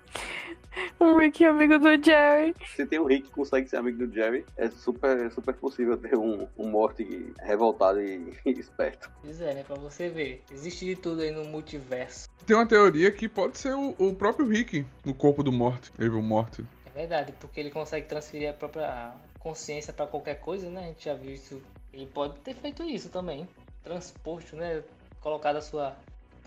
O 0.99 1.17
Rick 1.19 1.45
é 1.45 1.49
amigo 1.49 1.79
do 1.79 2.03
Jerry. 2.03 2.55
Se 2.75 2.87
tem 2.87 2.99
um 2.99 3.05
Rick 3.05 3.29
que 3.29 3.35
consegue 3.35 3.69
ser 3.69 3.77
amigo 3.77 4.07
do 4.07 4.13
Jerry, 4.13 4.45
é 4.57 4.69
super, 4.71 5.27
é 5.27 5.31
super 5.31 5.55
possível 5.55 5.97
ter 5.97 6.17
um, 6.17 6.47
um 6.57 6.71
Morty 6.71 7.33
revoltado 7.41 8.01
e, 8.01 8.35
e 8.45 8.51
esperto. 8.59 9.11
Pois 9.23 9.41
é, 9.41 9.55
né? 9.55 9.63
Pra 9.63 9.77
você 9.77 10.09
ver. 10.09 10.43
Existe 10.51 10.85
de 10.85 10.97
tudo 10.97 11.23
aí 11.23 11.31
no 11.31 11.45
multiverso. 11.45 12.29
Tem 12.47 12.57
uma 12.57 12.67
teoria 12.67 13.11
que 13.11 13.29
pode 13.29 13.59
ser 13.59 13.75
o, 13.75 13.95
o 13.99 14.15
próprio 14.15 14.47
Rick 14.47 14.85
no 15.05 15.15
corpo 15.15 15.43
do 15.43 15.53
Morte, 15.53 15.93
Evil 15.99 16.23
Morte. 16.23 16.65
É 16.87 17.01
verdade, 17.01 17.33
porque 17.39 17.61
ele 17.61 17.71
consegue 17.71 18.07
transferir 18.07 18.51
a 18.51 18.53
própria 18.53 19.13
consciência 19.39 19.93
pra 19.93 20.07
qualquer 20.07 20.41
coisa, 20.41 20.69
né? 20.69 20.81
A 20.81 20.87
gente 20.87 21.05
já 21.05 21.15
viu 21.15 21.33
isso. 21.33 21.63
Ele 21.93 22.07
pode 22.07 22.39
ter 22.41 22.55
feito 22.55 22.83
isso 22.83 23.09
também. 23.09 23.49
Transposto, 23.83 24.57
né? 24.57 24.83
Colocado 25.21 25.57
a 25.57 25.61
sua 25.61 25.97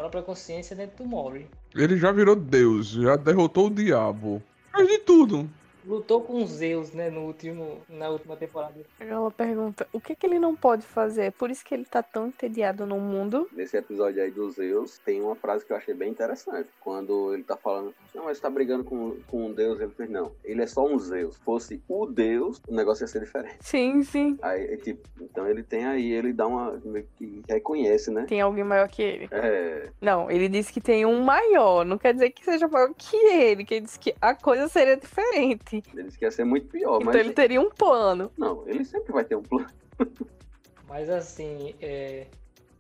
própria 0.02 0.24
consciência 0.24 0.76
dentro 0.76 1.04
do 1.04 1.06
Mori. 1.06 1.48
Ele 1.76 1.98
já 1.98 2.12
virou 2.12 2.36
Deus, 2.36 2.88
já 2.88 3.16
derrotou 3.16 3.68
o 3.68 3.74
diabo. 3.74 4.42
Faz 4.72 4.88
de 4.88 4.98
tudo. 5.00 5.50
Lutou 5.86 6.22
com 6.22 6.46
Zeus, 6.46 6.92
né? 6.92 7.10
No 7.10 7.22
último, 7.22 7.82
na 7.90 8.10
última 8.10 8.36
temporada. 8.36 8.76
Ela 9.00 9.32
pergunta, 9.32 9.88
o 9.92 10.00
que 10.00 10.16
que 10.16 10.26
ele 10.26 10.40
não 10.40 10.56
pode 10.56 10.86
fazer? 10.86 11.26
É 11.26 11.32
por 11.32 11.50
isso 11.50 11.64
que 11.66 11.74
ele 11.74 11.86
tá 11.86 12.04
tão 12.04 12.28
entediado 12.28 12.86
no 12.86 13.00
mundo. 13.00 13.48
Nesse 13.52 13.78
episódio 13.78 14.22
aí 14.22 14.32
dos 14.32 14.56
Zeus, 14.56 14.98
tem 15.00 15.22
uma 15.22 15.36
frase 15.36 15.66
que 15.66 15.74
eu 15.74 15.78
achei 15.78 15.94
bem 15.94 16.12
interessante. 16.12 16.70
Quando 16.80 17.34
ele 17.34 17.44
tá 17.44 17.58
falando, 17.58 17.94
não, 18.14 18.26
mas 18.26 18.38
você 18.38 18.44
tá 18.44 18.50
brigando 18.50 18.84
com, 18.84 19.18
com 19.28 19.48
um 19.48 19.54
deus, 19.54 19.80
ele 19.80 19.92
fez, 19.92 20.10
não, 20.10 20.32
ele 20.44 20.62
é 20.62 20.68
só 20.68 20.86
um 20.86 20.98
Zeus. 21.00 21.36
Se 21.36 21.42
fosse 21.42 21.82
o 21.88 22.06
deus, 22.06 22.62
o 22.68 22.74
negócio 22.74 23.04
ia 23.04 23.08
ser 23.08 23.22
diferente. 23.22 23.58
Sim, 23.62 24.04
sim. 24.04 24.38
Aí, 24.42 24.74
é 24.74 24.78
tipo, 24.78 25.08
então 25.20 25.48
ele 25.48 25.64
tem 25.64 25.86
aí, 25.86 26.12
ele 26.12 26.34
dá 26.34 26.48
uma, 26.48 26.80
meio 26.84 27.08
que 27.18 27.42
reconhece, 27.48 28.12
né? 28.12 28.26
Tem 28.28 28.42
alguém 28.42 28.64
maior 28.64 28.88
que 28.88 29.02
ele. 29.02 29.28
É, 29.32 29.90
Não, 30.02 30.30
ele 30.30 30.48
disse 30.50 30.72
que 30.72 30.82
tem 30.82 31.06
um 31.06 31.22
maior. 31.24 31.86
Não 31.86 31.98
quer 31.98 32.14
dizer 32.14 32.32
que 32.32 32.44
seja 32.44 32.68
maior 32.68 32.94
que 32.96 33.16
ele. 33.16 33.66
Que 33.66 33.76
ele 33.76 33.86
disse 33.86 34.00
que 34.00 34.14
a 34.22 34.36
coisa 34.36 34.68
seria 34.68 34.98
diferente. 34.98 35.71
Ele 35.76 36.04
disse 36.04 36.18
que 36.18 36.26
ia 36.26 36.32
ser 36.32 36.44
muito 36.44 36.68
pior, 36.68 36.98
Então 36.98 37.06
mas 37.06 37.16
ele 37.16 37.34
teria 37.34 37.62
um 37.62 37.70
plano. 37.70 38.32
não, 38.38 38.68
ele 38.68 38.84
sempre 38.86 39.14
vai 39.14 39.24
ter 39.24 39.36
um 39.36 39.44
plano. 39.44 39.70
Mas 40.88 41.10
assim, 41.10 41.74
é, 41.82 42.28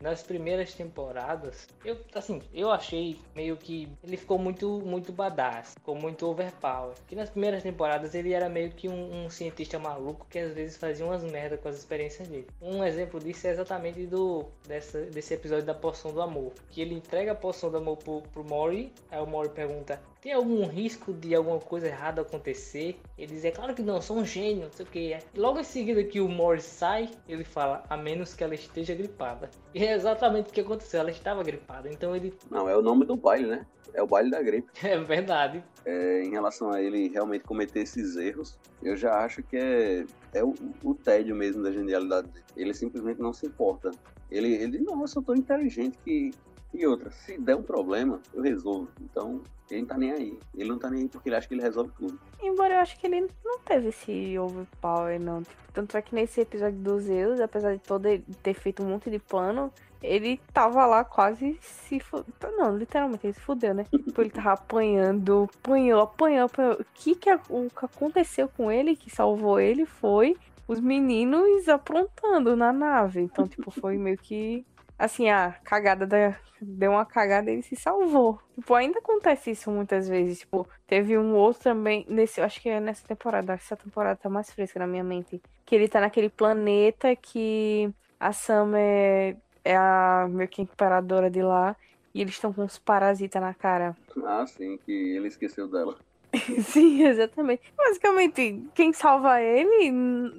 nas 0.01 0.23
primeiras 0.23 0.73
temporadas, 0.73 1.67
eu 1.85 1.97
assim, 2.15 2.41
eu 2.53 2.71
achei 2.71 3.17
meio 3.35 3.55
que 3.55 3.87
ele 4.03 4.17
ficou 4.17 4.37
muito 4.37 4.81
muito 4.83 5.13
badass, 5.13 5.75
ficou 5.75 5.95
muito 5.95 6.27
overpower. 6.27 6.95
Que 7.07 7.15
nas 7.15 7.29
primeiras 7.29 7.63
temporadas 7.63 8.15
ele 8.15 8.33
era 8.33 8.49
meio 8.49 8.71
que 8.71 8.89
um, 8.89 9.25
um 9.25 9.29
cientista 9.29 9.77
maluco 9.77 10.25
que 10.29 10.39
às 10.39 10.53
vezes 10.53 10.75
fazia 10.75 11.05
umas 11.05 11.23
merda 11.23 11.57
com 11.57 11.69
as 11.69 11.77
experiências 11.77 12.27
dele. 12.27 12.47
Um 12.61 12.83
exemplo 12.83 13.19
disso 13.19 13.47
é 13.47 13.51
exatamente 13.51 14.05
do 14.07 14.45
dessa, 14.67 15.01
desse 15.03 15.33
episódio 15.33 15.65
da 15.65 15.73
poção 15.73 16.11
do 16.11 16.21
amor, 16.21 16.51
que 16.69 16.81
ele 16.81 16.95
entrega 16.95 17.31
a 17.33 17.35
poção 17.35 17.69
do 17.69 17.77
amor 17.77 17.97
pro, 17.97 18.21
pro 18.33 18.43
Mori, 18.43 18.91
aí 19.09 19.21
o 19.21 19.27
Mori 19.27 19.49
pergunta 19.49 20.01
tem 20.21 20.33
algum 20.33 20.67
risco 20.67 21.11
de 21.11 21.33
alguma 21.33 21.59
coisa 21.59 21.87
errada 21.87 22.21
acontecer? 22.21 22.99
Ele 23.17 23.33
diz, 23.33 23.43
é 23.43 23.51
claro 23.51 23.73
que 23.73 23.81
não, 23.81 23.99
sou 23.99 24.17
um 24.17 24.25
gênio, 24.25 24.65
não 24.65 24.71
sei 24.71 24.85
o 24.85 24.89
que. 24.89 25.17
Logo 25.35 25.59
em 25.59 25.63
seguida 25.63 26.03
que 26.03 26.21
o 26.21 26.29
Morris 26.29 26.63
sai, 26.63 27.09
ele 27.27 27.43
fala, 27.43 27.83
a 27.89 27.97
menos 27.97 28.35
que 28.35 28.43
ela 28.43 28.53
esteja 28.53 28.93
gripada. 28.93 29.49
E 29.73 29.83
é 29.83 29.93
exatamente 29.93 30.49
o 30.49 30.53
que 30.53 30.61
aconteceu, 30.61 30.99
ela 30.99 31.09
estava 31.09 31.43
gripada. 31.43 31.89
Então 31.91 32.15
ele, 32.15 32.33
Não, 32.51 32.69
é 32.69 32.77
o 32.77 32.83
nome 32.83 33.03
do 33.03 33.15
baile, 33.15 33.47
né? 33.47 33.65
É 33.93 34.01
o 34.01 34.07
baile 34.07 34.29
da 34.29 34.41
gripe. 34.41 34.69
é 34.85 34.97
verdade. 34.99 35.63
É, 35.83 36.23
em 36.23 36.29
relação 36.29 36.71
a 36.71 36.81
ele 36.81 37.09
realmente 37.09 37.43
cometer 37.43 37.81
esses 37.81 38.15
erros, 38.15 38.57
eu 38.81 38.95
já 38.95 39.25
acho 39.25 39.41
que 39.41 39.57
é, 39.57 40.05
é 40.33 40.43
o, 40.43 40.53
o 40.83 40.93
tédio 40.93 41.35
mesmo 41.35 41.63
da 41.63 41.71
genialidade 41.71 42.27
dele. 42.27 42.45
Ele 42.55 42.73
simplesmente 42.73 43.19
não 43.19 43.33
se 43.33 43.47
importa. 43.47 43.89
Ele, 44.29 44.53
ele 44.53 44.79
não, 44.79 45.01
eu 45.01 45.07
sou 45.07 45.21
tão 45.23 45.35
inteligente 45.35 45.97
que 46.05 46.31
E 46.73 46.85
outra, 46.87 47.11
se 47.11 47.37
der 47.37 47.55
um 47.55 47.63
problema, 47.63 48.21
eu 48.33 48.41
resolvo. 48.41 48.89
Então, 49.01 49.41
ele 49.69 49.81
não 49.81 49.87
tá 49.87 49.97
nem 49.97 50.11
aí. 50.11 50.39
Ele 50.55 50.69
não 50.69 50.79
tá 50.79 50.89
nem 50.89 51.03
aí 51.03 51.09
porque 51.09 51.29
ele 51.29 51.35
acha 51.35 51.47
que 51.47 51.53
ele 51.53 51.61
resolve 51.61 51.91
tudo. 51.97 52.19
Embora 52.41 52.75
eu 52.75 52.79
acho 52.79 52.97
que 52.99 53.07
ele 53.07 53.27
não 53.43 53.59
teve 53.59 53.89
esse 53.89 54.37
overpower, 54.39 55.19
não. 55.19 55.43
Tanto 55.73 55.97
é 55.97 56.01
que 56.01 56.15
nesse 56.15 56.41
episódio 56.41 56.77
dos 56.79 57.03
Zeus, 57.03 57.39
apesar 57.39 57.73
de 57.73 57.81
todo 57.81 58.05
ele 58.05 58.23
ter 58.41 58.53
feito 58.53 58.83
um 58.83 58.87
monte 58.87 59.09
de 59.09 59.19
plano, 59.19 59.71
ele 60.01 60.39
tava 60.53 60.85
lá 60.85 61.03
quase 61.03 61.57
se 61.61 61.99
fudeu. 61.99 62.25
Não, 62.57 62.75
literalmente, 62.75 63.27
ele 63.27 63.33
se 63.33 63.39
fudeu, 63.41 63.73
né? 63.73 63.85
tipo, 63.89 64.21
ele 64.21 64.29
tava 64.29 64.53
apanhando, 64.53 65.49
apanhou, 65.61 66.01
apanhou, 66.01 66.45
apanhou. 66.45 66.73
O 66.73 66.85
que, 66.93 67.15
que, 67.15 67.31
o 67.49 67.69
que 67.69 67.85
aconteceu 67.85 68.49
com 68.49 68.71
ele, 68.71 68.95
que 68.95 69.09
salvou 69.09 69.59
ele, 69.59 69.85
foi 69.85 70.35
os 70.67 70.79
meninos 70.79 71.67
aprontando 71.67 72.55
na 72.55 72.71
nave. 72.71 73.21
Então, 73.21 73.47
tipo, 73.47 73.69
foi 73.69 73.97
meio 73.97 74.17
que. 74.17 74.65
Assim, 75.01 75.31
a 75.31 75.53
cagada 75.63 76.05
da. 76.05 76.37
Deu 76.61 76.91
uma 76.91 77.07
cagada 77.07 77.49
e 77.49 77.53
ele 77.53 77.63
se 77.63 77.75
salvou. 77.75 78.39
Tipo, 78.53 78.75
ainda 78.75 78.99
acontece 78.99 79.49
isso 79.49 79.71
muitas 79.71 80.07
vezes. 80.07 80.41
Tipo, 80.41 80.69
teve 80.85 81.17
um 81.17 81.33
outro 81.33 81.63
também. 81.63 82.05
Nesse, 82.07 82.39
acho 82.39 82.61
que 82.61 82.69
é 82.69 82.79
nessa 82.79 83.07
temporada. 83.07 83.53
Essa 83.53 83.75
temporada 83.75 84.15
tá 84.15 84.29
mais 84.29 84.51
fresca 84.53 84.77
na 84.77 84.85
minha 84.85 85.03
mente. 85.03 85.41
Que 85.65 85.73
ele 85.73 85.87
tá 85.87 85.99
naquele 85.99 86.29
planeta 86.29 87.15
que 87.15 87.91
a 88.19 88.31
Sam 88.31 88.73
é, 88.77 89.35
é 89.65 89.75
a 89.75 90.27
meio 90.29 90.47
que 90.47 90.61
imperadora 90.61 91.31
de 91.31 91.41
lá. 91.41 91.75
E 92.13 92.21
eles 92.21 92.35
estão 92.35 92.53
com 92.53 92.61
uns 92.61 92.77
parasitas 92.77 93.41
na 93.41 93.55
cara. 93.55 93.97
Ah, 94.23 94.45
sim, 94.45 94.77
que 94.85 94.91
ele 94.91 95.29
esqueceu 95.29 95.67
dela. 95.67 95.97
Sim, 96.63 97.03
exatamente. 97.03 97.61
Basicamente, 97.75 98.63
quem 98.73 98.93
salva 98.93 99.41
ele 99.41 99.91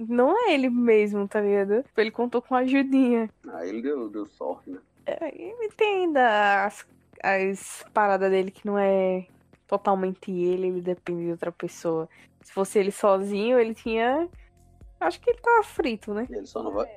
não 0.08 0.36
é 0.36 0.54
ele 0.54 0.70
mesmo, 0.70 1.28
tá 1.28 1.40
ligado? 1.40 1.84
Ele 1.96 2.10
contou 2.10 2.40
com 2.40 2.54
a 2.54 2.60
ajudinha. 2.60 3.28
Ah, 3.48 3.66
ele 3.66 3.82
deu, 3.82 4.08
deu 4.08 4.26
sorte, 4.26 4.70
né? 4.70 4.78
É, 5.04 5.34
ele 5.34 5.70
tem 5.76 6.04
ainda 6.04 6.64
as, 6.64 6.86
as 7.22 7.84
paradas 7.92 8.30
dele 8.30 8.50
que 8.50 8.66
não 8.66 8.78
é 8.78 9.26
totalmente 9.66 10.30
ele, 10.30 10.68
ele 10.68 10.80
depende 10.80 11.24
de 11.24 11.30
outra 11.32 11.52
pessoa. 11.52 12.08
Se 12.40 12.52
fosse 12.52 12.78
ele 12.78 12.90
sozinho, 12.90 13.58
ele 13.58 13.74
tinha. 13.74 14.28
Acho 15.00 15.20
que 15.20 15.30
ele 15.30 15.40
tava 15.40 15.62
frito, 15.62 16.14
né? 16.14 16.26
Ele 16.30 16.46
só 16.46 16.62
não 16.62 16.72
vai, 16.72 16.88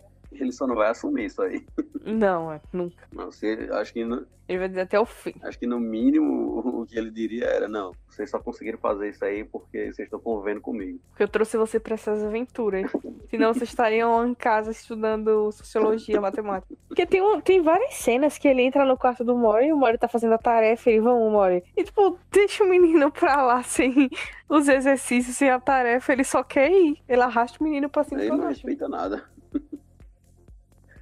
ele 0.41 0.51
só 0.51 0.65
não 0.67 0.75
vai 0.75 0.89
assumir 0.89 1.25
isso 1.25 1.41
aí. 1.41 1.65
Não, 2.05 2.51
é, 2.51 2.61
nunca. 2.71 3.03
Não, 3.11 3.31
você, 3.31 3.67
acho 3.71 3.93
que 3.93 4.05
no, 4.05 4.27
Ele 4.47 4.59
vai 4.59 4.67
dizer 4.67 4.81
até 4.81 4.99
o 4.99 5.05
fim. 5.05 5.33
acho 5.41 5.57
que 5.57 5.65
no 5.65 5.79
mínimo 5.79 6.81
o 6.81 6.85
que 6.85 6.97
ele 6.97 7.09
diria 7.09 7.45
era, 7.45 7.67
não, 7.67 7.93
vocês 8.07 8.29
só 8.29 8.37
conseguiram 8.37 8.77
fazer 8.77 9.09
isso 9.09 9.25
aí 9.25 9.43
porque 9.43 9.91
vocês 9.91 10.05
estão 10.05 10.19
convivendo 10.19 10.61
comigo. 10.61 10.99
Porque 11.09 11.23
eu 11.23 11.27
trouxe 11.27 11.57
você 11.57 11.79
pra 11.79 11.95
essas 11.95 12.23
aventuras. 12.23 12.91
Senão 13.31 13.53
vocês 13.53 13.69
estariam 13.69 14.17
lá 14.17 14.27
em 14.27 14.35
casa 14.35 14.69
estudando 14.69 15.51
sociologia, 15.51 16.21
matemática. 16.21 16.75
Porque 16.87 17.05
tem, 17.05 17.21
um, 17.21 17.41
tem 17.41 17.61
várias 17.61 17.95
cenas 17.95 18.37
que 18.37 18.47
ele 18.47 18.61
entra 18.61 18.85
no 18.85 18.97
quarto 18.97 19.23
do 19.23 19.35
Mori, 19.35 19.71
o 19.71 19.77
Mori 19.77 19.97
tá 19.97 20.07
fazendo 20.07 20.33
a 20.33 20.37
tarefa, 20.37 20.89
ele, 20.89 21.01
vamos, 21.01 21.31
Mori. 21.31 21.63
E 21.75 21.83
tipo, 21.83 22.19
deixa 22.31 22.63
o 22.63 22.69
menino 22.69 23.11
pra 23.11 23.41
lá 23.41 23.63
sem 23.63 24.09
os 24.47 24.67
exercícios, 24.67 25.35
sem 25.37 25.49
a 25.49 25.59
tarefa, 25.59 26.13
ele 26.13 26.23
só 26.23 26.43
quer 26.43 26.71
ir. 26.71 27.01
Ele 27.07 27.21
arrasta 27.21 27.57
o 27.59 27.63
menino 27.63 27.89
pra 27.89 28.03
cima 28.03 28.21
Ele 28.21 28.29
não 28.29 28.47
respeita 28.47 28.87
nada. 28.87 29.23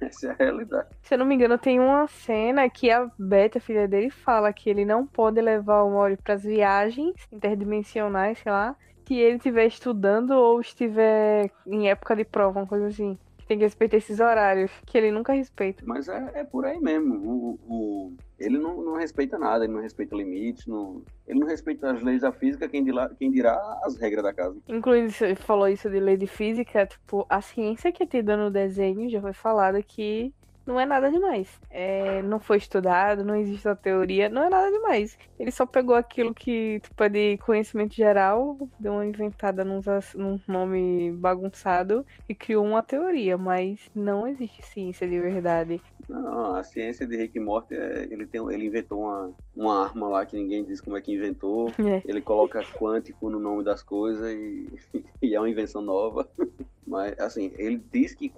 Essa 0.00 0.28
é 0.28 0.30
a 0.30 0.34
realidade. 0.34 0.88
Se 1.02 1.14
eu 1.14 1.18
não 1.18 1.26
me 1.26 1.34
engano, 1.34 1.56
tem 1.58 1.80
uma 1.80 2.06
cena 2.06 2.68
que 2.68 2.90
a 2.90 3.10
Beth, 3.18 3.52
a 3.56 3.60
filha 3.60 3.86
dele, 3.88 4.10
fala 4.10 4.52
que 4.52 4.68
ele 4.68 4.84
não 4.84 5.06
pode 5.06 5.40
levar 5.40 5.82
o 5.82 5.90
Mori 5.90 6.16
pras 6.16 6.42
viagens 6.42 7.14
interdimensionais, 7.32 8.38
sei 8.38 8.52
lá, 8.52 8.76
se 9.06 9.14
ele 9.14 9.36
estiver 9.36 9.66
estudando 9.66 10.30
ou 10.32 10.60
estiver 10.60 11.50
em 11.66 11.88
época 11.88 12.16
de 12.16 12.24
prova, 12.24 12.60
uma 12.60 12.66
coisa 12.66 12.86
assim. 12.86 13.18
Tem 13.46 13.58
que 13.58 13.64
respeitar 13.64 13.98
esses 13.98 14.20
horários, 14.20 14.70
que 14.86 14.96
ele 14.96 15.10
nunca 15.10 15.34
respeita. 15.34 15.82
Mas 15.86 16.08
é, 16.08 16.30
é 16.34 16.44
por 16.44 16.64
aí 16.64 16.80
mesmo. 16.80 17.14
O, 17.14 17.58
o- 17.68 18.12
ele 18.38 18.58
não, 18.58 18.82
não 18.82 18.96
respeita 18.96 19.38
nada, 19.38 19.64
ele 19.64 19.72
não 19.72 19.80
respeita 19.80 20.16
limites, 20.16 20.66
não, 20.66 21.02
ele 21.26 21.38
não 21.38 21.46
respeita 21.46 21.92
as 21.92 22.02
leis 22.02 22.22
da 22.22 22.32
física, 22.32 22.68
quem 22.68 22.84
dirá, 22.84 23.08
quem 23.18 23.30
dirá 23.30 23.56
as 23.84 23.96
regras 23.96 24.24
da 24.24 24.32
casa. 24.32 24.56
Incluindo, 24.68 25.10
você 25.10 25.34
falou 25.34 25.68
isso 25.68 25.88
de 25.88 26.00
lei 26.00 26.16
de 26.16 26.26
física, 26.26 26.86
tipo, 26.86 27.24
a 27.28 27.40
ciência 27.40 27.92
que 27.92 28.02
é 28.02 28.06
tida 28.06 28.36
no 28.36 28.50
desenho 28.50 29.08
já 29.08 29.20
foi 29.20 29.32
falada 29.32 29.82
que 29.82 30.32
não 30.66 30.78
é 30.80 30.86
nada 30.86 31.10
demais. 31.10 31.48
É, 31.70 32.22
não 32.22 32.40
foi 32.40 32.56
estudado, 32.56 33.24
não 33.24 33.36
existe 33.36 33.68
a 33.68 33.76
teoria, 33.76 34.28
não 34.28 34.44
é 34.44 34.50
nada 34.50 34.70
demais. 34.70 35.18
Ele 35.38 35.50
só 35.50 35.66
pegou 35.66 35.94
aquilo 35.94 36.34
que, 36.34 36.80
tipo, 36.80 37.02
é 37.02 37.08
de 37.08 37.38
conhecimento 37.38 37.94
geral, 37.94 38.56
deu 38.78 38.94
uma 38.94 39.06
inventada 39.06 39.64
num, 39.64 39.80
num 40.14 40.40
nome 40.48 41.12
bagunçado 41.12 42.04
e 42.28 42.34
criou 42.34 42.64
uma 42.64 42.82
teoria, 42.82 43.36
mas 43.36 43.90
não 43.94 44.26
existe 44.26 44.64
ciência 44.66 45.06
de 45.06 45.20
verdade. 45.20 45.80
Não, 46.08 46.54
a 46.54 46.62
ciência 46.62 47.06
de 47.06 47.16
Rick 47.16 47.38
Morty, 47.40 47.74
é, 47.74 48.06
ele, 48.10 48.26
tem, 48.26 48.40
ele 48.52 48.66
inventou 48.66 49.00
uma, 49.00 49.32
uma 49.56 49.84
arma 49.84 50.08
lá 50.08 50.26
que 50.26 50.36
ninguém 50.36 50.64
diz 50.64 50.80
como 50.80 50.96
é 50.96 51.00
que 51.00 51.12
inventou. 51.12 51.70
É. 51.78 52.02
Ele 52.04 52.20
coloca 52.20 52.62
quântico 52.62 53.30
no 53.30 53.38
nome 53.38 53.64
das 53.64 53.82
coisas 53.82 54.30
e, 54.30 54.68
e 55.22 55.34
é 55.34 55.40
uma 55.40 55.48
invenção 55.48 55.82
nova. 55.82 56.28
Mas, 56.86 57.18
assim, 57.18 57.52
ele 57.56 57.82
diz 57.90 58.14
que 58.14 58.30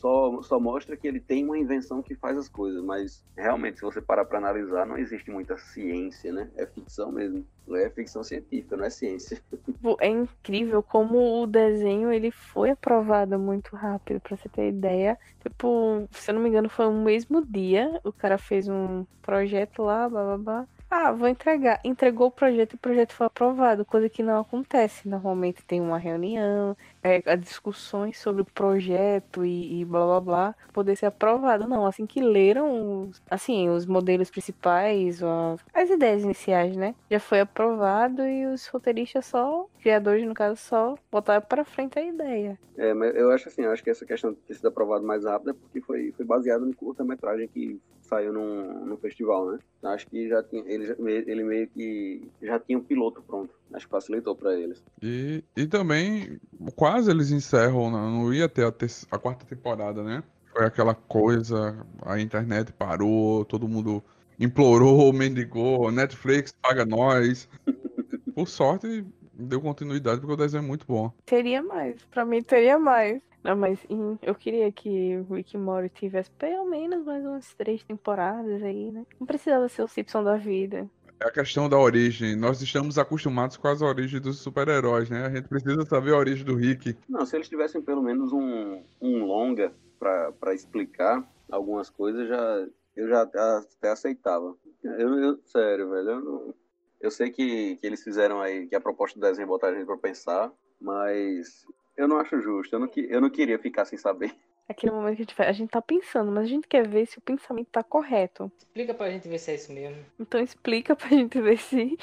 só, 0.00 0.40
só 0.42 0.58
mostra 0.58 0.96
que 0.96 1.06
ele 1.06 1.20
tem 1.20 1.44
uma 1.44 1.58
invenção 1.58 2.02
que 2.02 2.14
faz 2.14 2.36
as 2.38 2.48
coisas, 2.48 2.82
mas 2.82 3.22
realmente, 3.36 3.78
se 3.78 3.84
você 3.84 4.00
parar 4.00 4.24
para 4.24 4.38
analisar, 4.38 4.86
não 4.86 4.96
existe 4.96 5.30
muita 5.30 5.58
ciência, 5.58 6.32
né? 6.32 6.48
É 6.56 6.64
ficção 6.64 7.12
mesmo. 7.12 7.44
É 7.72 7.88
ficção 7.90 8.24
científica, 8.24 8.76
não 8.76 8.84
é 8.84 8.90
ciência. 8.90 9.40
É 9.98 10.08
incrível 10.08 10.82
como 10.82 11.42
o 11.42 11.46
desenho 11.46 12.12
ele 12.12 12.30
foi 12.30 12.70
aprovado 12.70 13.38
muito 13.38 13.74
rápido, 13.74 14.20
pra 14.20 14.36
você 14.36 14.46
ter 14.48 14.68
ideia. 14.68 15.18
Tipo, 15.42 16.06
se 16.10 16.30
eu 16.30 16.34
não 16.34 16.42
me 16.42 16.50
engano, 16.50 16.68
foi 16.68 16.86
um 16.86 17.02
mesmo 17.02 17.44
dia. 17.44 17.98
O 18.04 18.12
cara 18.12 18.36
fez 18.36 18.68
um 18.68 19.06
projeto 19.22 19.82
lá, 19.82 20.06
blá 20.06 20.22
blá 20.24 20.38
blá. 20.38 20.68
Ah, 20.92 21.12
vou 21.12 21.28
entregar. 21.28 21.80
Entregou 21.84 22.26
o 22.26 22.30
projeto 22.32 22.72
e 22.72 22.74
o 22.74 22.78
projeto 22.78 23.12
foi 23.12 23.26
aprovado, 23.28 23.84
coisa 23.84 24.08
que 24.08 24.24
não 24.24 24.40
acontece. 24.40 25.08
Normalmente 25.08 25.64
tem 25.64 25.80
uma 25.80 25.98
reunião, 25.98 26.76
é, 27.00 27.36
discussões 27.36 28.18
sobre 28.18 28.42
o 28.42 28.44
projeto 28.44 29.44
e, 29.44 29.80
e 29.80 29.84
blá 29.84 30.04
blá 30.04 30.20
blá, 30.20 30.54
poder 30.72 30.96
ser 30.96 31.06
aprovado. 31.06 31.68
Não, 31.68 31.86
assim 31.86 32.06
que 32.06 32.20
leram, 32.20 33.04
os- 33.08 33.22
assim, 33.30 33.68
os 33.68 33.86
modelos 33.86 34.30
principais, 34.30 35.22
as, 35.22 35.60
as 35.72 35.90
ideias 35.90 36.24
iniciais, 36.24 36.76
né? 36.76 36.96
Já 37.08 37.20
foi 37.20 37.38
aprovado 37.38 38.22
e 38.26 38.46
os 38.46 38.66
roteiristas 38.66 39.26
só, 39.26 39.66
criadores 39.80 40.26
no 40.26 40.34
caso, 40.34 40.56
só 40.56 40.96
botaram 41.10 41.42
pra 41.46 41.64
frente 41.64 42.00
a 42.00 42.02
ideia. 42.02 42.58
É, 42.76 42.92
mas 42.94 43.14
eu 43.14 43.30
acho 43.30 43.48
assim, 43.48 43.62
eu 43.62 43.70
acho 43.70 43.84
que 43.84 43.90
essa 43.90 44.04
questão 44.04 44.32
de 44.32 44.38
ter 44.40 44.54
sido 44.54 44.66
aprovado 44.66 45.04
mais 45.06 45.24
rápido 45.24 45.50
é 45.50 45.54
porque 45.54 45.80
foi, 45.80 46.12
foi 46.16 46.24
baseado 46.24 46.66
no 46.66 46.74
curta-metragem 46.74 47.46
que 47.46 47.80
saiu 48.10 48.32
num, 48.32 48.84
num 48.84 48.96
festival, 48.98 49.52
né? 49.52 49.58
Acho 49.84 50.06
que 50.08 50.28
já 50.28 50.42
tinha, 50.42 50.62
ele, 50.66 50.94
ele 51.26 51.44
meio 51.44 51.68
que 51.68 52.28
já 52.42 52.58
tinha 52.58 52.76
um 52.76 52.82
piloto 52.82 53.22
pronto. 53.22 53.54
Acho 53.72 53.86
que 53.86 53.90
facilitou 53.90 54.34
para 54.34 54.52
eles. 54.58 54.82
E, 55.00 55.42
e 55.56 55.66
também, 55.66 56.38
quase 56.74 57.10
eles 57.10 57.30
encerram, 57.30 57.90
não, 57.90 58.10
não 58.10 58.34
ia 58.34 58.48
ter 58.48 58.66
a, 58.66 58.72
ter- 58.72 58.90
a 59.10 59.18
quarta 59.18 59.46
temporada, 59.46 60.02
né? 60.02 60.22
Foi 60.52 60.66
aquela 60.66 60.94
coisa, 60.94 61.86
a 62.02 62.20
internet 62.20 62.72
parou, 62.72 63.44
todo 63.44 63.68
mundo 63.68 64.02
implorou, 64.38 65.12
mendigou, 65.12 65.92
Netflix 65.92 66.52
paga 66.60 66.84
nós. 66.84 67.48
Por 68.34 68.48
sorte, 68.48 69.04
deu 69.40 69.60
continuidade 69.60 70.20
porque 70.20 70.34
o 70.34 70.36
desenho 70.36 70.62
é 70.62 70.66
muito 70.66 70.86
bom. 70.86 71.12
Teria 71.24 71.62
mais, 71.62 72.02
pra 72.06 72.24
mim 72.24 72.42
teria 72.42 72.78
mais. 72.78 73.22
Não, 73.42 73.56
mas 73.56 73.78
hum, 73.88 74.18
eu 74.20 74.34
queria 74.34 74.70
que 74.70 75.16
o 75.28 75.34
Rick 75.34 75.56
Morty 75.56 75.88
tivesse 75.88 76.30
pelo 76.32 76.68
menos 76.68 77.04
mais 77.04 77.24
umas 77.24 77.54
três 77.54 77.82
temporadas 77.82 78.62
aí, 78.62 78.92
né? 78.92 79.06
Não 79.18 79.26
precisava 79.26 79.66
ser 79.68 79.82
o 79.82 79.88
Simpson 79.88 80.22
da 80.22 80.36
vida. 80.36 80.86
É 81.22 81.26
a 81.26 81.30
questão 81.30 81.68
da 81.68 81.78
origem. 81.78 82.36
Nós 82.36 82.60
estamos 82.60 82.98
acostumados 82.98 83.56
com 83.56 83.68
as 83.68 83.80
origens 83.82 84.20
dos 84.22 84.38
super-heróis, 84.40 85.08
né? 85.08 85.24
A 85.26 85.30
gente 85.30 85.48
precisa 85.48 85.84
saber 85.86 86.12
a 86.12 86.18
origem 86.18 86.44
do 86.44 86.54
Rick. 86.54 86.96
Não, 87.08 87.24
se 87.24 87.34
eles 87.36 87.48
tivessem 87.48 87.80
pelo 87.82 88.02
menos 88.02 88.32
um, 88.32 88.82
um 89.00 89.24
longa 89.24 89.72
para 89.98 90.54
explicar 90.54 91.26
algumas 91.50 91.88
coisas, 91.90 92.26
já, 92.28 92.66
eu 92.96 93.08
já 93.08 93.22
até, 93.22 93.38
até 93.38 93.90
aceitava. 93.90 94.54
Eu, 94.82 95.18
eu- 95.18 95.38
sério, 95.44 95.90
velho, 95.90 96.08
eu, 96.10 96.20
não- 96.24 96.54
eu 97.00 97.10
sei 97.10 97.30
que, 97.30 97.76
que 97.76 97.86
eles 97.86 98.02
fizeram 98.02 98.40
aí, 98.40 98.66
que 98.66 98.74
a 98.74 98.80
proposta 98.80 99.18
do 99.18 99.22
desenho 99.26 99.44
é 99.46 99.48
botar 99.48 99.68
a 99.68 99.74
gente 99.74 99.86
pra 99.86 99.96
pensar, 99.96 100.52
mas 100.80 101.64
eu 101.96 102.06
não 102.08 102.18
acho 102.18 102.40
justo. 102.40 102.74
Eu 102.74 102.80
não, 102.80 102.88
que- 102.88 103.06
eu 103.10 103.20
não 103.20 103.30
queria 103.30 103.58
ficar 103.58 103.84
sem 103.84 103.98
saber. 103.98 104.34
Aquele 104.68 104.92
momento 104.92 105.16
que 105.16 105.22
a 105.22 105.24
gente, 105.24 105.42
a 105.42 105.52
gente 105.52 105.70
tá 105.70 105.82
pensando, 105.82 106.30
mas 106.30 106.44
a 106.44 106.48
gente 106.48 106.68
quer 106.68 106.86
ver 106.86 107.04
se 107.06 107.18
o 107.18 107.22
pensamento 107.22 107.68
tá 107.72 107.82
correto. 107.82 108.50
Explica 108.56 108.94
pra 108.94 109.10
gente 109.10 109.28
ver 109.28 109.38
se 109.38 109.50
é 109.50 109.54
isso 109.56 109.72
mesmo. 109.72 110.04
Então 110.18 110.40
explica 110.40 110.94
pra 110.94 111.08
gente 111.08 111.40
ver 111.40 111.58
se 111.58 111.96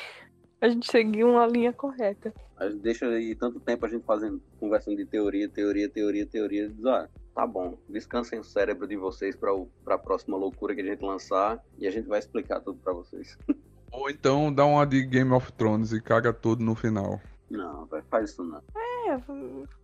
a 0.60 0.68
gente 0.68 0.90
seguiu 0.92 1.30
uma 1.30 1.46
linha 1.48 1.72
correta. 1.72 2.34
A 2.58 2.68
gente 2.70 2.82
deixa 2.82 3.08
aí 3.08 3.36
tanto 3.36 3.60
tempo 3.60 3.86
a 3.86 3.90
gente 3.90 4.04
fazendo, 4.04 4.42
conversando 4.60 4.98
de 4.98 5.06
teoria, 5.06 5.48
teoria, 5.48 5.88
teoria, 5.88 6.26
teoria, 6.26 6.68
diz, 6.70 6.86
ah, 6.86 7.08
tá 7.34 7.46
bom, 7.48 7.78
descansem 7.88 8.38
o 8.40 8.44
cérebro 8.44 8.86
de 8.88 8.98
vocês 8.98 9.36
para 9.36 9.52
a 9.94 9.98
próxima 9.98 10.36
loucura 10.36 10.74
que 10.76 10.82
a 10.82 10.86
gente 10.86 11.02
lançar 11.06 11.64
e 11.78 11.88
a 11.88 11.92
gente 11.92 12.08
vai 12.08 12.20
explicar 12.20 12.60
tudo 12.60 12.80
para 12.80 12.92
vocês. 12.94 13.38
Ou 13.98 14.12
então 14.12 14.54
dá 14.54 14.64
uma 14.64 14.86
de 14.86 15.04
Game 15.04 15.32
of 15.34 15.52
Thrones 15.54 15.92
e 15.92 16.00
caga 16.00 16.32
tudo 16.32 16.64
no 16.64 16.76
final. 16.76 17.20
Não, 17.50 17.88
vai, 17.88 18.04
faz 18.04 18.30
isso 18.30 18.44
não. 18.44 18.62
É, 18.76 19.20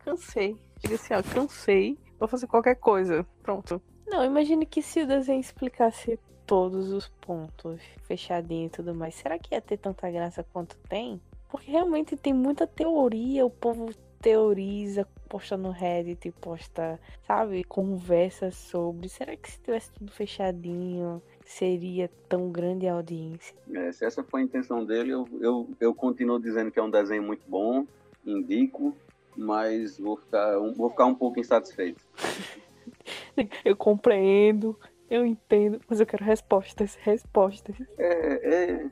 cansei. 0.05 0.55
Diga 0.79 0.95
assim, 0.95 1.13
ó, 1.15 1.23
cansei. 1.23 1.97
Vou 2.19 2.27
fazer 2.27 2.45
qualquer 2.45 2.75
coisa. 2.75 3.25
Pronto. 3.41 3.81
Não, 4.05 4.23
imagine 4.23 4.67
que 4.67 4.83
se 4.83 5.01
o 5.01 5.07
desenho 5.07 5.41
explicasse 5.41 6.19
todos 6.45 6.91
os 6.91 7.07
pontos 7.21 7.81
fechadinho 8.03 8.67
e 8.67 8.69
tudo 8.69 8.93
mais, 8.93 9.15
será 9.15 9.39
que 9.39 9.55
ia 9.55 9.61
ter 9.61 9.77
tanta 9.77 10.11
graça 10.11 10.45
quanto 10.53 10.77
tem? 10.87 11.19
Porque 11.49 11.71
realmente 11.71 12.15
tem 12.15 12.33
muita 12.33 12.67
teoria, 12.67 13.43
o 13.43 13.49
povo 13.49 13.89
teoriza, 14.21 15.07
posta 15.27 15.57
no 15.57 15.71
Reddit, 15.71 16.31
posta, 16.39 16.99
sabe, 17.25 17.63
conversa 17.63 18.51
sobre. 18.51 19.09
Será 19.09 19.35
que 19.35 19.51
se 19.51 19.59
tivesse 19.59 19.91
tudo 19.91 20.11
fechadinho, 20.11 21.19
seria 21.45 22.09
tão 22.27 22.51
grande 22.51 22.87
a 22.87 22.93
audiência? 22.93 23.55
É, 23.73 23.91
se 23.91 24.05
essa 24.05 24.23
foi 24.23 24.41
a 24.41 24.43
intenção 24.43 24.85
dele, 24.85 25.11
eu, 25.11 25.27
eu, 25.39 25.69
eu 25.79 25.93
continuo 25.93 26.39
dizendo 26.39 26.71
que 26.71 26.79
é 26.79 26.83
um 26.83 26.89
desenho 26.89 27.23
muito 27.23 27.43
bom, 27.47 27.85
indico, 28.25 28.95
mas 29.35 29.97
vou 29.97 30.17
ficar, 30.17 30.59
um, 30.59 30.73
vou 30.73 30.89
ficar 30.89 31.05
um 31.05 31.15
pouco 31.15 31.39
insatisfeito. 31.39 32.03
eu 33.65 33.75
compreendo, 33.75 34.77
eu 35.09 35.25
entendo, 35.25 35.79
mas 35.89 35.99
eu 35.99 36.05
quero 36.05 36.23
respostas, 36.23 36.95
respostas. 36.95 37.75
É, 37.97 38.53
é, 38.53 38.89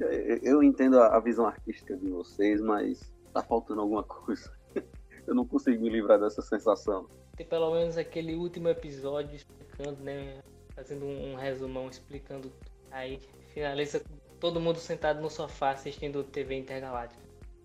é 0.00 0.40
eu 0.42 0.62
entendo 0.62 0.98
a, 0.98 1.16
a 1.16 1.20
visão 1.20 1.46
artística 1.46 1.96
de 1.96 2.08
vocês, 2.08 2.60
mas 2.60 3.12
tá 3.32 3.42
faltando 3.42 3.80
alguma 3.80 4.02
coisa. 4.02 4.52
eu 5.26 5.34
não 5.34 5.46
consigo 5.46 5.82
me 5.82 5.88
livrar 5.88 6.18
dessa 6.18 6.42
sensação. 6.42 7.06
Tem 7.36 7.46
pelo 7.46 7.72
menos 7.72 7.96
aquele 7.96 8.34
último 8.34 8.68
episódio 8.68 9.36
explicando, 9.36 10.02
né? 10.02 10.40
Fazendo 10.82 11.06
um, 11.06 11.32
um 11.32 11.36
resumão 11.36 11.88
explicando. 11.88 12.52
Aí 12.90 13.20
finaliza 13.54 14.02
todo 14.40 14.58
mundo 14.58 14.78
sentado 14.78 15.22
no 15.22 15.30
sofá 15.30 15.70
assistindo 15.70 16.24
TV 16.24 16.56
Intergaláctica. 16.56 17.22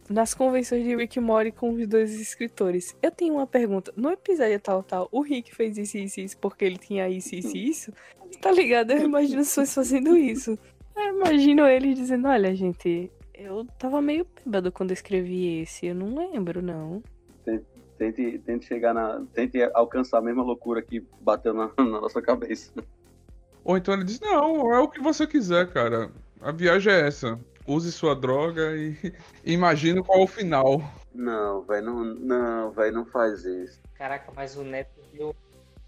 Nas 0.08 0.36
convenções 0.36 0.84
de 0.84 0.96
Rick 0.96 1.20
Mori 1.20 1.52
com 1.52 1.74
os 1.74 1.88
dois 1.88 2.14
escritores. 2.14 2.96
Eu 3.02 3.10
tenho 3.10 3.34
uma 3.34 3.48
pergunta. 3.48 3.92
No 3.98 4.12
episódio 4.12 4.60
tal, 4.60 4.84
tal, 4.84 5.10
o 5.12 5.22
Rick 5.22 5.54
fez 5.56 5.80
isso, 5.80 5.98
isso, 5.98 6.20
isso 6.20 6.38
porque 6.38 6.64
ele 6.64 6.78
tinha 6.78 7.10
isso, 7.10 7.34
isso, 7.34 7.58
isso. 7.58 7.94
Tá 8.40 8.52
ligado? 8.52 8.92
Eu 8.92 9.00
imagino 9.00 9.42
as 9.42 9.48
pessoas 9.48 9.74
fazendo 9.74 10.16
isso. 10.16 10.58
Eu 10.96 11.16
imagino 11.16 11.66
ele 11.66 11.96
dizendo: 11.96 12.28
Olha, 12.28 12.54
gente, 12.54 13.12
eu 13.34 13.66
tava 13.80 14.00
meio 14.00 14.28
bêbado 14.46 14.72
quando 14.72 14.92
escrevi 14.92 15.62
esse. 15.62 15.88
Eu 15.88 15.96
não 15.96 16.14
lembro, 16.14 16.62
não 16.62 17.02
tente, 17.98 18.40
tente 18.40 18.66
chegar 18.66 18.94
na. 18.94 19.26
Tente 19.34 19.62
alcançar 19.74 20.20
a 20.20 20.22
mesma 20.22 20.44
loucura 20.44 20.82
que 20.82 21.06
bateu 21.20 21.54
na, 21.54 21.72
na 21.78 22.02
nossa 22.02 22.22
cabeça. 22.22 22.72
Ou 23.68 23.76
então 23.76 23.94
ele 23.94 24.06
diz, 24.06 24.18
não, 24.22 24.74
é 24.74 24.80
o 24.80 24.88
que 24.88 25.02
você 25.02 25.28
quiser, 25.28 25.68
cara. 25.68 26.10
A 26.40 26.54
viagem 26.54 26.94
é 26.94 27.06
essa. 27.06 27.38
Use 27.68 27.92
sua 27.92 28.16
droga 28.16 28.78
e 28.78 28.96
imagine 29.44 30.02
qual 30.02 30.22
é 30.22 30.24
o 30.24 30.28
final. 30.28 30.82
Não, 31.14 31.64
velho, 31.64 31.86
não, 31.86 32.04
não, 32.06 32.72
véio, 32.72 32.94
não 32.94 33.06
faz 33.06 33.44
isso. 33.44 33.82
Caraca, 33.94 34.32
mas 34.34 34.56
o 34.56 34.64
Neto 34.64 35.02
deu, 35.12 35.36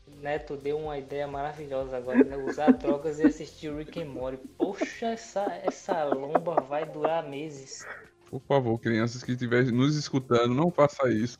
o 0.05 0.21
Neto 0.21 0.57
deu 0.57 0.77
uma 0.77 0.97
ideia 0.97 1.25
maravilhosa 1.25 1.95
agora, 1.95 2.21
né? 2.21 2.35
Usar 2.35 2.73
drogas 2.77 3.17
e 3.19 3.23
assistir 3.25 3.73
Rick 3.73 4.01
and 4.01 4.09
Morty. 4.09 4.45
Poxa, 4.57 5.05
essa, 5.05 5.45
essa 5.63 6.03
lomba 6.03 6.55
vai 6.59 6.85
durar 6.85 7.23
meses. 7.29 7.87
Por 8.29 8.41
favor, 8.41 8.77
crianças 8.77 9.23
que 9.23 9.31
estiverem 9.31 9.71
nos 9.71 9.95
escutando, 9.95 10.53
não 10.53 10.69
faça 10.69 11.09
isso 11.09 11.39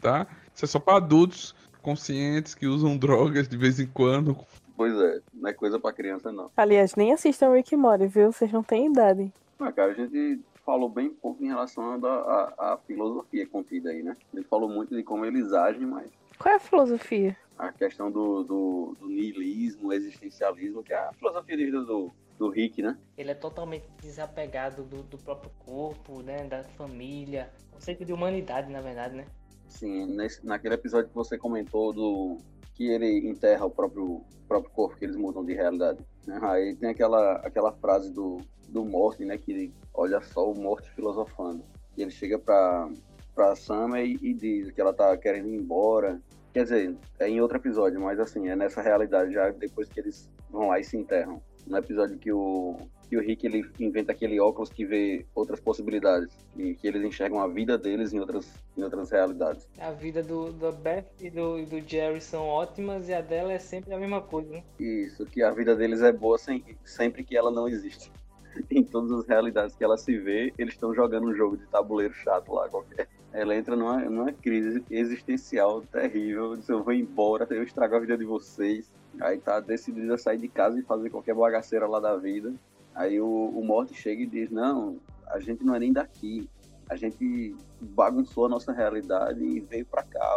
tá? 0.00 0.26
Isso 0.54 0.64
é 0.64 0.68
só 0.68 0.78
para 0.78 0.98
adultos 0.98 1.54
conscientes 1.82 2.54
que 2.54 2.66
usam 2.66 2.96
drogas 2.98 3.48
de 3.48 3.56
vez 3.56 3.78
em 3.78 3.86
quando. 3.86 4.36
Pois 4.80 4.98
é, 4.98 5.20
não 5.34 5.50
é 5.50 5.52
coisa 5.52 5.78
para 5.78 5.92
criança 5.92 6.32
não. 6.32 6.50
Aliás, 6.56 6.94
nem 6.94 7.12
assistam 7.12 7.52
Rick 7.52 7.76
Mori, 7.76 8.06
viu? 8.06 8.32
Vocês 8.32 8.50
não 8.50 8.62
têm 8.62 8.86
idade. 8.86 9.30
Ah, 9.58 9.70
cara, 9.70 9.92
a 9.92 9.94
gente 9.94 10.40
falou 10.64 10.88
bem 10.88 11.10
pouco 11.10 11.44
em 11.44 11.48
relação 11.48 12.00
à 12.02 12.78
filosofia 12.86 13.46
contida 13.46 13.90
aí, 13.90 14.02
né? 14.02 14.16
Ele 14.32 14.42
falou 14.42 14.70
muito 14.70 14.96
de 14.96 15.02
como 15.02 15.26
eles 15.26 15.52
agem, 15.52 15.84
mas. 15.84 16.10
Qual 16.38 16.54
é 16.54 16.56
a 16.56 16.58
filosofia? 16.58 17.36
A 17.58 17.70
questão 17.70 18.10
do, 18.10 18.42
do, 18.42 18.96
do 18.98 19.06
niilismo, 19.06 19.92
existencialismo, 19.92 20.82
que 20.82 20.94
é 20.94 20.96
a 20.96 21.12
filosofia 21.12 21.58
de 21.58 21.64
vida 21.66 21.82
do, 21.82 22.10
do 22.38 22.48
Rick, 22.48 22.80
né? 22.80 22.96
Ele 23.18 23.32
é 23.32 23.34
totalmente 23.34 23.84
desapegado 24.00 24.82
do, 24.82 25.02
do 25.02 25.18
próprio 25.18 25.50
corpo, 25.58 26.22
né? 26.22 26.44
Da 26.44 26.64
família. 26.64 27.50
Conceito 27.70 28.02
de 28.02 28.14
humanidade, 28.14 28.72
na 28.72 28.80
verdade, 28.80 29.14
né? 29.14 29.26
Sim, 29.68 30.06
nesse, 30.06 30.44
naquele 30.44 30.72
episódio 30.72 31.10
que 31.10 31.14
você 31.14 31.36
comentou 31.36 31.92
do 31.92 32.38
que 32.80 32.88
ele 32.88 33.28
enterra 33.28 33.66
o 33.66 33.70
próprio, 33.70 34.22
próprio 34.48 34.72
corpo, 34.72 34.96
que 34.96 35.04
eles 35.04 35.14
mudam 35.14 35.44
de 35.44 35.52
realidade. 35.52 35.98
Aí 36.40 36.74
tem 36.76 36.88
aquela, 36.88 37.32
aquela 37.44 37.72
frase 37.72 38.10
do, 38.10 38.38
do 38.70 38.86
Morty, 38.86 39.26
né? 39.26 39.36
Que 39.36 39.52
ele, 39.52 39.74
olha 39.92 40.18
só 40.22 40.50
o 40.50 40.58
Morty 40.58 40.88
filosofando. 40.92 41.62
E 41.94 42.00
ele 42.00 42.10
chega 42.10 42.38
pra, 42.38 42.88
pra 43.34 43.54
Sama 43.54 44.00
e, 44.00 44.18
e 44.22 44.32
diz 44.32 44.70
que 44.70 44.80
ela 44.80 44.94
tá 44.94 45.14
querendo 45.18 45.48
ir 45.48 45.56
embora. 45.56 46.22
Quer 46.54 46.62
dizer, 46.62 46.96
é 47.18 47.28
em 47.28 47.38
outro 47.42 47.58
episódio, 47.58 48.00
mas 48.00 48.18
assim, 48.18 48.48
é 48.48 48.56
nessa 48.56 48.80
realidade 48.80 49.34
já 49.34 49.50
depois 49.50 49.86
que 49.90 50.00
eles 50.00 50.30
vão 50.48 50.68
lá 50.68 50.80
e 50.80 50.84
se 50.84 50.96
enterram. 50.96 51.42
No 51.66 51.76
episódio 51.76 52.16
que 52.16 52.32
o, 52.32 52.78
que 53.10 53.16
o 53.16 53.20
Rick 53.20 53.44
ele 53.44 53.68
inventa 53.80 54.12
aquele 54.12 54.38
óculos 54.38 54.70
que 54.70 54.86
vê 54.86 55.26
outras 55.34 55.58
possibilidades 55.58 56.32
e 56.56 56.76
que 56.76 56.86
eles 56.86 57.02
enxergam 57.02 57.40
a 57.40 57.48
vida 57.48 57.76
deles 57.76 58.12
em 58.12 58.20
outras, 58.20 58.48
em 58.78 58.84
outras 58.84 59.10
realidades. 59.10 59.68
A 59.80 59.90
vida 59.90 60.22
do, 60.22 60.52
do 60.52 60.70
Beth 60.70 61.06
e 61.20 61.28
do, 61.28 61.66
do 61.66 61.80
Jerry 61.80 62.20
são 62.20 62.46
ótimas 62.46 63.08
e 63.08 63.12
a 63.12 63.20
dela 63.20 63.52
é 63.52 63.58
sempre 63.58 63.92
a 63.92 63.98
mesma 63.98 64.20
coisa, 64.20 64.48
né? 64.52 64.62
Isso, 64.78 65.26
que 65.26 65.42
a 65.42 65.50
vida 65.50 65.74
deles 65.74 66.02
é 66.02 66.12
boa 66.12 66.38
sem, 66.38 66.64
sempre 66.84 67.24
que 67.24 67.36
ela 67.36 67.50
não 67.50 67.68
existe. 67.68 68.12
em 68.70 68.84
todas 68.84 69.10
as 69.10 69.26
realidades 69.26 69.74
que 69.74 69.82
ela 69.82 69.96
se 69.96 70.16
vê, 70.16 70.52
eles 70.56 70.74
estão 70.74 70.94
jogando 70.94 71.26
um 71.26 71.34
jogo 71.34 71.56
de 71.56 71.66
tabuleiro 71.66 72.14
chato 72.14 72.52
lá 72.52 72.68
qualquer. 72.68 73.08
Ela 73.32 73.54
entra 73.56 73.76
numa, 73.76 73.98
numa 73.98 74.32
crise 74.32 74.84
existencial 74.90 75.82
terrível. 75.82 76.56
Diz, 76.56 76.68
eu 76.68 76.82
vou 76.82 76.92
embora, 76.92 77.46
eu 77.50 77.62
estrago 77.62 77.96
a 77.96 78.00
vida 78.00 78.16
de 78.16 78.24
vocês. 78.24 78.90
Aí 79.20 79.38
tá 79.38 79.60
decidida 79.60 80.14
a 80.14 80.18
sair 80.18 80.38
de 80.38 80.48
casa 80.48 80.78
e 80.78 80.82
fazer 80.82 81.10
qualquer 81.10 81.34
bagaceira 81.34 81.86
lá 81.86 82.00
da 82.00 82.16
vida. 82.16 82.52
Aí 82.94 83.20
o, 83.20 83.26
o 83.26 83.64
Morty 83.64 83.94
chega 83.94 84.22
e 84.22 84.26
diz: 84.26 84.50
Não, 84.50 84.98
a 85.26 85.38
gente 85.38 85.64
não 85.64 85.74
é 85.74 85.78
nem 85.78 85.92
daqui. 85.92 86.48
A 86.88 86.96
gente 86.96 87.54
bagunçou 87.80 88.46
a 88.46 88.48
nossa 88.48 88.72
realidade 88.72 89.42
e 89.44 89.60
veio 89.60 89.86
para 89.86 90.02
cá. 90.02 90.28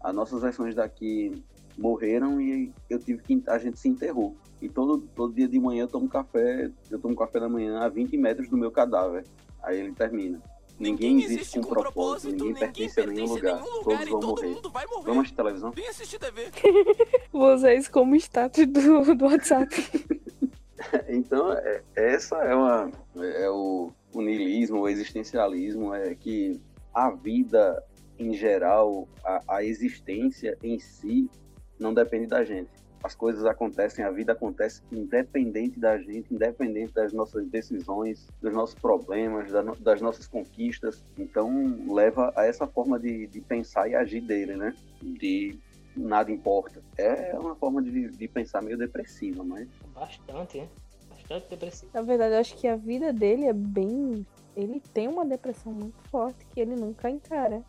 As 0.00 0.14
nossas 0.14 0.40
versões 0.40 0.74
daqui 0.74 1.42
morreram 1.76 2.40
e 2.40 2.72
eu 2.88 2.98
tive 2.98 3.22
que 3.22 3.42
a 3.46 3.58
gente 3.58 3.78
se 3.78 3.88
enterrou. 3.88 4.34
E 4.60 4.68
todo, 4.68 5.06
todo 5.14 5.34
dia 5.34 5.46
de 5.46 5.60
manhã 5.60 5.82
eu 5.82 5.88
tomo 5.88 6.08
café, 6.08 6.70
eu 6.90 6.98
tomo 6.98 7.14
café 7.14 7.38
da 7.38 7.48
manhã 7.48 7.80
a 7.80 7.88
20 7.88 8.16
metros 8.16 8.48
do 8.48 8.56
meu 8.56 8.70
cadáver. 8.70 9.24
Aí 9.62 9.78
ele 9.78 9.92
termina. 9.92 10.40
Ninguém, 10.78 11.16
ninguém 11.16 11.26
existe, 11.26 11.58
com 11.58 11.66
propósito, 11.66 11.92
propósito, 11.92 12.30
ninguém, 12.30 12.52
ninguém 12.52 12.88
pertence, 12.88 13.00
a 13.00 13.06
nenhum 13.06 13.26
lugar. 13.26 13.60
Nenhum 13.60 13.74
lugar 13.78 13.98
todos 13.98 14.08
vão 14.08 14.20
todo 14.20 14.70
morrer. 14.70 14.86
morrer. 14.86 15.04
Vamos 15.04 15.18
assistir 15.18 15.36
televisão? 15.36 15.70
Vem 15.72 15.88
assistir 15.88 16.18
TV. 16.20 16.50
Vocês 17.32 17.88
como 17.88 18.14
status 18.14 18.66
do, 18.66 19.14
do 19.14 19.24
WhatsApp. 19.24 19.74
então, 21.08 21.52
é, 21.52 21.82
essa 21.94 22.36
é, 22.36 22.54
uma, 22.54 22.90
é 23.16 23.50
o, 23.50 23.90
o 24.12 24.22
niilismo, 24.22 24.80
o 24.80 24.88
existencialismo, 24.88 25.94
é 25.94 26.14
que 26.14 26.60
a 26.94 27.10
vida 27.10 27.82
em 28.18 28.34
geral, 28.34 29.08
a, 29.24 29.56
a 29.56 29.64
existência 29.64 30.58
em 30.62 30.78
si, 30.78 31.30
não 31.78 31.94
depende 31.94 32.26
da 32.26 32.42
gente. 32.42 32.70
As 33.02 33.14
coisas 33.14 33.44
acontecem, 33.44 34.04
a 34.04 34.10
vida 34.10 34.32
acontece 34.32 34.82
independente 34.90 35.78
da 35.78 35.96
gente, 35.98 36.34
independente 36.34 36.92
das 36.92 37.12
nossas 37.12 37.46
decisões, 37.46 38.26
dos 38.42 38.52
nossos 38.52 38.74
problemas, 38.74 39.52
das 39.80 40.00
nossas 40.00 40.26
conquistas. 40.26 41.04
Então, 41.16 41.78
leva 41.86 42.32
a 42.34 42.44
essa 42.44 42.66
forma 42.66 42.98
de, 42.98 43.28
de 43.28 43.40
pensar 43.40 43.88
e 43.88 43.94
agir 43.94 44.20
dele, 44.20 44.56
né? 44.56 44.74
De 45.00 45.56
nada 45.98 46.30
importa. 46.30 46.82
É 46.96 47.36
uma 47.38 47.54
forma 47.54 47.82
de, 47.82 48.08
de 48.08 48.28
pensar 48.28 48.62
meio 48.62 48.78
depressiva, 48.78 49.42
mas. 49.44 49.68
Bastante, 49.94 50.58
hein? 50.58 50.70
Bastante 51.10 51.48
depressiva. 51.48 51.90
Na 51.94 52.02
verdade, 52.02 52.34
eu 52.34 52.40
acho 52.40 52.56
que 52.56 52.66
a 52.66 52.76
vida 52.76 53.12
dele 53.12 53.46
é 53.46 53.52
bem. 53.52 54.26
Ele 54.56 54.80
tem 54.92 55.08
uma 55.08 55.24
depressão 55.24 55.72
muito 55.72 56.00
forte 56.08 56.44
que 56.46 56.60
ele 56.60 56.74
nunca 56.74 57.10
encara. 57.10 57.62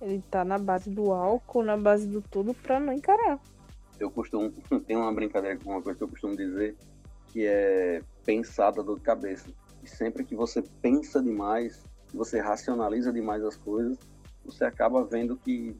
Ele 0.00 0.22
tá 0.30 0.44
na 0.44 0.58
base 0.58 0.90
do 0.90 1.12
álcool, 1.12 1.62
na 1.62 1.76
base 1.76 2.06
do 2.06 2.20
tudo 2.20 2.52
pra 2.54 2.78
não 2.78 2.92
encarar. 2.92 3.40
Eu 3.98 4.10
costumo. 4.10 4.52
Tem 4.86 4.96
uma 4.96 5.12
brincadeira 5.12 5.58
com 5.58 5.70
uma 5.70 5.80
coisa 5.80 5.96
que 5.96 6.04
eu 6.04 6.08
costumo 6.08 6.36
dizer 6.36 6.76
que 7.28 7.46
é 7.46 8.02
pensar 8.24 8.70
da 8.70 8.82
dor 8.82 8.96
de 8.96 9.02
cabeça. 9.02 9.48
E 9.82 9.88
sempre 9.88 10.24
que 10.24 10.34
você 10.34 10.62
pensa 10.82 11.22
demais, 11.22 11.82
você 12.12 12.40
racionaliza 12.40 13.12
demais 13.12 13.42
as 13.42 13.56
coisas, 13.56 13.98
você 14.44 14.64
acaba 14.64 15.04
vendo 15.04 15.36
que 15.36 15.76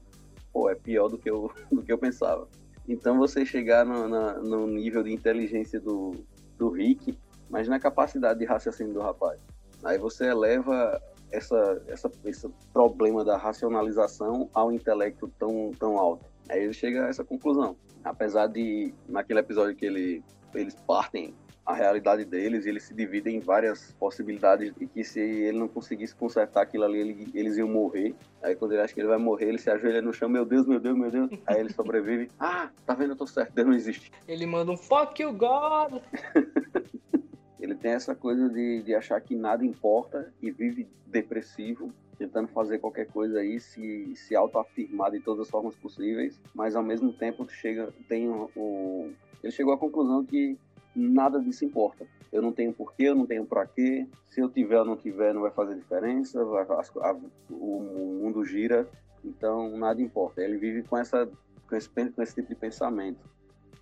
pô, 0.57 0.71
é 0.71 0.75
pior 0.75 1.09
do 1.09 1.19
que 1.19 1.29
eu, 1.29 1.53
do 1.71 1.83
que 1.83 1.93
eu 1.93 1.99
pensava. 1.99 2.49
Então 2.89 3.19
você 3.19 3.45
chegar 3.45 3.85
no, 3.85 4.09
na, 4.09 4.35
no 4.39 4.67
nível 4.67 5.03
de 5.03 5.13
inteligência 5.13 5.79
do, 5.79 6.13
do 6.57 6.71
Rick, 6.71 7.19
mas 7.51 7.69
na 7.69 7.79
capacidade 7.79 8.39
de 8.39 8.47
raciocínio 8.47 8.95
do 8.95 9.01
rapaz. 9.01 9.39
Aí 9.85 9.99
você 9.99 10.29
eleva 10.29 11.01
essa, 11.31 11.83
essa, 11.89 12.11
esse 12.25 12.49
problema 12.73 13.23
da 13.23 13.37
racionalização 13.37 14.49
ao 14.55 14.73
intelecto 14.73 15.31
tão, 15.39 15.73
tão 15.79 15.99
alto. 15.99 16.25
Aí 16.49 16.63
ele 16.63 16.73
chega 16.73 17.05
a 17.05 17.09
essa 17.09 17.23
conclusão. 17.23 17.77
Apesar 18.03 18.47
de, 18.47 18.95
naquele 19.07 19.41
episódio 19.41 19.77
que 19.77 19.85
ele, 19.85 20.25
eles 20.55 20.75
partem 20.87 21.35
a 21.67 21.75
realidade 21.75 22.25
deles 22.25 22.65
e 22.65 22.69
eles 22.69 22.85
se 22.85 22.95
dividem 22.95 23.37
em 23.37 23.41
várias 23.41 23.91
possibilidades 23.99 24.73
e 24.81 24.87
que 24.87 25.03
se 25.03 25.19
ele 25.19 25.59
não 25.59 25.67
conseguisse 25.67 26.15
consertar 26.15 26.63
aquilo 26.63 26.85
ali, 26.85 27.01
ele, 27.01 27.31
eles 27.35 27.57
iam 27.57 27.69
morrer. 27.69 28.15
Aí 28.41 28.55
quando 28.55 28.73
ele 28.73 28.83
acha 28.83 28.95
que 28.95 29.01
ele 29.01 29.09
vai 29.09 29.19
morrer, 29.19 29.49
ele 29.49 29.59
se 29.59 29.69
ajoelha 29.69 30.01
no 30.01 30.13
chão, 30.13 30.29
meu 30.29 30.45
Deus, 30.45 30.65
meu 30.65 30.79
Deus, 30.79 30.97
meu 30.97 31.11
Deus. 31.11 31.31
Aí 31.45 31.59
ele 31.59 31.73
sobrevive. 31.73 32.31
Ah, 32.39 32.71
tá 32.85 32.95
vendo, 32.95 33.11
eu 33.11 33.17
tô 33.17 33.27
certo, 33.27 33.53
Deus 33.53 33.67
não 33.67 33.75
existe. 33.75 34.13
Ele 34.29 34.47
manda 34.47 34.71
um 34.71 34.77
fuck 34.77 35.21
you, 35.21 35.33
God! 35.33 36.01
ele 37.59 37.75
tem 37.75 37.93
essa 37.93 38.15
coisa 38.15 38.49
de, 38.49 38.83
de 38.83 38.95
achar 38.95 39.21
que 39.21 39.35
nada 39.35 39.65
importa 39.65 40.33
e 40.41 40.51
vive 40.51 40.87
depressivo 41.07 41.93
tentando 42.17 42.49
fazer 42.49 42.79
qualquer 42.79 43.07
coisa 43.07 43.41
aí, 43.41 43.61
se, 43.61 44.15
se 44.17 44.35
autoafirmar 44.35 45.11
de 45.11 45.21
todas 45.21 45.43
as 45.43 45.51
formas 45.51 45.75
possíveis, 45.75 46.41
mas 46.55 46.75
ao 46.75 46.83
mesmo 46.83 47.13
tempo 47.13 47.47
chega, 47.51 47.93
tem 48.09 48.29
o, 48.29 48.51
o, 48.57 49.11
ele 49.43 49.53
chegou 49.53 49.75
à 49.75 49.79
conclusão 49.79 50.25
que 50.25 50.59
nada 50.97 51.41
disso 51.41 51.65
importa. 51.65 52.07
Eu 52.33 52.43
não 52.43 52.53
tenho 52.53 52.73
porquê, 52.73 53.05
eu 53.05 53.15
não 53.15 53.27
tenho 53.27 53.45
para 53.45 53.67
quê. 53.67 54.07
Se 54.31 54.41
eu 54.41 54.49
tiver 54.49 54.79
ou 54.79 54.85
não 54.85 54.97
tiver, 54.97 55.33
não 55.33 55.43
vai 55.43 55.51
fazer 55.51 55.75
diferença. 55.75 56.41
A, 56.41 57.11
a, 57.11 57.17
o 57.51 58.19
mundo 58.23 58.45
gira, 58.45 58.89
então 59.25 59.77
nada 59.77 60.01
importa. 60.01 60.43
Ele 60.43 60.57
vive 60.57 60.83
com 60.83 60.97
essa 60.97 61.29
com 61.69 61.77
esse, 61.77 61.89
com 61.89 62.23
esse 62.23 62.35
tipo 62.35 62.49
de 62.49 62.55
pensamento. 62.55 63.19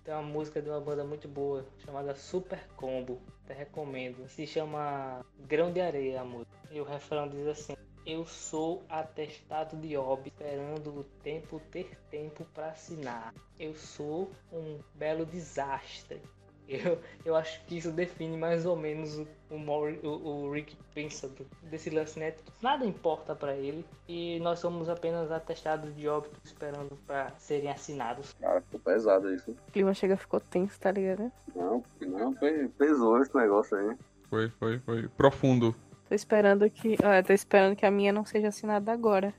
Tem 0.03 0.13
uma 0.13 0.23
música 0.23 0.61
de 0.61 0.69
uma 0.69 0.79
banda 0.79 1.03
muito 1.03 1.27
boa 1.27 1.65
chamada 1.79 2.13
Super 2.13 2.67
Combo. 2.75 3.19
Até 3.43 3.53
recomendo. 3.53 4.27
Se 4.27 4.45
chama 4.45 5.25
Grão 5.47 5.71
de 5.71 5.81
Areia 5.81 6.21
a 6.21 6.25
música. 6.25 6.55
E 6.71 6.79
o 6.79 6.83
refrão 6.83 7.27
diz 7.27 7.47
assim: 7.47 7.75
eu 8.05 8.23
sou 8.23 8.83
atestado 8.87 9.75
de 9.77 9.97
óbito, 9.97 10.43
esperando 10.43 10.99
o 10.99 11.03
tempo 11.23 11.59
ter 11.71 11.97
tempo 12.11 12.45
para 12.53 12.67
assinar. 12.67 13.33
Eu 13.59 13.73
sou 13.73 14.29
um 14.53 14.77
belo 14.93 15.25
desastre. 15.25 16.21
Eu, 16.67 16.99
eu 17.23 17.35
acho 17.35 17.63
que 17.65 17.77
isso 17.77 17.91
define 17.91 18.37
mais 18.37 18.65
ou 18.65 18.75
menos 18.75 19.17
o, 19.49 19.55
o, 19.55 20.45
o 20.45 20.51
Rick 20.51 20.75
pensa 20.93 21.29
desse 21.63 21.89
lance 21.89 22.19
né? 22.19 22.33
Nada 22.61 22.85
importa 22.85 23.35
para 23.35 23.55
ele 23.55 23.85
e 24.07 24.39
nós 24.39 24.59
somos 24.59 24.89
apenas 24.89 25.31
atestados 25.31 25.95
de 25.95 26.07
óbito 26.07 26.39
esperando 26.43 26.97
para 27.05 27.31
serem 27.37 27.69
assinados. 27.69 28.33
Cara, 28.39 28.61
ficou 28.61 28.79
pesado 28.79 29.33
isso. 29.33 29.51
O 29.51 29.71
clima 29.71 29.93
chega 29.93 30.17
ficou 30.17 30.39
tenso, 30.39 30.79
tá 30.79 30.91
ligado? 30.91 31.31
Não, 31.55 31.83
não, 32.01 32.33
pesou 32.77 33.21
esse 33.21 33.35
negócio 33.35 33.77
aí. 33.77 33.95
Foi, 34.29 34.49
foi, 34.49 34.79
foi 34.79 35.07
profundo. 35.09 35.75
Tô 36.07 36.13
esperando 36.13 36.69
que. 36.69 36.97
Olha, 37.03 37.23
tô 37.23 37.33
esperando 37.33 37.75
que 37.75 37.85
a 37.85 37.91
minha 37.91 38.11
não 38.11 38.25
seja 38.25 38.49
assinada 38.49 38.91
agora. 38.91 39.33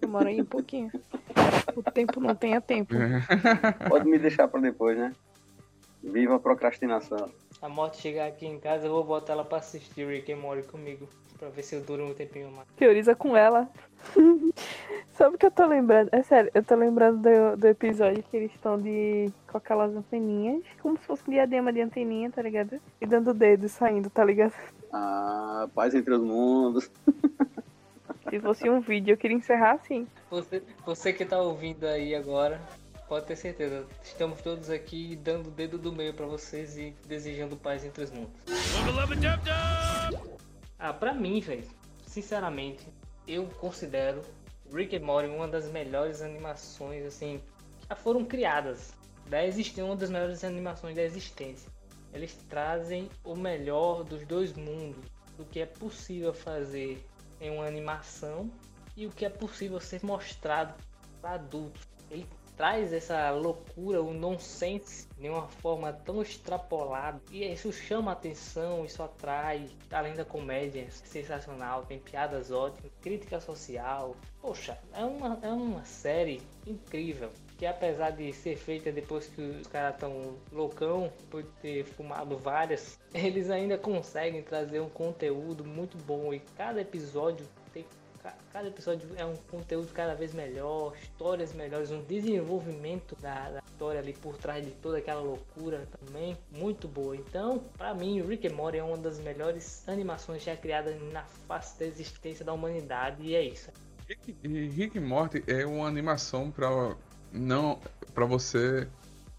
Demora 0.00 0.28
aí 0.28 0.40
um 0.40 0.46
pouquinho. 0.46 0.90
O 1.76 1.82
tempo 1.82 2.20
não 2.20 2.34
tenha 2.34 2.60
tempo. 2.60 2.94
Pode 3.88 4.08
me 4.08 4.18
deixar 4.18 4.48
pra 4.48 4.60
depois, 4.60 4.98
né? 4.98 5.12
Viva 6.02 6.36
a 6.36 6.38
procrastinação. 6.38 7.30
A 7.60 7.68
morte 7.68 7.98
chegar 7.98 8.26
aqui 8.26 8.46
em 8.46 8.58
casa, 8.58 8.86
eu 8.86 8.90
vou 8.90 9.04
botar 9.04 9.34
ela 9.34 9.44
pra 9.44 9.58
assistir 9.58 10.06
Rick 10.06 10.32
and 10.32 10.36
Morty 10.36 10.66
comigo. 10.66 11.08
Pra 11.38 11.48
ver 11.48 11.62
se 11.62 11.74
eu 11.74 11.80
duro 11.80 12.06
um 12.06 12.14
tempinho 12.14 12.50
mais. 12.50 12.68
Teoriza 12.76 13.14
com 13.14 13.36
ela. 13.36 13.68
Sabe 15.10 15.36
o 15.36 15.38
que 15.38 15.46
eu 15.46 15.50
tô 15.50 15.66
lembrando? 15.66 16.08
É 16.12 16.22
sério, 16.22 16.50
eu 16.54 16.64
tô 16.64 16.74
lembrando 16.74 17.22
do, 17.22 17.56
do 17.56 17.66
episódio 17.66 18.22
que 18.22 18.36
eles 18.36 18.52
estão 18.52 18.78
de. 18.78 19.30
com 19.46 19.58
aquelas 19.58 19.94
anteninhas. 19.94 20.62
Como 20.80 20.96
se 20.98 21.04
fosse 21.04 21.22
um 21.28 21.32
diadema 21.32 21.72
de 21.72 21.80
anteninha, 21.80 22.30
tá 22.30 22.42
ligado? 22.42 22.80
E 23.00 23.06
dando 23.06 23.30
o 23.30 23.34
dedo 23.34 23.68
saindo, 23.68 24.08
tá 24.08 24.24
ligado? 24.24 24.54
Ah, 24.92 25.68
paz 25.74 25.94
entre 25.94 26.14
os 26.14 26.22
mundos. 26.22 26.90
Se 28.28 28.40
fosse 28.40 28.70
um 28.70 28.80
vídeo, 28.80 29.12
eu 29.12 29.16
queria 29.16 29.36
encerrar 29.36 29.72
assim. 29.72 30.06
Você, 30.30 30.62
você 30.86 31.12
que 31.12 31.24
tá 31.24 31.40
ouvindo 31.40 31.84
aí 31.84 32.14
agora, 32.14 32.60
pode 33.12 33.26
ter 33.26 33.36
certeza. 33.36 33.86
Estamos 34.02 34.40
todos 34.40 34.70
aqui 34.70 35.16
dando 35.16 35.48
o 35.48 35.50
dedo 35.50 35.76
do 35.76 35.92
meio 35.92 36.14
para 36.14 36.24
vocês 36.24 36.78
e 36.78 36.96
desejando 37.06 37.58
paz 37.58 37.84
entre 37.84 38.04
os 38.04 38.10
mundos. 38.10 38.32
Ah, 40.78 40.94
pra 40.94 41.12
mim, 41.12 41.38
velho, 41.38 41.68
sinceramente, 42.06 42.82
eu 43.28 43.46
considero 43.60 44.22
Rick 44.72 44.96
and 44.96 45.00
Morty 45.00 45.28
uma 45.28 45.46
das 45.46 45.70
melhores 45.70 46.22
animações, 46.22 47.04
assim, 47.04 47.42
que 47.82 47.86
já 47.86 47.94
foram 47.94 48.24
criadas. 48.24 48.94
Da 49.26 49.46
existência, 49.46 49.84
uma 49.84 49.94
das 49.94 50.08
melhores 50.08 50.42
animações 50.42 50.96
da 50.96 51.02
existência. 51.02 51.70
Eles 52.14 52.34
trazem 52.48 53.10
o 53.22 53.36
melhor 53.36 54.04
dos 54.04 54.26
dois 54.26 54.54
mundos, 54.54 55.04
do 55.36 55.44
que 55.44 55.60
é 55.60 55.66
possível 55.66 56.32
fazer 56.32 57.06
em 57.42 57.50
uma 57.50 57.66
animação 57.66 58.50
e 58.96 59.06
o 59.06 59.10
que 59.10 59.26
é 59.26 59.28
possível 59.28 59.78
ser 59.80 60.02
mostrado 60.02 60.72
para 61.20 61.32
adultos. 61.32 61.86
Ele 62.10 62.26
traz 62.56 62.92
essa 62.92 63.30
loucura, 63.30 64.02
o 64.02 64.12
nonsense 64.12 65.08
de 65.18 65.28
uma 65.28 65.48
forma 65.48 65.92
tão 65.92 66.22
extrapolada 66.22 67.20
e 67.30 67.44
isso 67.44 67.72
chama 67.72 68.12
atenção, 68.12 68.84
isso 68.84 69.02
atrai, 69.02 69.68
além 69.90 70.14
da 70.14 70.24
comédia 70.24 70.86
sensacional, 70.90 71.84
tem 71.84 71.98
piadas 71.98 72.50
ótimas, 72.50 72.92
crítica 73.00 73.40
social. 73.40 74.16
Poxa, 74.40 74.78
é 74.92 75.04
uma, 75.04 75.38
é 75.42 75.48
uma 75.48 75.84
série 75.84 76.42
incrível 76.66 77.30
que 77.62 77.66
apesar 77.66 78.10
de 78.10 78.32
ser 78.32 78.56
feita 78.56 78.90
depois 78.90 79.28
que 79.28 79.40
os 79.40 79.68
caras 79.68 79.94
estão 79.94 80.36
loucão, 80.50 81.12
por 81.30 81.44
ter 81.62 81.84
fumado 81.84 82.36
várias, 82.36 82.98
eles 83.14 83.50
ainda 83.50 83.78
conseguem 83.78 84.42
trazer 84.42 84.80
um 84.80 84.88
conteúdo 84.88 85.64
muito 85.64 85.96
bom 85.98 86.34
e 86.34 86.40
cada 86.56 86.80
episódio 86.80 87.46
cada 88.52 88.68
episódio 88.68 89.08
é 89.16 89.24
um 89.24 89.36
conteúdo 89.50 89.88
cada 89.92 90.14
vez 90.14 90.32
melhor, 90.32 90.94
histórias 91.02 91.52
melhores, 91.52 91.90
um 91.90 92.02
desenvolvimento 92.02 93.16
da, 93.20 93.50
da, 93.50 93.62
história 93.66 94.00
ali 94.00 94.12
por 94.12 94.36
trás 94.36 94.64
de 94.64 94.70
toda 94.72 94.98
aquela 94.98 95.20
loucura 95.20 95.88
também, 95.98 96.36
muito 96.50 96.86
boa. 96.86 97.16
Então, 97.16 97.64
para 97.76 97.94
mim, 97.94 98.22
Rick 98.22 98.46
and 98.46 98.54
Morty 98.54 98.78
é 98.78 98.84
uma 98.84 98.96
das 98.96 99.18
melhores 99.18 99.88
animações 99.88 100.42
já 100.42 100.56
criadas 100.56 101.00
na 101.12 101.22
face 101.48 101.78
da 101.78 101.86
existência 101.86 102.44
da 102.44 102.52
humanidade 102.52 103.22
e 103.22 103.34
é 103.34 103.42
isso. 103.42 103.70
Rick, 104.08 104.36
Rick 104.42 104.98
and 104.98 105.06
Morty 105.06 105.42
é 105.46 105.64
uma 105.64 105.88
animação 105.88 106.50
para 106.50 106.96
não 107.32 107.78
para 108.14 108.26
você 108.26 108.86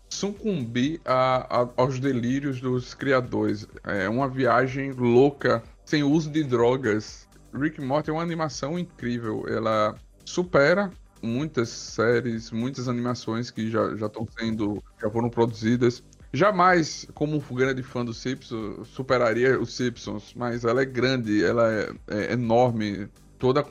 sucumbir 0.09 1.01
a, 1.05 1.61
a, 1.61 1.69
aos 1.77 1.99
delírios 1.99 2.61
dos 2.61 2.93
criadores. 2.93 3.67
É 3.83 4.07
uma 4.07 4.27
viagem 4.27 4.91
louca, 4.91 5.63
sem 5.85 6.03
uso 6.03 6.29
de 6.29 6.43
drogas. 6.43 7.27
Rick 7.53 7.79
Morty 7.81 8.09
é 8.09 8.13
uma 8.13 8.21
animação 8.21 8.77
incrível. 8.77 9.45
Ela 9.47 9.95
supera 10.25 10.91
muitas 11.21 11.69
séries, 11.69 12.51
muitas 12.51 12.87
animações 12.87 13.49
que 13.49 13.69
já 13.69 13.93
estão 13.93 14.27
sendo, 14.37 14.83
já 15.01 15.09
foram 15.09 15.29
produzidas. 15.29 16.03
Jamais, 16.33 17.07
como 17.13 17.37
um 17.37 17.55
grande 17.55 17.83
fã 17.83 18.03
do 18.03 18.13
Simpsons, 18.13 18.87
superaria 18.87 19.59
os 19.59 19.75
Simpsons, 19.75 20.33
mas 20.35 20.65
ela 20.65 20.81
é 20.81 20.85
grande, 20.85 21.43
ela 21.43 21.71
é, 21.71 21.91
é 22.07 22.33
enorme. 22.33 23.07
Toda 23.37 23.59
a 23.59 23.63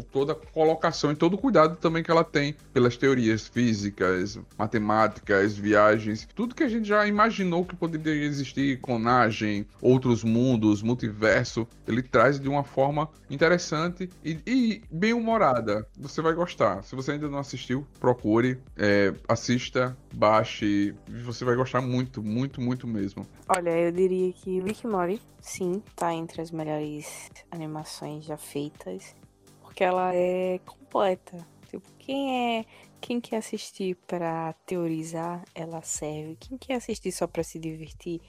toda 0.00 0.32
a 0.32 0.36
colocação 0.36 1.10
e 1.10 1.16
todo 1.16 1.34
o 1.34 1.38
cuidado 1.38 1.76
também 1.76 2.02
que 2.02 2.10
ela 2.10 2.22
tem 2.22 2.54
pelas 2.72 2.96
teorias 2.96 3.48
físicas, 3.48 4.38
matemáticas, 4.56 5.56
viagens, 5.56 6.28
tudo 6.34 6.54
que 6.54 6.62
a 6.62 6.68
gente 6.68 6.86
já 6.86 7.06
imaginou 7.06 7.64
que 7.64 7.74
poderia 7.74 8.24
existir, 8.24 8.80
clonagem, 8.80 9.66
outros 9.80 10.22
mundos, 10.22 10.82
multiverso, 10.82 11.66
ele 11.86 12.02
traz 12.02 12.38
de 12.38 12.48
uma 12.48 12.62
forma 12.62 13.08
interessante 13.28 14.08
e, 14.24 14.38
e 14.46 14.82
bem 14.90 15.12
humorada. 15.12 15.86
Você 15.98 16.22
vai 16.22 16.32
gostar. 16.32 16.82
Se 16.84 16.94
você 16.94 17.12
ainda 17.12 17.28
não 17.28 17.38
assistiu, 17.38 17.86
procure, 17.98 18.58
é, 18.76 19.12
assista, 19.28 19.96
baixe, 20.14 20.94
você 21.24 21.44
vai 21.44 21.56
gostar 21.56 21.80
muito, 21.80 22.22
muito, 22.22 22.60
muito 22.60 22.86
mesmo. 22.86 23.26
Olha, 23.48 23.70
eu 23.70 23.90
diria 23.90 24.32
que 24.32 24.60
Rick 24.60 24.86
Mori, 24.86 25.20
sim, 25.40 25.82
tá 25.96 26.12
entre 26.14 26.40
as 26.40 26.50
melhores 26.50 27.30
animações 27.50 28.24
já 28.24 28.36
feitas 28.36 29.14
porque 29.72 29.84
ela 29.84 30.14
é 30.14 30.58
completa. 30.66 31.38
Tipo, 31.70 31.90
quem 31.98 32.58
é 32.58 32.64
quem 33.00 33.20
quer 33.20 33.38
assistir 33.38 33.96
para 34.06 34.52
teorizar, 34.66 35.42
ela 35.54 35.80
serve. 35.80 36.36
Quem 36.36 36.58
quer 36.58 36.74
assistir 36.74 37.10
só 37.10 37.26
para 37.26 37.42
se 37.42 37.58
divertir, 37.58 38.20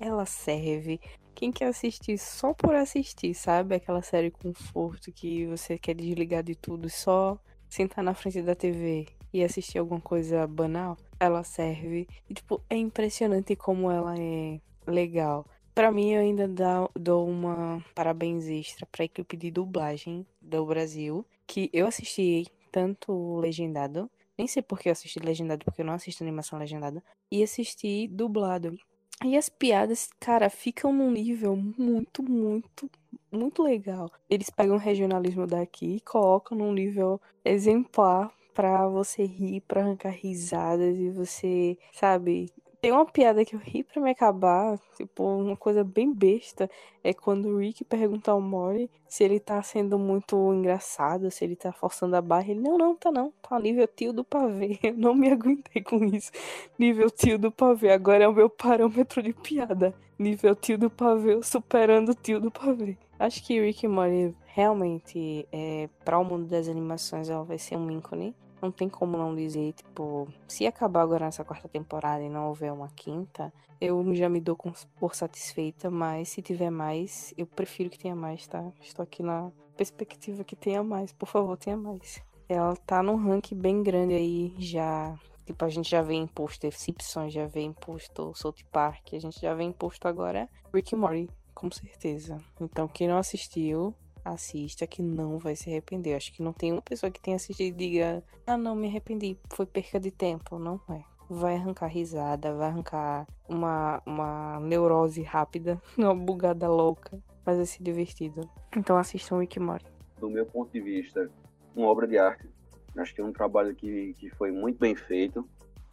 ela 0.00 0.26
serve. 0.26 1.00
Quem 1.36 1.52
quer 1.52 1.66
assistir 1.68 2.18
só 2.18 2.52
por 2.52 2.74
assistir, 2.74 3.32
sabe? 3.32 3.76
Aquela 3.76 4.02
série 4.02 4.32
conforto 4.32 5.12
que 5.12 5.46
você 5.46 5.78
quer 5.78 5.94
desligar 5.94 6.42
de 6.42 6.56
tudo, 6.56 6.90
só 6.90 7.38
sentar 7.68 8.02
na 8.02 8.12
frente 8.12 8.42
da 8.42 8.56
TV 8.56 9.06
e 9.32 9.44
assistir 9.44 9.78
alguma 9.78 10.00
coisa 10.00 10.48
banal, 10.48 10.96
ela 11.20 11.44
serve. 11.44 12.08
E, 12.28 12.34
tipo, 12.34 12.60
é 12.68 12.76
impressionante 12.76 13.54
como 13.54 13.88
ela 13.88 14.18
é 14.18 14.60
legal. 14.84 15.46
Para 15.78 15.92
mim, 15.92 16.10
eu 16.10 16.20
ainda 16.20 16.50
dou 16.98 17.28
uma 17.28 17.80
parabéns 17.94 18.48
extra 18.48 18.84
pra 18.84 19.04
equipe 19.04 19.36
de 19.36 19.48
dublagem 19.48 20.26
do 20.42 20.66
Brasil, 20.66 21.24
que 21.46 21.70
eu 21.72 21.86
assisti 21.86 22.48
tanto 22.72 23.36
legendado, 23.36 24.10
nem 24.36 24.48
sei 24.48 24.60
por 24.60 24.80
que 24.80 24.88
eu 24.88 24.92
assisti 24.92 25.20
legendado, 25.20 25.64
porque 25.64 25.80
eu 25.80 25.86
não 25.86 25.92
assisto 25.92 26.24
animação 26.24 26.58
legendada, 26.58 27.00
e 27.30 27.44
assisti 27.44 28.08
dublado. 28.08 28.76
E 29.24 29.36
as 29.36 29.48
piadas, 29.48 30.10
cara, 30.18 30.50
ficam 30.50 30.92
num 30.92 31.12
nível 31.12 31.54
muito, 31.54 32.24
muito, 32.24 32.90
muito 33.30 33.62
legal. 33.62 34.10
Eles 34.28 34.50
pegam 34.50 34.74
o 34.74 34.80
regionalismo 34.80 35.46
daqui 35.46 35.94
e 35.94 36.00
colocam 36.00 36.58
num 36.58 36.72
nível 36.72 37.20
exemplar 37.44 38.34
pra 38.52 38.88
você 38.88 39.24
rir, 39.24 39.60
pra 39.60 39.82
arrancar 39.82 40.10
risadas 40.10 40.98
e 40.98 41.08
você, 41.08 41.78
sabe, 41.92 42.52
Tem 42.80 42.92
uma 42.92 43.04
piada 43.04 43.44
que 43.44 43.56
eu 43.56 43.58
ri 43.58 43.82
pra 43.82 44.00
me 44.00 44.10
acabar, 44.10 44.78
tipo, 44.96 45.24
uma 45.24 45.56
coisa 45.56 45.82
bem 45.82 46.12
besta, 46.12 46.70
é 47.02 47.12
quando 47.12 47.48
o 47.48 47.58
Rick 47.58 47.84
pergunta 47.84 48.30
ao 48.30 48.40
Mori 48.40 48.88
se 49.08 49.24
ele 49.24 49.40
tá 49.40 49.60
sendo 49.62 49.98
muito 49.98 50.36
engraçado, 50.54 51.28
se 51.28 51.44
ele 51.44 51.56
tá 51.56 51.72
forçando 51.72 52.14
a 52.14 52.22
barra. 52.22 52.52
Ele, 52.52 52.60
não, 52.60 52.78
não, 52.78 52.94
tá 52.94 53.10
não, 53.10 53.32
tá 53.42 53.58
nível 53.58 53.88
tio 53.88 54.12
do 54.12 54.22
pavê. 54.22 54.78
Eu 54.84 54.94
não 54.94 55.12
me 55.12 55.28
aguentei 55.28 55.82
com 55.82 56.04
isso. 56.04 56.30
Nível 56.78 57.10
tio 57.10 57.36
do 57.36 57.50
pavê, 57.50 57.90
agora 57.90 58.22
é 58.22 58.28
o 58.28 58.32
meu 58.32 58.48
parâmetro 58.48 59.20
de 59.24 59.32
piada. 59.32 59.92
Nível 60.16 60.54
tio 60.54 60.78
do 60.78 60.88
pavê, 60.88 61.42
superando 61.42 62.10
o 62.10 62.14
tio 62.14 62.40
do 62.40 62.50
pavê. 62.50 62.96
Acho 63.18 63.44
que 63.44 63.60
Rick 63.60 63.86
e 63.86 63.88
Morty 63.88 64.36
realmente, 64.46 65.48
é, 65.50 65.88
para 66.04 66.16
o 66.16 66.24
mundo 66.24 66.46
das 66.46 66.68
animações, 66.68 67.28
ela 67.28 67.42
vai 67.42 67.58
ser 67.58 67.76
um 67.76 67.90
ícone 67.90 68.36
não 68.60 68.70
tem 68.70 68.88
como 68.88 69.16
não 69.16 69.34
dizer, 69.34 69.72
tipo, 69.72 70.28
se 70.46 70.66
acabar 70.66 71.02
agora 71.02 71.26
nessa 71.26 71.44
quarta 71.44 71.68
temporada 71.68 72.22
e 72.22 72.28
não 72.28 72.48
houver 72.48 72.72
uma 72.72 72.88
quinta, 72.88 73.52
eu 73.80 74.14
já 74.14 74.28
me 74.28 74.40
dou 74.40 74.56
por 74.98 75.14
satisfeita, 75.14 75.90
mas 75.90 76.30
se 76.30 76.42
tiver 76.42 76.70
mais, 76.70 77.32
eu 77.36 77.46
prefiro 77.46 77.90
que 77.90 77.98
tenha 77.98 78.16
mais, 78.16 78.46
tá? 78.46 78.64
Estou 78.80 79.02
aqui 79.02 79.22
na 79.22 79.50
perspectiva 79.76 80.42
que 80.42 80.56
tenha 80.56 80.82
mais, 80.82 81.12
por 81.12 81.26
favor, 81.26 81.56
tenha 81.56 81.76
mais. 81.76 82.20
Ela 82.48 82.74
tá 82.76 83.02
num 83.02 83.16
ranking 83.16 83.54
bem 83.54 83.82
grande 83.82 84.14
aí, 84.14 84.54
já. 84.58 85.14
Tipo, 85.46 85.64
a 85.64 85.68
gente 85.68 85.88
já 85.88 86.02
vê 86.02 86.14
imposto 86.14 86.70
Simpsons, 86.72 87.32
já 87.32 87.46
vê 87.46 87.62
imposto 87.62 88.32
South 88.34 88.54
Park, 88.70 89.14
a 89.14 89.18
gente 89.18 89.40
já 89.40 89.54
vê 89.54 89.62
imposto 89.62 90.06
agora 90.06 90.48
Rick 90.74 90.94
and 90.94 90.98
Morty, 90.98 91.30
com 91.54 91.70
certeza. 91.70 92.38
Então, 92.60 92.86
quem 92.88 93.08
não 93.08 93.16
assistiu, 93.16 93.94
assista 94.32 94.86
que 94.86 95.02
não 95.02 95.38
vai 95.38 95.56
se 95.56 95.68
arrepender. 95.68 96.14
Acho 96.14 96.32
que 96.32 96.42
não 96.42 96.52
tem 96.52 96.72
uma 96.72 96.82
pessoa 96.82 97.10
que 97.10 97.20
tenha 97.20 97.36
assistido 97.36 97.74
e 97.80 97.88
diga: 97.88 98.22
Ah, 98.46 98.56
não, 98.56 98.74
me 98.74 98.88
arrependi, 98.88 99.36
foi 99.50 99.66
perca 99.66 99.98
de 99.98 100.10
tempo. 100.10 100.58
Não 100.58 100.80
é. 100.90 101.02
Vai 101.30 101.56
arrancar 101.56 101.88
risada, 101.88 102.54
vai 102.54 102.68
arrancar 102.68 103.26
uma, 103.48 104.02
uma 104.06 104.60
neurose 104.60 105.22
rápida, 105.22 105.80
uma 105.96 106.14
bugada 106.14 106.68
louca, 106.68 107.18
mas 107.44 107.56
vai 107.56 107.66
ser 107.66 107.82
divertido. 107.82 108.48
Então 108.76 108.96
assistam 108.96 109.38
Rick 109.38 109.60
Morty. 109.60 109.86
Do 110.18 110.30
meu 110.30 110.46
ponto 110.46 110.72
de 110.72 110.80
vista, 110.80 111.30
uma 111.76 111.86
obra 111.88 112.06
de 112.06 112.18
arte. 112.18 112.48
Acho 112.96 113.14
que 113.14 113.20
é 113.20 113.24
um 113.24 113.32
trabalho 113.32 113.74
que, 113.74 114.14
que 114.14 114.30
foi 114.30 114.50
muito 114.50 114.78
bem 114.78 114.96
feito. 114.96 115.48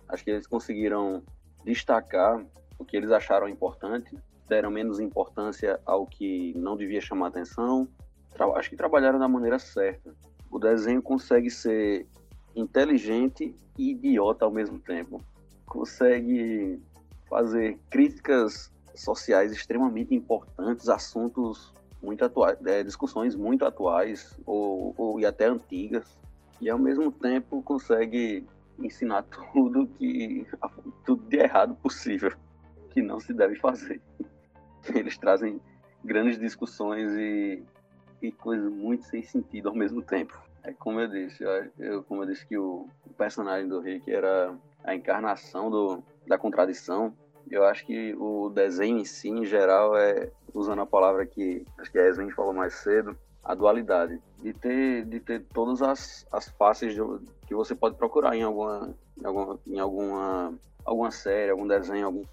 Acho 0.08 0.24
que 0.24 0.32
eles 0.32 0.48
conseguiram 0.48 1.22
destacar 1.64 2.44
o 2.78 2.86
que 2.86 2.96
eles 2.96 3.12
acharam 3.12 3.48
importante, 3.48 4.18
deram 4.48 4.70
menos 4.70 5.00
importância 5.00 5.80
ao 5.86 6.06
que 6.06 6.54
não 6.56 6.76
devia 6.76 7.02
chamar 7.02 7.28
atenção, 7.28 7.88
acho 8.56 8.70
que 8.70 8.76
trabalharam 8.76 9.20
da 9.20 9.28
maneira 9.28 9.60
certa. 9.60 10.14
O 10.50 10.60
desenho 10.60 11.02
consegue 11.02 11.50
ser 11.50 12.08
inteligente 12.56 13.56
e 13.78 13.92
idiota 13.92 14.46
ao 14.46 14.52
mesmo 14.52 14.80
tempo. 14.80 15.22
Consegue 15.66 16.82
fazer 17.30 17.80
críticas 17.90 18.72
sociais 18.94 19.52
extremamente 19.52 20.16
importantes, 20.16 20.88
assuntos 20.88 21.74
muito 22.02 22.24
atuais, 22.24 22.58
é, 22.66 22.84
discussões 22.84 23.36
muito 23.36 23.66
atuais 23.66 24.40
ou, 24.46 24.94
ou, 24.98 25.20
e 25.20 25.26
até 25.26 25.48
antigas, 25.48 26.18
e 26.62 26.70
ao 26.70 26.78
mesmo 26.78 27.12
tempo 27.12 27.62
consegue 27.64 28.46
ensinar 28.80 29.24
tudo 29.54 29.88
que 29.88 30.46
tudo 31.06 31.24
de 31.28 31.38
errado 31.38 31.76
possível 31.76 32.32
que 32.92 33.02
não 33.02 33.20
se 33.20 33.34
deve 33.34 33.56
fazer. 33.56 34.02
Eles 34.94 35.18
trazem 35.18 35.60
grandes 36.04 36.40
discussões 36.40 37.12
e 37.14 37.64
e 38.22 38.32
coisas 38.32 38.72
muito 38.72 39.06
sem 39.06 39.24
sentido 39.24 39.70
ao 39.70 39.76
mesmo 39.76 40.02
tempo. 40.02 40.40
É 40.64 40.74
como 40.74 41.00
eu 41.00 41.08
disse, 41.08 41.44
eu, 41.78 42.04
como 42.04 42.24
eu 42.24 42.28
disse 42.28 42.46
que 42.46 42.58
o, 42.58 42.90
o, 43.06 43.14
personagem 43.14 43.68
do 43.68 43.80
Rick 43.80 44.12
era 44.12 44.56
a 44.84 44.96
encarnação 44.96 45.70
do, 45.70 46.04
da 46.28 46.38
contradição. 46.38 47.14
Eu 47.50 47.64
acho 47.64 47.86
que 47.86 48.16
o 48.16 48.50
desenho 48.50 48.98
em 48.98 49.06
si, 49.06 49.30
em 49.30 49.46
geral, 49.46 49.96
é 49.96 50.32
usando 50.54 50.82
a 50.82 50.86
palavra 50.86 51.26
que 51.26 51.64
acho 51.78 51.92
que 51.92 52.00
a 52.00 52.08
Esmin 52.08 52.32
falou 52.32 52.54
mais 52.54 52.74
cedo, 52.74 53.16
a 53.44 53.54
dualidade 53.54 54.20
de 54.42 54.54
ter 54.54 55.06
de 55.06 55.20
ter 55.20 55.44
todas 55.54 55.84
as, 55.84 56.26
as 56.32 56.50
faces 56.50 56.96
de, 56.96 57.02
que 57.46 57.54
você 57.54 57.76
pode 57.76 57.96
procurar 57.96 58.36
em 58.36 58.42
alguma 58.42 58.96
em 59.22 59.26
alguma, 59.26 59.60
em 59.68 59.80
alguma 59.80 60.54
alguma 60.86 61.12
série, 61.12 61.52
algum 61.52 61.68
desenho, 61.68 62.06
algum 62.06 62.24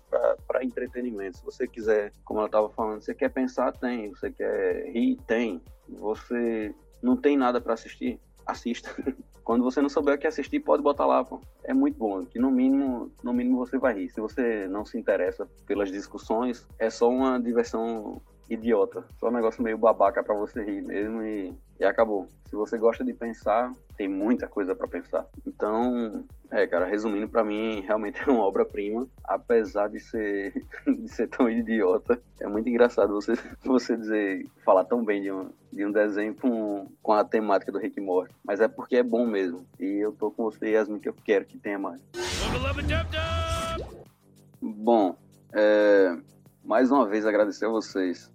para 0.46 0.62
entretenimento. 0.62 1.38
Se 1.38 1.44
você 1.44 1.66
quiser, 1.66 2.12
como 2.24 2.40
ela 2.40 2.46
estava 2.46 2.68
falando, 2.68 3.02
você 3.02 3.14
quer 3.14 3.30
pensar, 3.30 3.72
tem. 3.72 4.10
Você 4.10 4.30
quer 4.30 4.90
rir, 4.92 5.18
tem. 5.26 5.60
Você 5.88 6.74
não 7.02 7.16
tem 7.16 7.36
nada 7.36 7.60
para 7.60 7.74
assistir, 7.74 8.20
assista. 8.46 8.90
Quando 9.42 9.64
você 9.64 9.82
não 9.82 9.88
souber 9.88 10.14
o 10.14 10.18
que 10.18 10.26
assistir, 10.26 10.60
pode 10.60 10.82
botar 10.82 11.04
lá, 11.04 11.24
pô. 11.24 11.40
É 11.64 11.74
muito 11.74 11.98
bom, 11.98 12.24
que 12.24 12.38
no 12.38 12.50
mínimo, 12.50 13.10
no 13.24 13.32
mínimo 13.32 13.58
você 13.58 13.76
vai 13.76 13.94
rir. 13.94 14.08
Se 14.10 14.20
você 14.20 14.68
não 14.68 14.84
se 14.84 14.96
interessa 14.96 15.48
pelas 15.66 15.90
discussões, 15.90 16.66
é 16.78 16.88
só 16.88 17.10
uma 17.10 17.40
diversão 17.40 18.22
idiota. 18.52 19.04
Só 19.18 19.28
um 19.28 19.32
negócio 19.32 19.62
meio 19.62 19.78
babaca 19.78 20.22
para 20.22 20.34
você 20.34 20.62
rir 20.62 20.82
mesmo 20.82 21.22
e, 21.22 21.54
e 21.78 21.84
acabou. 21.84 22.28
Se 22.44 22.56
você 22.56 22.76
gosta 22.76 23.02
de 23.02 23.14
pensar, 23.14 23.72
tem 23.96 24.08
muita 24.08 24.46
coisa 24.46 24.74
para 24.74 24.86
pensar. 24.86 25.26
Então, 25.46 26.24
é, 26.50 26.66
cara, 26.66 26.84
resumindo, 26.84 27.28
para 27.28 27.42
mim 27.42 27.80
realmente 27.80 28.20
é 28.20 28.30
uma 28.30 28.44
obra-prima, 28.44 29.08
apesar 29.24 29.88
de 29.88 30.00
ser 30.00 30.52
de 30.86 31.08
ser 31.08 31.28
tão 31.28 31.48
idiota. 31.48 32.20
É 32.40 32.46
muito 32.46 32.68
engraçado 32.68 33.14
você 33.14 33.32
você 33.64 33.96
dizer, 33.96 34.46
falar 34.64 34.84
tão 34.84 35.04
bem 35.04 35.22
de 35.22 35.32
um, 35.32 35.50
de 35.72 35.86
um 35.86 35.92
desenho 35.92 36.34
com, 36.34 36.88
com 37.02 37.12
a 37.12 37.24
temática 37.24 37.72
do 37.72 37.78
Rick 37.78 38.00
Morty, 38.00 38.34
mas 38.44 38.60
é 38.60 38.68
porque 38.68 38.96
é 38.96 39.02
bom 39.02 39.26
mesmo. 39.26 39.66
E 39.80 40.04
eu 40.04 40.12
tô 40.12 40.30
com 40.30 40.44
você, 40.44 40.72
Yasmin, 40.72 40.98
que 40.98 41.08
eu 41.08 41.14
quero 41.24 41.44
que 41.44 41.58
tenha 41.58 41.78
mais. 41.78 42.00
Bom, 44.60 45.16
é, 45.52 46.16
mais 46.64 46.90
uma 46.90 47.06
vez 47.06 47.26
agradecer 47.26 47.66
a 47.66 47.68
vocês. 47.68 48.31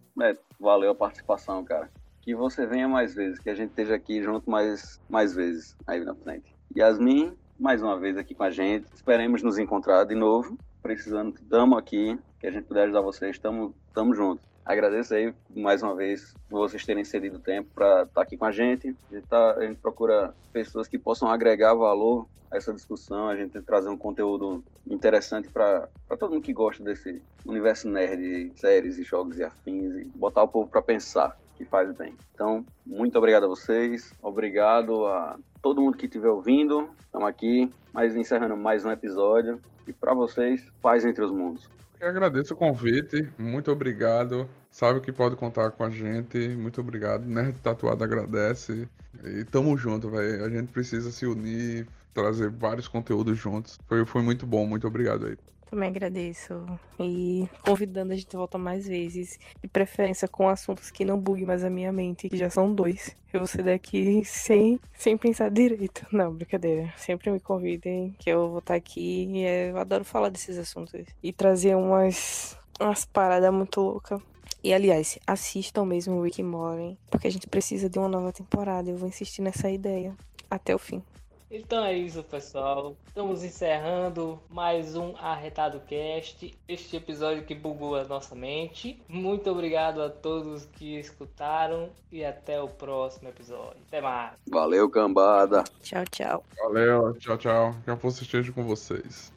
Valeu 0.59 0.91
a 0.91 0.95
participação, 0.95 1.63
cara. 1.63 1.89
Que 2.21 2.33
você 2.35 2.65
venha 2.65 2.87
mais 2.87 3.13
vezes, 3.13 3.39
que 3.39 3.49
a 3.49 3.55
gente 3.55 3.69
esteja 3.69 3.95
aqui 3.95 4.21
junto 4.21 4.49
mais, 4.49 4.99
mais 5.07 5.33
vezes 5.33 5.77
aí 5.85 6.03
na 6.03 6.15
frente. 6.15 6.53
Yasmin, 6.75 7.37
mais 7.59 7.81
uma 7.81 7.97
vez 7.97 8.17
aqui 8.17 8.35
com 8.35 8.43
a 8.43 8.49
gente. 8.49 8.87
Esperemos 8.93 9.41
nos 9.43 9.57
encontrar 9.57 10.03
de 10.03 10.15
novo. 10.15 10.57
Precisando, 10.81 11.35
estamos 11.35 11.77
aqui. 11.77 12.19
Que 12.39 12.47
a 12.47 12.51
gente 12.51 12.65
puder 12.65 12.83
ajudar 12.83 13.01
vocês, 13.01 13.35
estamos 13.35 13.73
juntos. 14.17 14.45
Agradeço 14.67 15.13
aí 15.13 15.33
mais 15.55 15.81
uma 15.81 15.95
vez 15.95 16.35
por 16.49 16.59
vocês 16.59 16.85
terem 16.85 17.05
cedido 17.05 17.39
tempo 17.39 17.69
para 17.73 18.01
estar 18.01 18.13
tá 18.13 18.21
aqui 18.21 18.35
com 18.35 18.43
a 18.43 18.51
gente. 18.51 18.93
A 19.09 19.15
gente, 19.15 19.25
tá, 19.25 19.53
a 19.53 19.65
gente 19.65 19.77
procura 19.77 20.33
pessoas 20.51 20.89
que 20.89 20.99
possam 20.99 21.29
agregar 21.29 21.73
valor 21.73 22.27
a 22.51 22.57
essa 22.57 22.73
discussão, 22.73 23.29
a 23.29 23.35
gente 23.37 23.61
trazer 23.61 23.87
um 23.87 23.97
conteúdo 23.97 24.61
interessante 24.85 25.47
para 25.47 25.87
todo 26.19 26.33
mundo 26.33 26.43
que 26.43 26.51
gosta 26.51 26.83
desse 26.83 27.21
universo 27.45 27.87
nerd, 27.87 28.51
séries 28.57 28.97
e 28.97 29.03
jogos 29.03 29.39
e 29.39 29.43
afins, 29.45 29.95
e 29.95 30.03
botar 30.13 30.43
o 30.43 30.49
povo 30.49 30.69
para 30.69 30.81
pensar, 30.81 31.37
que 31.55 31.63
faz 31.63 31.89
bem. 31.93 32.13
Então, 32.33 32.65
muito 32.85 33.17
obrigado 33.17 33.45
a 33.45 33.47
vocês, 33.47 34.13
obrigado 34.21 35.05
a 35.05 35.39
todo 35.61 35.81
mundo 35.81 35.97
que 35.97 36.07
estiver 36.07 36.29
ouvindo. 36.29 36.89
Estamos 37.05 37.29
aqui, 37.29 37.71
mas 37.93 38.17
encerrando 38.17 38.57
mais 38.57 38.83
um 38.83 38.91
episódio. 38.91 39.61
E 39.87 39.93
para 39.93 40.13
vocês, 40.13 40.69
paz 40.81 41.05
entre 41.05 41.23
os 41.23 41.31
mundos. 41.31 41.76
Eu 41.99 42.09
agradeço 42.09 42.53
o 42.53 42.57
convite, 42.57 43.27
muito 43.37 43.71
obrigado. 43.71 44.47
Sabe 44.69 45.01
que 45.01 45.11
pode 45.11 45.35
contar 45.35 45.71
com 45.71 45.83
a 45.83 45.89
gente, 45.89 46.37
muito 46.49 46.79
obrigado. 46.79 47.25
Nerd 47.25 47.59
Tatuado 47.59 48.03
agradece. 48.03 48.87
E 49.23 49.43
tamo 49.45 49.75
junto, 49.77 50.09
velho. 50.09 50.45
A 50.45 50.49
gente 50.49 50.71
precisa 50.71 51.11
se 51.11 51.25
unir, 51.25 51.87
trazer 52.13 52.51
vários 52.51 52.87
conteúdos 52.87 53.37
juntos. 53.37 53.79
Foi, 53.87 54.05
foi 54.05 54.21
muito 54.21 54.45
bom, 54.45 54.65
muito 54.67 54.87
obrigado 54.87 55.25
aí. 55.25 55.37
Também 55.69 55.89
agradeço. 55.89 56.65
E 56.99 57.47
convidando 57.61 58.13
a 58.13 58.15
gente 58.15 58.35
a 58.35 58.39
voltar 58.39 58.57
mais 58.57 58.87
vezes. 58.87 59.37
De 59.61 59.67
preferência 59.67 60.27
com 60.27 60.47
assuntos 60.47 60.89
que 60.89 61.03
não 61.03 61.19
buguem 61.19 61.45
mais 61.45 61.63
a 61.63 61.69
minha 61.69 61.91
mente, 61.91 62.29
que 62.29 62.37
já 62.37 62.49
são 62.49 62.73
dois. 62.73 63.15
Eu 63.33 63.41
vou 63.41 63.47
ser 63.47 63.63
daqui 63.63 64.23
sem, 64.23 64.79
sem 64.93 65.17
pensar 65.17 65.51
direito. 65.51 66.05
Não, 66.11 66.33
brincadeira. 66.33 66.93
Sempre 66.95 67.29
me 67.31 67.39
convidem, 67.39 68.15
que 68.17 68.29
eu 68.29 68.49
vou 68.49 68.59
estar 68.59 68.75
aqui. 68.75 69.25
E 69.25 69.43
eu 69.69 69.77
adoro 69.77 70.05
falar 70.05 70.29
desses 70.29 70.57
assuntos. 70.57 71.05
E 71.21 71.33
trazer 71.33 71.75
umas, 71.75 72.57
umas 72.79 73.05
paradas 73.05 73.53
muito 73.53 73.81
loucas. 73.81 74.21
E 74.63 74.73
aliás, 74.73 75.19
assistam 75.27 75.85
mesmo 75.85 76.15
o 76.15 76.23
Rick 76.23 76.41
Morty, 76.41 76.97
porque 77.09 77.27
a 77.27 77.31
gente 77.31 77.47
precisa 77.47 77.89
de 77.89 77.99
uma 77.99 78.07
nova 78.07 78.31
temporada. 78.31 78.89
Eu 78.89 78.97
vou 78.97 79.07
insistir 79.07 79.41
nessa 79.41 79.69
ideia 79.69 80.15
até 80.49 80.73
o 80.73 80.79
fim. 80.79 81.03
Então 81.49 81.85
é 81.85 81.93
isso, 81.93 82.21
pessoal. 82.23 82.97
Estamos 83.07 83.41
encerrando 83.41 84.37
mais 84.49 84.97
um 84.97 85.15
Arretado 85.15 85.79
Cast. 85.87 86.53
Este 86.67 86.97
episódio 86.97 87.45
que 87.45 87.55
bugou 87.55 87.95
a 87.95 88.03
nossa 88.03 88.35
mente. 88.35 89.01
Muito 89.07 89.49
obrigado 89.49 90.01
a 90.01 90.09
todos 90.09 90.65
que 90.65 90.99
escutaram 90.99 91.89
e 92.11 92.25
até 92.25 92.61
o 92.61 92.67
próximo 92.67 93.29
episódio. 93.29 93.77
Até 93.87 94.01
mais. 94.01 94.33
Valeu, 94.49 94.89
cambada. 94.89 95.63
Tchau, 95.81 96.03
tchau. 96.11 96.43
Valeu, 96.57 97.13
tchau, 97.13 97.37
tchau. 97.37 97.75
Que 97.85 97.91
a 97.91 97.95
força 97.95 98.23
esteja 98.23 98.51
com 98.51 98.65
vocês. 98.65 99.31